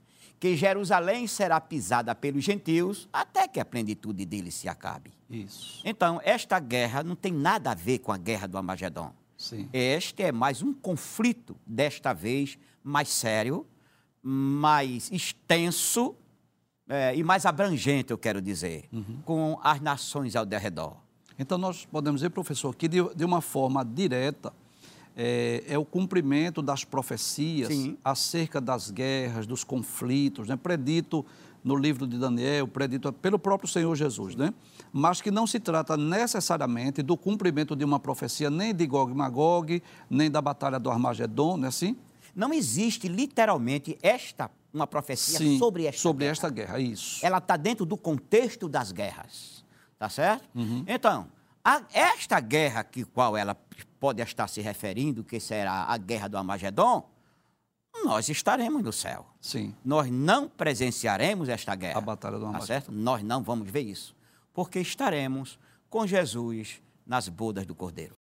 que 0.43 0.57
Jerusalém 0.57 1.25
será 1.25 1.61
pisada 1.61 2.13
pelos 2.13 2.43
gentios 2.43 3.07
até 3.13 3.47
que 3.47 3.61
a 3.61 3.63
plenitude 3.63 4.25
dele 4.25 4.51
se 4.51 4.67
acabe. 4.67 5.13
Isso. 5.29 5.81
Então, 5.85 6.19
esta 6.21 6.59
guerra 6.59 7.01
não 7.01 7.15
tem 7.15 7.31
nada 7.31 7.71
a 7.71 7.73
ver 7.73 7.99
com 7.99 8.11
a 8.11 8.17
guerra 8.17 8.45
do 8.45 8.57
Amagedon. 8.57 9.13
Sim. 9.37 9.69
Este 9.71 10.21
é 10.21 10.33
mais 10.33 10.61
um 10.61 10.73
conflito, 10.73 11.55
desta 11.65 12.11
vez 12.11 12.59
mais 12.83 13.07
sério, 13.07 13.65
mais 14.21 15.09
extenso 15.13 16.13
é, 16.89 17.15
e 17.15 17.23
mais 17.23 17.45
abrangente, 17.45 18.11
eu 18.11 18.17
quero 18.17 18.41
dizer, 18.41 18.89
uhum. 18.91 19.21
com 19.23 19.57
as 19.63 19.79
nações 19.79 20.35
ao 20.35 20.45
redor. 20.45 20.97
Então, 21.39 21.57
nós 21.57 21.85
podemos 21.85 22.19
dizer, 22.19 22.31
professor, 22.31 22.75
que 22.75 22.89
de, 22.89 22.97
de 23.15 23.23
uma 23.23 23.39
forma 23.39 23.81
direta, 23.85 24.51
é, 25.15 25.63
é, 25.67 25.77
o 25.77 25.85
cumprimento 25.85 26.61
das 26.61 26.83
profecias 26.83 27.69
Sim. 27.69 27.97
acerca 28.03 28.59
das 28.59 28.89
guerras, 28.89 29.45
dos 29.45 29.63
conflitos, 29.63 30.47
né? 30.47 30.55
predito 30.55 31.25
no 31.63 31.75
livro 31.75 32.05
de 32.05 32.17
Daniel, 32.17 32.67
predito 32.67 33.11
pelo 33.13 33.39
próprio 33.39 33.69
Senhor 33.69 33.95
Jesus, 33.95 34.35
né? 34.35 34.53
mas 34.91 35.21
que 35.21 35.31
não 35.31 35.47
se 35.47 35.59
trata 35.59 35.95
necessariamente 35.95 37.01
do 37.01 37.15
cumprimento 37.15 37.75
de 37.75 37.85
uma 37.85 37.99
profecia 37.99 38.49
nem 38.49 38.73
de 38.73 38.85
Gog 38.85 39.11
e 39.11 39.15
Magog, 39.15 39.81
nem 40.09 40.29
da 40.29 40.41
batalha 40.41 40.79
do 40.79 40.89
Armagedon, 40.89 41.57
não 41.57 41.65
é 41.65 41.69
assim? 41.69 41.95
Não 42.35 42.53
existe 42.53 43.07
literalmente 43.07 43.97
esta 44.01 44.49
uma 44.73 44.87
profecia 44.87 45.37
Sim, 45.37 45.59
sobre 45.59 45.85
esta 45.85 46.01
sobre 46.01 46.25
guerra. 46.25 46.31
esta 46.31 46.49
guerra, 46.49 46.79
isso. 46.79 47.23
Ela 47.23 47.37
está 47.37 47.55
dentro 47.55 47.85
do 47.85 47.95
contexto 47.95 48.67
das 48.67 48.91
guerras, 48.91 49.63
tá 49.99 50.09
certo? 50.09 50.49
Uhum. 50.55 50.83
Então, 50.87 51.27
a, 51.63 51.83
esta 51.93 52.39
guerra 52.39 52.83
que 52.83 53.05
qual 53.05 53.37
ela 53.37 53.55
pode 54.03 54.21
estar 54.21 54.49
se 54.49 54.59
referindo, 54.59 55.23
que 55.23 55.39
será 55.39 55.85
a 55.85 55.95
guerra 55.95 56.27
do 56.27 56.37
Armagedon, 56.37 57.09
nós 58.03 58.27
estaremos 58.27 58.83
no 58.83 58.91
céu. 58.91 59.25
Sim. 59.39 59.73
Nós 59.85 60.11
não 60.11 60.49
presenciaremos 60.49 61.47
esta 61.47 61.73
guerra. 61.73 61.99
A 61.99 62.01
batalha 62.01 62.37
do 62.37 62.45
Armagedon. 62.45 62.67
Tá 62.67 62.67
certo? 62.67 62.91
Nós 62.91 63.23
não 63.23 63.41
vamos 63.41 63.71
ver 63.71 63.79
isso, 63.79 64.13
porque 64.53 64.77
estaremos 64.81 65.57
com 65.89 66.05
Jesus 66.05 66.81
nas 67.07 67.29
bodas 67.29 67.65
do 67.65 67.73
Cordeiro. 67.73 68.13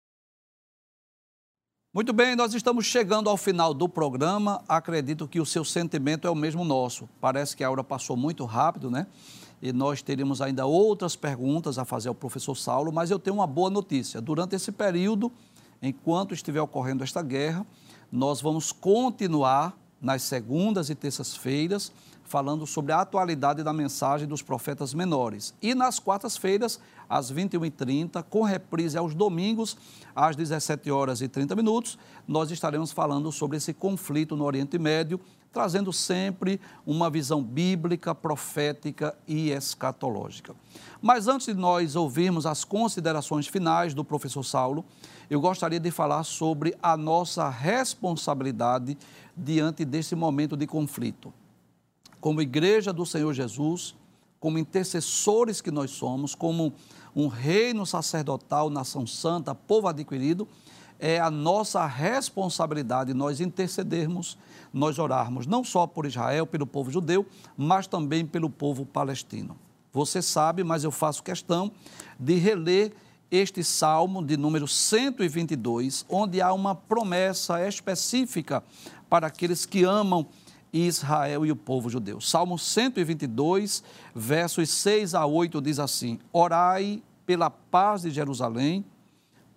Muito 1.95 2.13
bem, 2.13 2.37
nós 2.37 2.53
estamos 2.53 2.85
chegando 2.85 3.31
ao 3.31 3.39
final 3.39 3.73
do 3.73 3.89
programa. 3.89 4.63
Acredito 4.69 5.27
que 5.27 5.41
o 5.41 5.47
seu 5.47 5.65
sentimento 5.65 6.29
é 6.29 6.31
o 6.31 6.35
mesmo 6.35 6.63
nosso. 6.63 7.09
Parece 7.23 7.57
que 7.57 7.65
a 7.65 7.71
hora 7.71 7.83
passou 7.83 8.19
muito 8.19 8.45
rápido, 8.45 8.91
né? 8.91 9.07
e 9.63 9.73
nós 9.73 10.01
teríamos 10.01 10.41
ainda 10.41 10.65
outras 10.65 11.15
perguntas 11.15 11.79
a 11.79 11.85
fazer 11.85 12.09
ao 12.09 12.15
professor 12.15 12.57
Saulo, 12.57 12.91
mas 12.93 13.11
eu 13.11 13.19
tenho 13.19 13.37
uma 13.37 13.47
boa 13.47 13.69
notícia. 13.69 14.21
Durante 14.21 14.57
esse 14.57 14.73
período, 14.73 15.31
enquanto 15.83 16.35
estiver 16.35 16.61
ocorrendo 16.61 17.05
esta 17.05 17.23
guerra, 17.23 17.67
nós 18.11 18.41
vamos 18.41 18.73
continuar 18.73 19.77
nas 20.01 20.23
segundas 20.23 20.91
e 20.91 20.95
terças-feiras 20.95 21.93
falando 22.31 22.65
sobre 22.65 22.93
a 22.93 23.01
atualidade 23.01 23.65
da 23.65 23.73
mensagem 23.73 24.27
dos 24.27 24.41
profetas 24.41 24.95
menores. 24.95 25.53
E 25.61 25.75
nas 25.75 25.99
quartas-feiras, 25.99 26.79
às 27.09 27.33
21h30, 27.33 28.23
com 28.31 28.43
reprise 28.43 28.97
aos 28.97 29.17
domingos, 29.17 29.77
às 30.15 30.37
17 30.37 30.93
horas 30.93 31.21
e 31.21 31.29
30 31.29 31.57
minutos, 31.57 31.99
nós 32.29 32.53
estaremos 32.53 32.93
falando 32.93 33.33
sobre 33.33 33.57
esse 33.57 33.75
conflito 33.75 34.37
no 34.37 34.45
Oriente 34.45 34.79
Médio 34.79 35.21
trazendo 35.53 35.93
sempre 35.93 36.61
uma 36.87 37.11
visão 37.11 37.43
bíblica, 37.43 38.15
profética 38.15 39.17
e 39.27 39.51
escatológica. 39.51 40.55
Mas 41.03 41.27
antes 41.27 41.47
de 41.47 41.55
nós 41.55 41.97
ouvirmos 41.97 42.47
as 42.47 42.65
considerações 42.65 43.47
finais 43.47 43.93
do 43.93 44.05
professor 44.05 44.45
Saulo, 44.45 44.85
eu 45.29 45.41
gostaria 45.41 45.81
de 45.81 45.91
falar 45.91 46.23
sobre 46.25 46.77
a 46.83 46.97
nossa 46.97 47.49
responsabilidade 47.49 48.97
diante 49.37 49.85
desse 49.85 50.15
momento 50.15 50.57
de 50.57 50.67
conflito. 50.67 51.33
Como 52.21 52.43
igreja 52.43 52.93
do 52.93 53.07
Senhor 53.07 53.33
Jesus, 53.33 53.95
como 54.39 54.59
intercessores 54.59 55.61
que 55.61 55.71
nós 55.71 55.91
somos, 55.91 56.35
como 56.35 56.73
um 57.15 57.27
reino 57.27 57.85
sacerdotal, 57.85 58.71
nação 58.71 59.07
santa, 59.07 59.55
povo 59.55 59.89
adquirido, 59.89 60.47
é 61.01 61.19
a 61.19 61.31
nossa 61.31 61.85
responsabilidade 61.87 63.15
nós 63.15 63.41
intercedermos, 63.41 64.37
nós 64.73 64.99
orarmos, 64.99 65.47
não 65.47 65.65
só 65.65 65.87
por 65.87 66.07
Israel, 66.07 66.47
pelo 66.47 66.67
povo 66.67 66.91
judeu, 66.91 67.27
mas 67.57 67.87
também 67.87 68.27
pelo 68.27 68.51
povo 68.51 68.85
palestino. 68.85 69.57
Você 69.93 70.23
sabe, 70.23 70.63
mas 70.63 70.85
eu 70.85 70.91
faço 70.91 71.23
questão 71.23 71.73
de 72.19 72.35
reler 72.35 72.93
este 73.31 73.65
salmo 73.65 74.25
de 74.25 74.37
número 74.37 74.69
122, 74.69 76.05
onde 76.09 76.41
há 76.41 76.53
uma 76.53 76.75
promessa 76.75 77.67
específica 77.67 78.63
para 79.09 79.29
aqueles 79.29 79.65
que 79.65 79.83
amam 79.85 80.27
Israel 80.73 81.45
e 81.45 81.51
o 81.51 81.57
povo 81.57 81.89
judeu. 81.89 82.21
Salmo 82.21 82.59
122, 82.59 83.83
versos 84.15 84.71
6 84.71 85.15
a 85.15 85.27
8 85.27 85.61
diz 85.61 85.79
assim: 85.79 86.19
Orai 86.33 87.03
pela 87.27 87.51
paz 87.51 88.03
de 88.03 88.11
Jerusalém 88.11 88.85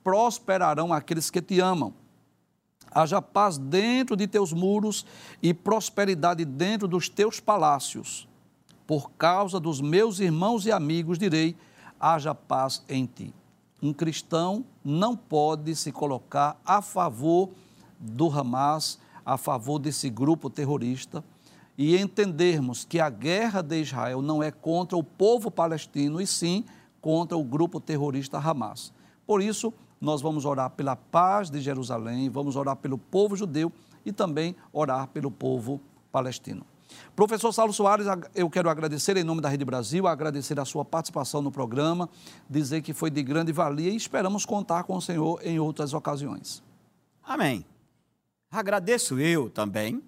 prosperarão 0.03 0.91
aqueles 0.93 1.29
que 1.29 1.41
te 1.41 1.59
amam. 1.59 1.93
Haja 2.91 3.21
paz 3.21 3.57
dentro 3.57 4.15
de 4.15 4.27
teus 4.27 4.53
muros 4.53 5.05
e 5.41 5.53
prosperidade 5.53 6.45
dentro 6.45 6.87
dos 6.87 7.09
teus 7.09 7.39
palácios. 7.39 8.27
Por 8.85 9.11
causa 9.11 9.59
dos 9.59 9.81
meus 9.81 10.19
irmãos 10.19 10.65
e 10.65 10.71
amigos, 10.71 11.17
direi: 11.17 11.55
haja 11.99 12.35
paz 12.35 12.83
em 12.87 13.05
ti. 13.05 13.33
Um 13.81 13.93
cristão 13.93 14.63
não 14.83 15.15
pode 15.15 15.75
se 15.75 15.91
colocar 15.91 16.59
a 16.65 16.81
favor 16.81 17.49
do 17.99 18.29
Hamas, 18.29 18.99
a 19.25 19.37
favor 19.37 19.79
desse 19.79 20.09
grupo 20.09 20.49
terrorista, 20.49 21.23
e 21.77 21.97
entendermos 21.97 22.85
que 22.85 22.99
a 22.99 23.09
guerra 23.09 23.61
de 23.61 23.81
Israel 23.81 24.21
não 24.21 24.43
é 24.43 24.51
contra 24.51 24.97
o 24.97 25.03
povo 25.03 25.49
palestino, 25.49 26.21
e 26.21 26.27
sim 26.27 26.63
contra 27.01 27.37
o 27.37 27.43
grupo 27.43 27.79
terrorista 27.79 28.37
Hamas. 28.37 28.93
Por 29.25 29.41
isso, 29.41 29.73
nós 30.03 30.21
vamos 30.21 30.43
orar 30.43 30.69
pela 30.71 30.97
paz 30.97 31.49
de 31.49 31.61
Jerusalém, 31.61 32.29
vamos 32.29 32.57
orar 32.57 32.75
pelo 32.75 32.97
povo 32.97 33.37
judeu 33.37 33.71
e 34.05 34.11
também 34.11 34.53
orar 34.73 35.07
pelo 35.07 35.31
povo 35.31 35.79
palestino. 36.11 36.65
Professor 37.15 37.53
Saulo 37.53 37.71
Soares, 37.71 38.05
eu 38.35 38.49
quero 38.49 38.69
agradecer 38.69 39.15
em 39.15 39.23
nome 39.23 39.39
da 39.39 39.47
Rede 39.47 39.63
Brasil, 39.63 40.05
agradecer 40.05 40.59
a 40.59 40.65
sua 40.65 40.83
participação 40.83 41.41
no 41.41 41.49
programa, 41.49 42.09
dizer 42.49 42.81
que 42.81 42.93
foi 42.93 43.09
de 43.09 43.23
grande 43.23 43.53
valia 43.53 43.91
e 43.91 43.95
esperamos 43.95 44.45
contar 44.45 44.83
com 44.83 44.97
o 44.97 45.01
senhor 45.01 45.39
em 45.41 45.57
outras 45.57 45.93
ocasiões. 45.93 46.61
Amém. 47.23 47.65
Agradeço 48.51 49.17
eu 49.21 49.49
também, 49.49 50.03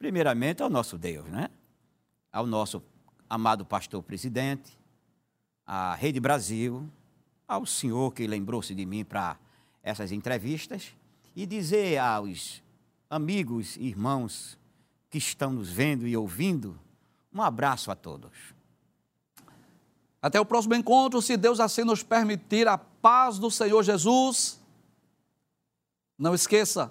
primeiramente 0.00 0.64
ao 0.64 0.68
nosso 0.68 0.98
Deus, 0.98 1.28
né? 1.28 1.48
Ao 2.32 2.44
nosso 2.44 2.82
amado 3.30 3.64
pastor 3.64 4.02
presidente, 4.02 4.76
à 5.64 5.94
Rede 5.94 6.18
Brasil, 6.18 6.90
ao 7.52 7.66
senhor 7.66 8.14
que 8.14 8.26
lembrou-se 8.26 8.74
de 8.74 8.86
mim 8.86 9.04
para 9.04 9.36
essas 9.82 10.10
entrevistas 10.10 10.94
e 11.36 11.44
dizer 11.44 11.98
aos 11.98 12.62
amigos 13.10 13.76
e 13.76 13.84
irmãos 13.84 14.58
que 15.10 15.18
estão 15.18 15.52
nos 15.52 15.68
vendo 15.68 16.06
e 16.06 16.16
ouvindo, 16.16 16.78
um 17.32 17.42
abraço 17.42 17.90
a 17.90 17.94
todos. 17.94 18.32
Até 20.20 20.40
o 20.40 20.46
próximo 20.46 20.74
encontro, 20.74 21.20
se 21.20 21.36
Deus 21.36 21.60
assim 21.60 21.84
nos 21.84 22.02
permitir, 22.02 22.66
a 22.66 22.78
paz 22.78 23.38
do 23.38 23.50
Senhor 23.50 23.82
Jesus. 23.82 24.58
Não 26.18 26.34
esqueça, 26.34 26.90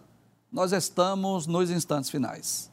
nós 0.51 0.72
estamos 0.74 1.47
nos 1.47 1.72
instantes 1.72 2.09
finais. 2.09 2.71